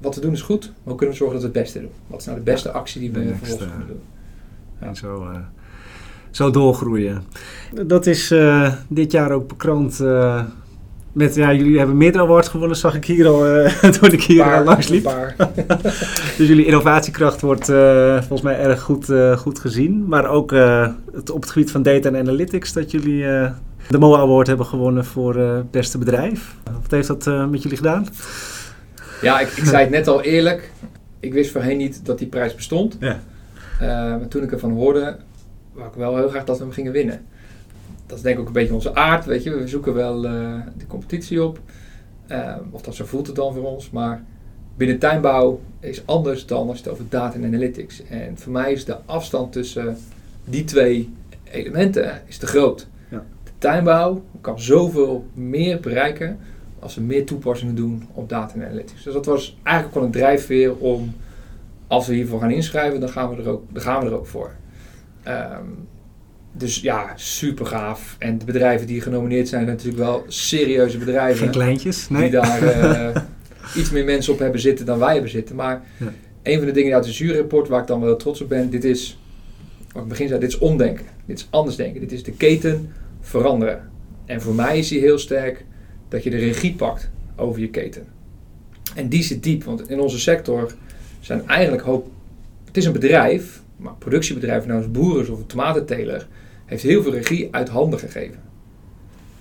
wat 0.00 0.14
we 0.14 0.20
doen 0.20 0.32
is 0.32 0.42
goed, 0.42 0.64
maar 0.64 0.72
hoe 0.84 0.94
kunnen 0.94 1.14
we 1.14 1.20
zorgen 1.20 1.40
dat 1.40 1.50
we 1.50 1.58
het 1.58 1.62
beste 1.64 1.80
doen? 1.80 1.90
Wat 2.06 2.20
is 2.20 2.26
nou 2.26 2.38
de 2.38 2.44
beste 2.44 2.70
actie 2.70 3.00
die 3.00 3.10
we 3.10 3.18
vervolgens 3.18 3.50
next, 3.50 3.70
kunnen 3.70 3.86
doen? 3.86 4.00
En 4.78 4.96
zo, 4.96 5.30
eh, 5.30 5.38
zo 6.30 6.50
doorgroeien. 6.50 7.22
Dat 7.86 8.06
is 8.06 8.30
eh, 8.30 8.72
dit 8.88 9.12
jaar 9.12 9.30
ook 9.30 9.48
bekroond 9.48 10.00
eh, 10.00 10.44
met, 11.12 11.34
ja, 11.34 11.52
jullie 11.52 11.78
hebben 11.78 11.96
meerdere 11.96 12.24
awards 12.24 12.48
gewonnen, 12.48 12.76
zag 12.76 12.94
ik 12.94 13.04
hier 13.04 13.26
al 13.26 13.46
eh, 13.46 13.90
toen 14.00 14.12
ik 14.12 14.22
hier 14.22 14.42
Paar, 14.42 14.58
eh, 14.58 14.64
langs 14.64 14.88
liep. 14.88 15.34
Dus 16.38 16.48
jullie 16.48 16.66
innovatiekracht 16.66 17.40
wordt 17.40 17.68
eh, 17.68 18.16
volgens 18.18 18.42
mij 18.42 18.58
erg 18.58 18.80
goed, 18.80 19.12
goed 19.36 19.58
gezien. 19.58 20.08
Maar 20.08 20.26
ook 20.26 20.50
het, 21.12 21.30
op 21.30 21.40
het 21.40 21.50
gebied 21.50 21.70
van 21.70 21.82
data 21.82 22.08
en 22.08 22.16
analytics 22.16 22.72
dat 22.72 22.90
jullie 22.90 23.22
de 23.88 23.98
MOA 23.98 24.18
Award 24.18 24.46
hebben 24.46 24.66
gewonnen 24.66 25.04
voor 25.04 25.64
beste 25.70 25.98
bedrijf. 25.98 26.54
Wat 26.82 26.90
heeft 26.90 27.06
dat 27.06 27.50
met 27.50 27.62
jullie 27.62 27.76
gedaan? 27.76 28.06
Ja, 29.22 29.40
ik, 29.40 29.48
ik 29.48 29.64
zei 29.64 29.82
het 29.82 29.90
net 29.90 30.08
al 30.08 30.22
eerlijk. 30.22 30.70
Ik 31.20 31.32
wist 31.32 31.50
voorheen 31.50 31.76
niet 31.76 32.06
dat 32.06 32.18
die 32.18 32.26
prijs 32.26 32.54
bestond. 32.54 32.96
Ja. 33.00 33.20
Maar 33.80 34.28
toen 34.28 34.42
ik 34.42 34.52
ervan 34.52 34.72
hoorde, 34.72 35.16
wou 35.72 35.88
ik 35.88 35.94
wel 35.94 36.16
heel 36.16 36.28
graag 36.28 36.44
dat 36.44 36.58
we 36.58 36.64
hem 36.64 36.72
gingen 36.72 36.92
winnen. 36.92 37.26
Dat 38.12 38.20
is 38.20 38.26
denk 38.26 38.36
ik 38.36 38.42
ook 38.42 38.54
een 38.54 38.60
beetje 38.60 38.74
onze 38.74 38.94
aard, 38.94 39.24
weet 39.24 39.42
je. 39.42 39.50
We 39.50 39.68
zoeken 39.68 39.94
wel 39.94 40.24
eh, 40.24 40.54
de 40.76 40.86
competitie 40.86 41.44
op. 41.44 41.60
Eh, 42.26 42.56
of 42.70 42.82
dat 42.82 42.94
zo 42.94 43.04
voelt 43.04 43.26
het 43.26 43.36
dan 43.36 43.54
voor 43.54 43.64
ons. 43.64 43.90
Maar 43.90 44.24
binnen 44.76 44.98
tuinbouw 44.98 45.60
is 45.80 46.06
anders 46.06 46.46
dan 46.46 46.68
als 46.68 46.76
je 46.78 46.82
het 46.82 46.92
over 46.92 47.04
data 47.08 47.34
en 47.34 47.44
analytics. 47.44 48.02
En 48.06 48.38
voor 48.38 48.52
mij 48.52 48.72
is 48.72 48.84
de 48.84 48.96
afstand 49.06 49.52
tussen 49.52 49.96
die 50.44 50.64
twee 50.64 51.14
elementen 51.50 52.22
is 52.26 52.38
te 52.38 52.46
groot. 52.46 52.86
Ja. 53.10 53.24
De 53.44 53.50
tuinbouw 53.58 54.22
kan 54.40 54.60
zoveel 54.60 55.24
meer 55.34 55.80
bereiken 55.80 56.38
als 56.78 56.94
we 56.94 57.00
meer 57.00 57.26
toepassingen 57.26 57.74
doen 57.74 58.08
op 58.12 58.28
data 58.28 58.54
en 58.54 58.64
analytics. 58.64 59.02
Dus 59.02 59.14
dat 59.14 59.26
was 59.26 59.58
eigenlijk 59.62 59.94
wel 59.96 60.04
een 60.04 60.10
drijfveer 60.10 60.76
om, 60.76 61.14
als 61.86 62.06
we 62.06 62.14
hiervoor 62.14 62.40
gaan 62.40 62.50
inschrijven, 62.50 63.00
dan 63.00 63.08
gaan 63.08 63.36
we 63.36 63.42
er 63.42 63.48
ook, 63.48 63.62
dan 63.72 63.82
gaan 63.82 64.00
we 64.00 64.06
er 64.06 64.16
ook 64.16 64.26
voor. 64.26 64.50
Ehm, 65.22 65.64
dus 66.52 66.80
ja, 66.80 67.12
super 67.16 67.66
gaaf. 67.66 68.16
En 68.18 68.38
de 68.38 68.44
bedrijven 68.44 68.86
die 68.86 69.00
genomineerd 69.00 69.48
zijn, 69.48 69.64
zijn 69.64 69.76
natuurlijk 69.76 70.04
wel 70.04 70.24
serieuze 70.28 70.98
bedrijven. 70.98 71.38
Geen 71.42 71.50
kleintjes? 71.50 72.08
Nee. 72.08 72.20
Die 72.22 72.30
daar 72.30 72.62
eh, 73.12 73.22
iets 73.76 73.90
meer 73.90 74.04
mensen 74.04 74.32
op 74.32 74.38
hebben 74.38 74.60
zitten 74.60 74.86
dan 74.86 74.98
wij 74.98 75.12
hebben 75.12 75.30
zitten. 75.30 75.56
Maar 75.56 75.82
Ja. 75.96 76.12
een 76.42 76.56
van 76.56 76.66
de 76.66 76.72
dingen 76.72 76.94
uit 76.94 77.04
de 77.04 77.10
juryrapport 77.10 77.68
waar 77.68 77.80
ik 77.80 77.86
dan 77.86 78.00
wel 78.00 78.16
trots 78.16 78.40
op 78.40 78.48
ben, 78.48 78.70
dit 78.70 78.84
is, 78.84 79.18
wat 79.92 80.02
ik 80.02 80.08
begin 80.08 80.28
zei, 80.28 80.40
dit 80.40 80.48
is 80.48 80.58
omdenken. 80.58 81.04
Dit 81.26 81.38
is 81.38 81.46
anders 81.50 81.76
denken. 81.76 82.00
Dit 82.00 82.12
is 82.12 82.22
de 82.22 82.32
keten 82.32 82.92
veranderen. 83.20 83.90
En 84.26 84.40
voor 84.40 84.54
mij 84.54 84.78
is 84.78 84.88
die 84.88 85.00
heel 85.00 85.18
sterk 85.18 85.64
dat 86.08 86.22
je 86.22 86.30
de 86.30 86.36
regie 86.38 86.74
pakt 86.74 87.10
over 87.36 87.60
je 87.60 87.68
keten. 87.70 88.06
En 88.94 89.08
die 89.08 89.22
zit 89.22 89.42
diep, 89.42 89.64
want 89.64 89.88
in 89.90 90.00
onze 90.00 90.18
sector 90.20 90.72
zijn 91.20 91.48
eigenlijk 91.48 91.82
hoop. 91.82 92.10
Het 92.64 92.76
is 92.76 92.84
een 92.84 92.92
bedrijf, 92.92 93.62
maar 93.76 93.94
productiebedrijf, 93.98 94.66
nou 94.66 94.78
als 94.82 94.90
boeren 94.90 95.32
of 95.32 95.38
een 95.38 95.46
tomatenteler, 95.46 96.26
heeft 96.72 96.82
heel 96.82 97.02
veel 97.02 97.12
regie 97.12 97.48
uit 97.50 97.68
handen 97.68 97.98
gegeven. 97.98 98.40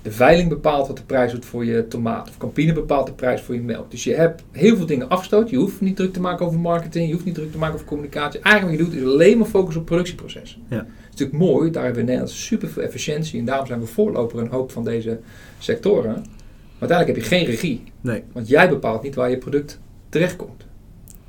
De 0.02 0.12
veiling 0.12 0.50
bepaalt 0.50 0.88
wat 0.88 0.98
de 0.98 1.04
prijs 1.04 1.32
wordt 1.32 1.46
voor 1.46 1.66
je 1.66 1.88
tomaat. 1.88 2.30
Of 2.30 2.38
Campine 2.38 2.74
bepaalt 2.74 3.06
de 3.06 3.14
prijs 3.14 3.42
voor 3.42 3.56
je 3.56 3.62
melk. 3.62 3.92
Dus 3.92 4.04
je 4.04 4.14
hebt 4.14 4.44
heel 4.52 4.76
veel 4.76 4.86
dingen 4.86 5.10
afgestoten. 5.10 5.52
Je 5.52 5.58
hoeft 5.58 5.82
niet 5.82 5.96
druk 5.96 6.14
te 6.14 6.20
maken 6.20 6.46
over 6.46 6.60
marketing. 6.60 7.08
Je 7.08 7.14
hoeft 7.14 7.26
niet 7.26 7.36
druk 7.36 7.52
te 7.52 7.58
maken 7.58 7.76
over 7.76 7.86
communicatie. 7.86 8.40
Eigenlijk 8.40 8.78
wat 8.78 8.88
je 8.88 8.92
doet 8.92 9.04
is 9.04 9.12
alleen 9.14 9.38
maar 9.38 9.48
focus 9.48 9.76
op 9.76 9.86
productieproces. 9.86 10.60
Ja. 10.70 10.78
Het 10.78 10.86
is 10.86 11.10
natuurlijk 11.10 11.38
mooi. 11.38 11.72
Daar 11.72 11.84
hebben 11.84 11.94
we 11.94 12.00
in 12.00 12.16
Nederland 12.16 12.38
super 12.38 12.70
veel 12.70 12.84
efficiëntie. 12.84 13.40
En 13.40 13.46
daarom 13.46 13.68
zijn 13.68 13.80
we 13.80 13.86
voorloper 13.86 14.40
in 14.40 14.46
een 14.46 14.52
hoop 14.52 14.72
van 14.72 14.84
deze 14.84 15.20
sectoren. 15.60 16.12
Maar 16.12 16.90
uiteindelijk 16.90 17.08
heb 17.08 17.30
je 17.30 17.36
geen 17.36 17.46
regie. 17.46 17.84
Nee. 18.02 18.24
Want 18.32 18.48
jij 18.48 18.70
bepaalt 18.70 19.04
niet 19.04 19.16
waar 19.16 19.30
je 19.30 19.38
product 19.38 19.80
terechtkomt. 20.10 20.66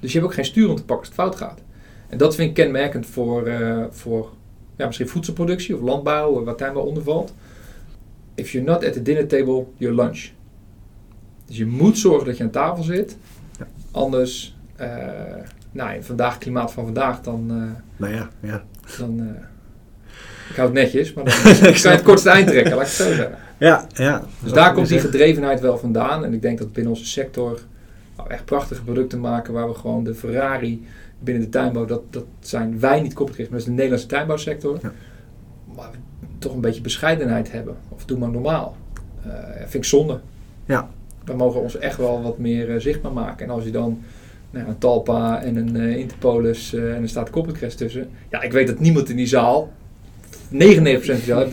Dus 0.01 0.13
je 0.13 0.19
hebt 0.19 0.31
ook 0.31 0.37
geen 0.37 0.45
stuur 0.45 0.69
om 0.69 0.77
te 0.77 0.85
pakken 0.85 0.99
als 0.99 1.17
het 1.17 1.17
fout 1.17 1.37
gaat. 1.37 1.61
En 2.09 2.19
dat 2.19 2.35
vind 2.35 2.49
ik 2.49 2.55
kenmerkend 2.55 3.07
voor, 3.07 3.47
eh, 3.47 3.85
voor 3.91 4.31
ja, 4.77 4.87
misschien 4.87 5.09
voedselproductie 5.09 5.75
of 5.75 5.81
landbouw, 5.81 6.39
eh, 6.39 6.45
wat 6.45 6.59
daar 6.59 6.75
wel 6.75 6.83
onder 6.83 7.03
valt. 7.03 7.35
If 8.35 8.53
you're 8.53 8.71
not 8.71 8.85
at 8.85 8.93
the 8.93 9.03
dinner 9.03 9.27
table, 9.27 9.65
you're 9.77 9.95
lunch. 9.95 10.31
Dus 11.47 11.57
je 11.57 11.67
moet 11.67 11.99
zorgen 11.99 12.27
dat 12.27 12.37
je 12.37 12.43
aan 12.43 12.51
tafel 12.51 12.83
zit. 12.83 13.17
Ja. 13.59 13.67
Anders, 13.91 14.57
eh, 14.77 14.89
nou, 15.73 15.95
in 15.95 16.03
vandaag, 16.03 16.39
klimaat 16.39 16.73
van 16.73 16.85
vandaag, 16.85 17.21
dan, 17.21 17.47
eh, 17.51 17.81
Nou 17.97 18.15
ja, 18.15 18.31
ja. 18.41 18.65
dan 18.99 19.37
ik 20.49 20.59
hou 20.59 20.69
het 20.69 20.79
netjes, 20.79 21.13
maar 21.13 21.25
dan 21.25 21.35
kan 21.43 21.73
je 21.75 21.89
het 21.89 22.03
kortste 22.03 22.31
eind 22.31 22.49
trekken, 22.49 22.75
laat 22.75 22.81
ik 22.81 22.87
het 22.87 23.07
zo 23.07 23.15
zeggen. 23.15 23.39
Ja, 23.59 23.87
ja. 23.95 24.23
Dus 24.43 24.53
daar 24.53 24.73
komt 24.73 24.89
die 24.89 24.99
gedrevenheid 24.99 25.61
wel 25.61 25.79
vandaan. 25.79 26.25
En 26.25 26.33
ik 26.33 26.43
denk 26.43 26.59
dat 26.59 26.73
binnen 26.73 26.93
onze 26.93 27.07
sector 27.07 27.61
nou, 28.17 28.31
echt 28.31 28.45
prachtige 28.45 28.83
producten 28.83 29.21
maken 29.21 29.53
waar 29.53 29.69
we 29.69 29.75
gewoon 29.75 30.05
de 30.05 30.15
Ferrari 30.15 30.87
binnen 31.25 31.43
de 31.43 31.49
tuinbouw, 31.49 31.85
dat, 31.85 32.03
dat 32.11 32.25
zijn 32.41 32.81
wij 32.81 33.01
niet 33.01 33.15
kopgericht, 33.15 33.51
maar 33.51 33.59
dat 33.59 33.69
is 33.69 33.75
de 33.75 33.81
Nederlandse 33.83 34.07
tuinbouwsector. 34.07 34.79
Ja. 34.83 34.93
Maar 35.75 35.91
we 35.91 36.27
toch 36.39 36.55
een 36.55 36.61
beetje 36.61 36.81
bescheidenheid 36.81 37.53
hebben. 37.53 37.77
Of 37.89 38.05
doe 38.05 38.19
maar 38.19 38.31
normaal. 38.31 38.77
Eh 39.25 39.31
vind 39.59 39.75
ik 39.75 39.85
zonde. 39.85 40.21
Ja. 40.65 40.91
We 41.25 41.35
mogen 41.35 41.61
ons 41.61 41.79
echt 41.79 41.97
wel 41.97 42.23
wat 42.23 42.39
meer 42.39 42.71
eh, 42.71 42.81
zichtbaar 42.81 43.13
maken. 43.13 43.47
En 43.47 43.53
als 43.53 43.65
je 43.65 43.71
dan 43.71 44.03
nou, 44.51 44.69
een 44.69 44.79
Talpa 44.79 45.43
en 45.43 45.57
een 45.57 45.77
eh, 45.77 45.97
Interpolis 45.97 46.75
en 46.75 47.03
er 47.03 47.09
staat 47.09 47.31
Coppercrest 47.31 47.79
tussen. 47.79 48.09
Ja, 48.31 48.43
ik 48.43 48.53
weet 48.53 48.67
dat 48.67 48.79
niemand 48.79 49.09
in 49.09 49.17
die 49.17 49.27
zaal, 49.27 49.73
99% 50.31 50.47
van 50.51 51.15
die 51.15 51.17
zaal, 51.25 51.47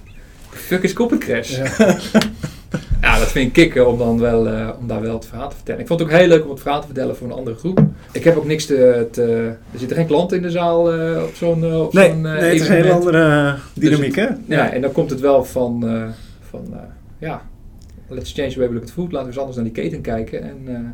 fuck 0.68 0.82
is 0.82 0.92
Coppercrest. 0.92 1.56
Ja, 1.56 1.98
vind 3.34 3.46
ik 3.46 3.52
kicken 3.52 3.88
om, 3.88 3.98
dan 3.98 4.18
wel, 4.18 4.48
eh, 4.48 4.68
om 4.80 4.86
daar 4.86 5.00
wel 5.00 5.14
het 5.14 5.26
verhaal 5.26 5.48
te 5.48 5.56
vertellen. 5.56 5.80
Ik 5.80 5.86
vond 5.86 6.00
het 6.00 6.08
ook 6.08 6.14
heel 6.16 6.28
leuk 6.28 6.44
om 6.44 6.50
het 6.50 6.60
verhaal 6.60 6.80
te 6.80 6.86
vertellen 6.86 7.16
voor 7.16 7.26
een 7.26 7.32
andere 7.32 7.56
groep. 7.56 7.84
Ik 8.12 8.24
heb 8.24 8.36
ook 8.36 8.46
niks 8.46 8.66
te... 8.66 9.08
te 9.10 9.22
er 9.72 9.78
zitten 9.78 9.96
geen 9.96 10.06
klanten 10.06 10.36
in 10.36 10.42
de 10.42 10.50
zaal 10.50 10.92
eh, 10.92 11.22
op 11.22 11.34
zo'n 11.34 11.64
eh, 11.64 11.80
op 11.80 11.92
Nee, 11.92 12.10
zo'n, 12.10 12.20
nee, 12.20 12.32
het 12.32 12.60
is 12.60 12.68
een 12.68 12.74
hele 12.74 12.92
andere 12.92 13.54
dynamiek, 13.74 14.16
hè? 14.16 14.28
Ja, 14.46 14.70
en 14.70 14.80
dan 14.80 14.92
komt 14.92 15.10
het 15.10 15.20
wel 15.20 15.44
van, 15.44 15.84
van 16.40 16.74
ja, 17.18 17.42
let's 18.08 18.32
change 18.32 18.52
the 18.52 18.58
way 18.58 18.68
we 18.68 18.74
look 18.74 18.82
at 18.82 18.90
food. 18.90 19.12
Laten 19.12 19.20
we 19.20 19.26
eens 19.26 19.38
anders 19.38 19.56
naar 19.56 19.64
die 19.64 19.74
keten 19.74 20.00
kijken 20.00 20.42
en 20.42 20.92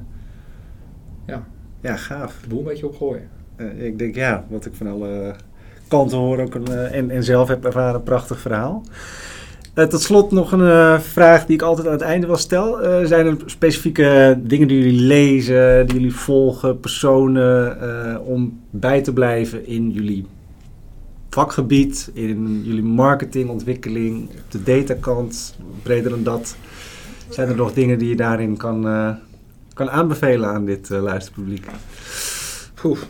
eh, 1.26 1.36
Ja, 1.82 1.96
gaaf. 1.96 2.38
de 2.42 2.48
boel 2.48 2.58
een 2.58 2.64
beetje 2.64 2.86
opgooien. 2.86 3.28
Ik 3.76 3.98
denk, 3.98 4.14
ja, 4.14 4.44
wat 4.48 4.66
ik 4.66 4.74
van 4.74 4.86
alle 4.86 5.34
kanten 5.88 6.18
hoor 6.18 6.38
ook 6.38 6.54
een, 6.54 6.68
en, 6.68 7.10
en 7.10 7.24
zelf 7.24 7.48
heb 7.48 7.64
ervaren, 7.64 7.94
een 7.94 8.02
prachtig 8.02 8.40
verhaal. 8.40 8.82
Eh, 9.80 9.86
tot 9.86 10.02
slot 10.02 10.30
nog 10.30 10.52
een 10.52 10.70
eh, 10.70 11.00
vraag 11.00 11.46
die 11.46 11.56
ik 11.56 11.62
altijd 11.62 11.86
aan 11.86 11.92
het 11.92 12.02
einde 12.02 12.26
wel 12.26 12.36
stel. 12.36 12.80
Eh, 12.80 13.06
zijn 13.06 13.26
er 13.26 13.36
specifieke 13.46 14.38
dingen 14.42 14.68
die 14.68 14.78
jullie 14.78 15.00
lezen, 15.00 15.86
die 15.86 15.96
jullie 15.96 16.14
volgen, 16.14 16.80
personen, 16.80 17.78
om 18.24 18.60
bij 18.70 19.00
te 19.00 19.12
blijven 19.12 19.66
in 19.66 19.90
jullie 19.90 20.26
vakgebied, 21.30 22.10
in 22.14 22.62
jullie 22.64 22.82
marketingontwikkeling, 22.82 24.28
op 24.28 24.50
de 24.50 24.62
datakant, 24.62 25.56
breder 25.82 26.10
dan 26.10 26.22
dat? 26.22 26.56
Zijn 27.28 27.48
er 27.48 27.56
nog 27.56 27.72
dingen 27.72 27.98
die 27.98 28.08
je 28.08 28.16
daarin 28.16 28.56
kan, 28.56 28.82
kan 29.74 29.90
aanbevelen 29.90 30.48
aan 30.48 30.64
dit 30.64 30.90
eh, 30.90 31.02
luisterpubliek? 31.02 31.66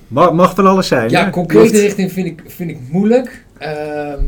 Mag, 0.09 0.33
mag 0.33 0.55
van 0.55 0.67
alles 0.67 0.89
zijn. 0.89 1.11
Ja, 1.11 1.25
hè? 1.25 1.31
concrete 1.31 1.81
richting 1.81 2.13
vind 2.13 2.27
ik, 2.27 2.43
vind 2.47 2.71
ik 2.71 2.79
moeilijk. 2.91 3.45
Ehm, 3.59 4.21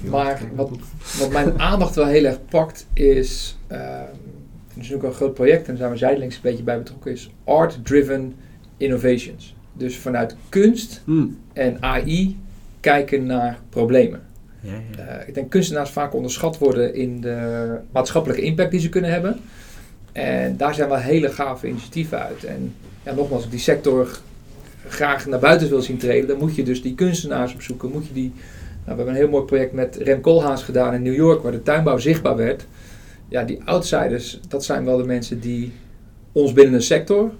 maar 0.00 0.42
wat, 0.54 0.70
wat 1.18 1.30
mijn 1.30 1.60
aandacht 1.70 1.94
wel 1.94 2.06
heel 2.06 2.24
erg 2.24 2.38
pakt 2.50 2.86
is... 2.92 3.56
het 3.66 4.08
is 4.68 4.76
natuurlijk 4.76 5.04
een 5.04 5.12
groot 5.12 5.34
project 5.34 5.60
en 5.60 5.66
daar 5.66 5.76
zijn 5.76 5.90
we 5.90 5.96
zijdelings 5.96 6.34
een 6.34 6.42
beetje 6.42 6.62
bij 6.62 6.78
betrokken. 6.78 7.12
Is 7.12 7.30
Art-Driven 7.44 8.34
Innovations. 8.76 9.54
Dus 9.72 9.96
vanuit 9.96 10.36
kunst 10.48 11.02
Hmm. 11.04 11.38
en 11.52 11.82
AI 11.82 12.38
kijken 12.80 13.26
naar 13.26 13.58
problemen. 13.68 14.20
Ja, 14.60 14.72
ja. 14.96 15.02
Eh, 15.02 15.28
ik 15.28 15.34
denk 15.34 15.50
kunstenaars 15.50 15.90
vaak 15.90 16.14
onderschat 16.14 16.58
worden 16.58 16.94
in 16.94 17.20
de 17.20 17.76
maatschappelijke 17.92 18.42
impact 18.42 18.70
die 18.70 18.80
ze 18.80 18.88
kunnen 18.88 19.10
hebben. 19.10 19.40
En 20.12 20.56
daar 20.56 20.74
zijn 20.74 20.88
wel 20.88 20.98
hele 20.98 21.28
gave 21.28 21.68
initiatieven 21.68 22.22
uit. 22.22 22.44
En 22.44 22.74
ja, 23.02 23.14
nogmaals, 23.14 23.50
die 23.50 23.58
sector 23.58 24.18
graag 24.88 25.26
naar 25.26 25.38
buiten 25.38 25.68
wil 25.68 25.82
zien 25.82 25.98
treden, 25.98 26.28
dan 26.28 26.38
moet 26.38 26.54
je 26.54 26.62
dus 26.62 26.82
die 26.82 26.94
kunstenaars 26.94 27.54
opzoeken. 27.54 27.90
Moet 27.90 28.06
je 28.06 28.12
die, 28.12 28.32
nou, 28.84 28.96
we 28.98 29.02
hebben 29.02 29.08
een 29.08 29.14
heel 29.14 29.28
mooi 29.28 29.44
project 29.44 29.72
met 29.72 29.96
Rem 29.96 30.20
Koolhaas 30.20 30.62
gedaan 30.62 30.94
in 30.94 31.02
New 31.02 31.14
York, 31.14 31.42
waar 31.42 31.52
de 31.52 31.62
tuinbouw 31.62 31.98
zichtbaar 31.98 32.36
werd. 32.36 32.66
Ja, 33.28 33.44
die 33.44 33.64
outsiders, 33.64 34.40
dat 34.48 34.64
zijn 34.64 34.84
wel 34.84 34.96
de 34.96 35.04
mensen 35.04 35.40
die 35.40 35.72
ons 36.32 36.52
binnen 36.52 36.74
een 36.74 36.82
sector, 36.82 37.30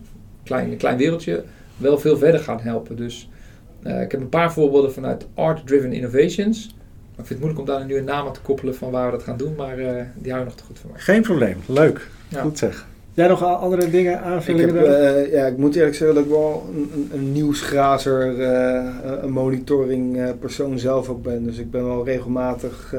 klein, 0.42 0.76
klein 0.76 0.96
wereldje, 0.96 1.44
wel 1.76 1.98
veel 1.98 2.16
verder 2.16 2.40
gaan 2.40 2.60
helpen. 2.60 2.96
Dus 2.96 3.28
eh, 3.82 4.02
ik 4.02 4.10
heb 4.10 4.20
een 4.20 4.28
paar 4.28 4.52
voorbeelden 4.52 4.92
vanuit 4.92 5.26
Art-Driven 5.34 5.92
Innovations. 5.92 6.66
Maar 6.66 7.18
ik 7.18 7.26
vind 7.26 7.28
het 7.28 7.38
moeilijk 7.38 7.60
om 7.60 7.66
daar 7.66 7.84
nu 7.84 7.96
een 7.96 8.04
naam 8.04 8.26
aan 8.26 8.32
te 8.32 8.40
koppelen 8.40 8.74
van 8.74 8.90
waar 8.90 9.10
we 9.10 9.16
dat 9.16 9.22
gaan 9.22 9.36
doen, 9.36 9.54
maar 9.54 9.78
eh, 9.78 10.04
die 10.14 10.30
hou 10.32 10.44
je 10.44 10.48
nog 10.48 10.58
te 10.58 10.64
goed 10.64 10.78
voor 10.78 10.90
mij. 10.90 11.00
Geen 11.00 11.22
probleem. 11.22 11.56
Leuk. 11.66 12.08
Ja. 12.28 12.42
Goed 12.42 12.58
zeg. 12.58 12.86
Jij 13.14 13.28
nog 13.28 13.44
andere 13.44 13.90
dingen 13.90 14.12
Ik, 14.12 14.20
aanvullingen? 14.20 14.76
heb, 14.76 14.86
eh, 14.86 15.32
ja, 15.32 15.46
ik 15.46 15.56
moet 15.56 15.74
eerlijk 15.76 15.94
zeggen 15.94 16.16
dat 16.16 16.24
ik 16.24 16.30
wel 16.30 16.66
een, 16.74 16.90
een, 16.94 17.10
een 17.12 17.32
nieuwsgrazer, 17.32 18.40
eh, 18.40 19.22
een 19.22 19.32
monitoring 19.32 20.20
eh, 20.20 20.28
persoon 20.40 20.78
zelf 20.78 21.08
ook 21.08 21.22
ben. 21.22 21.44
Dus 21.44 21.58
ik 21.58 21.70
ben 21.70 21.84
wel 21.84 22.04
regelmatig 22.04 22.94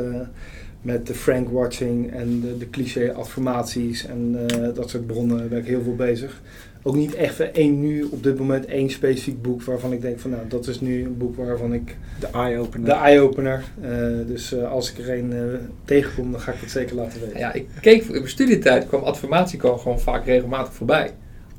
met 0.82 1.08
de 1.08 1.14
Frank 1.14 1.50
watching 1.50 2.12
en 2.12 2.42
de, 2.42 2.58
de 2.58 2.70
cliché 2.70 3.14
affirmaties 3.14 4.06
en 4.06 4.38
dat 4.74 4.90
soort 4.90 5.08
bronnen 5.08 5.50
ben 5.50 5.58
ik 5.60 5.66
heel 5.66 5.82
veel 5.82 5.96
bezig. 5.96 6.42
Ook 6.84 6.96
niet 6.96 7.16
echt 7.16 7.40
één 7.40 7.80
nu 7.80 8.04
op 8.04 8.24
dit 8.24 8.38
moment 8.40 8.66
één 8.66 8.90
specifiek 8.90 9.42
boek 9.42 9.64
waarvan 9.64 9.94
ik 9.94 10.02
denk 10.02 10.20
van 10.20 10.30
nou 10.32 10.48
dat 10.48 10.68
is 10.68 10.80
nu 10.82 11.04
een 11.04 11.18
boek 11.18 11.36
waarvan 11.36 11.74
ik 11.74 11.98
de 12.20 12.28
eye-opener. 12.28 12.86
de 12.90 12.96
eye-opener. 12.96 13.64
eh, 13.82 13.92
dus 14.28 14.54
eh, 14.54 14.72
als 14.72 14.92
ik 14.92 14.98
er 14.98 15.18
een 15.18 15.34
eh, 15.34 15.40
tegenkom 15.86 16.32
dan 16.32 16.42
ga 16.42 16.52
ik 16.52 16.60
dat 16.62 16.70
zeker 16.70 16.96
laten 16.96 17.20
weten. 17.22 17.40
Ja, 17.40 17.54
ik 17.54 17.68
keek 17.82 18.04
in 18.04 18.12
mijn 18.12 18.28
studietijd, 18.30 18.88
kwam 18.88 19.04
adformatie 19.04 19.60
kwam 19.60 19.78
gewoon 19.80 20.00
vaak 20.00 20.26
regelmatig 20.26 20.74
voorbij. 20.74 21.06
En 21.06 21.14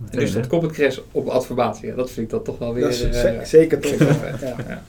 Meteen, 0.04 0.20
nu 0.20 0.26
stond 0.26 0.44
hè? 0.44 0.50
Corporate 0.50 0.78
Crash 0.80 0.98
op 1.12 1.26
adformatie. 1.28 1.86
Ja, 1.88 1.94
dat 1.94 2.10
vind 2.10 2.26
ik 2.26 2.32
dat 2.32 2.44
toch 2.44 2.58
wel 2.58 2.74
weer... 2.74 2.82
dat 2.82 2.92
is 2.92 2.98
ze- 2.98 3.40
zeker 3.44 3.78
toch. 3.80 3.94
Ja. 4.40 4.82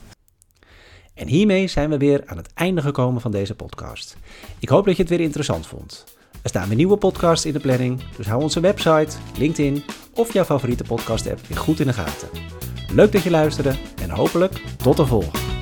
En 1.14 1.26
hiermee 1.28 1.66
zijn 1.66 1.90
we 1.90 1.96
weer 1.96 2.22
aan 2.26 2.36
het 2.36 2.48
einde 2.54 2.80
gekomen 2.82 3.20
van 3.20 3.30
deze 3.30 3.54
podcast. 3.54 4.16
Ik 4.58 4.68
hoop 4.68 4.84
dat 4.84 4.96
je 4.96 5.02
het 5.02 5.10
weer 5.10 5.20
interessant 5.20 5.66
vond. 5.66 6.04
Er 6.44 6.50
staan 6.50 6.68
weer 6.68 6.76
nieuwe 6.76 6.96
podcasts 6.96 7.46
in 7.46 7.52
de 7.52 7.60
planning, 7.60 8.02
dus 8.16 8.26
hou 8.26 8.42
onze 8.42 8.60
website, 8.60 9.16
LinkedIn 9.38 9.82
of 10.14 10.32
jouw 10.32 10.44
favoriete 10.44 10.84
podcast 10.84 11.30
app 11.30 11.40
weer 11.46 11.58
goed 11.58 11.80
in 11.80 11.86
de 11.86 11.92
gaten. 11.92 12.28
Leuk 12.92 13.12
dat 13.12 13.22
je 13.22 13.30
luisterde 13.30 13.74
en 14.02 14.10
hopelijk 14.10 14.62
tot 14.76 14.96
de 14.96 15.06
volgende. 15.06 15.53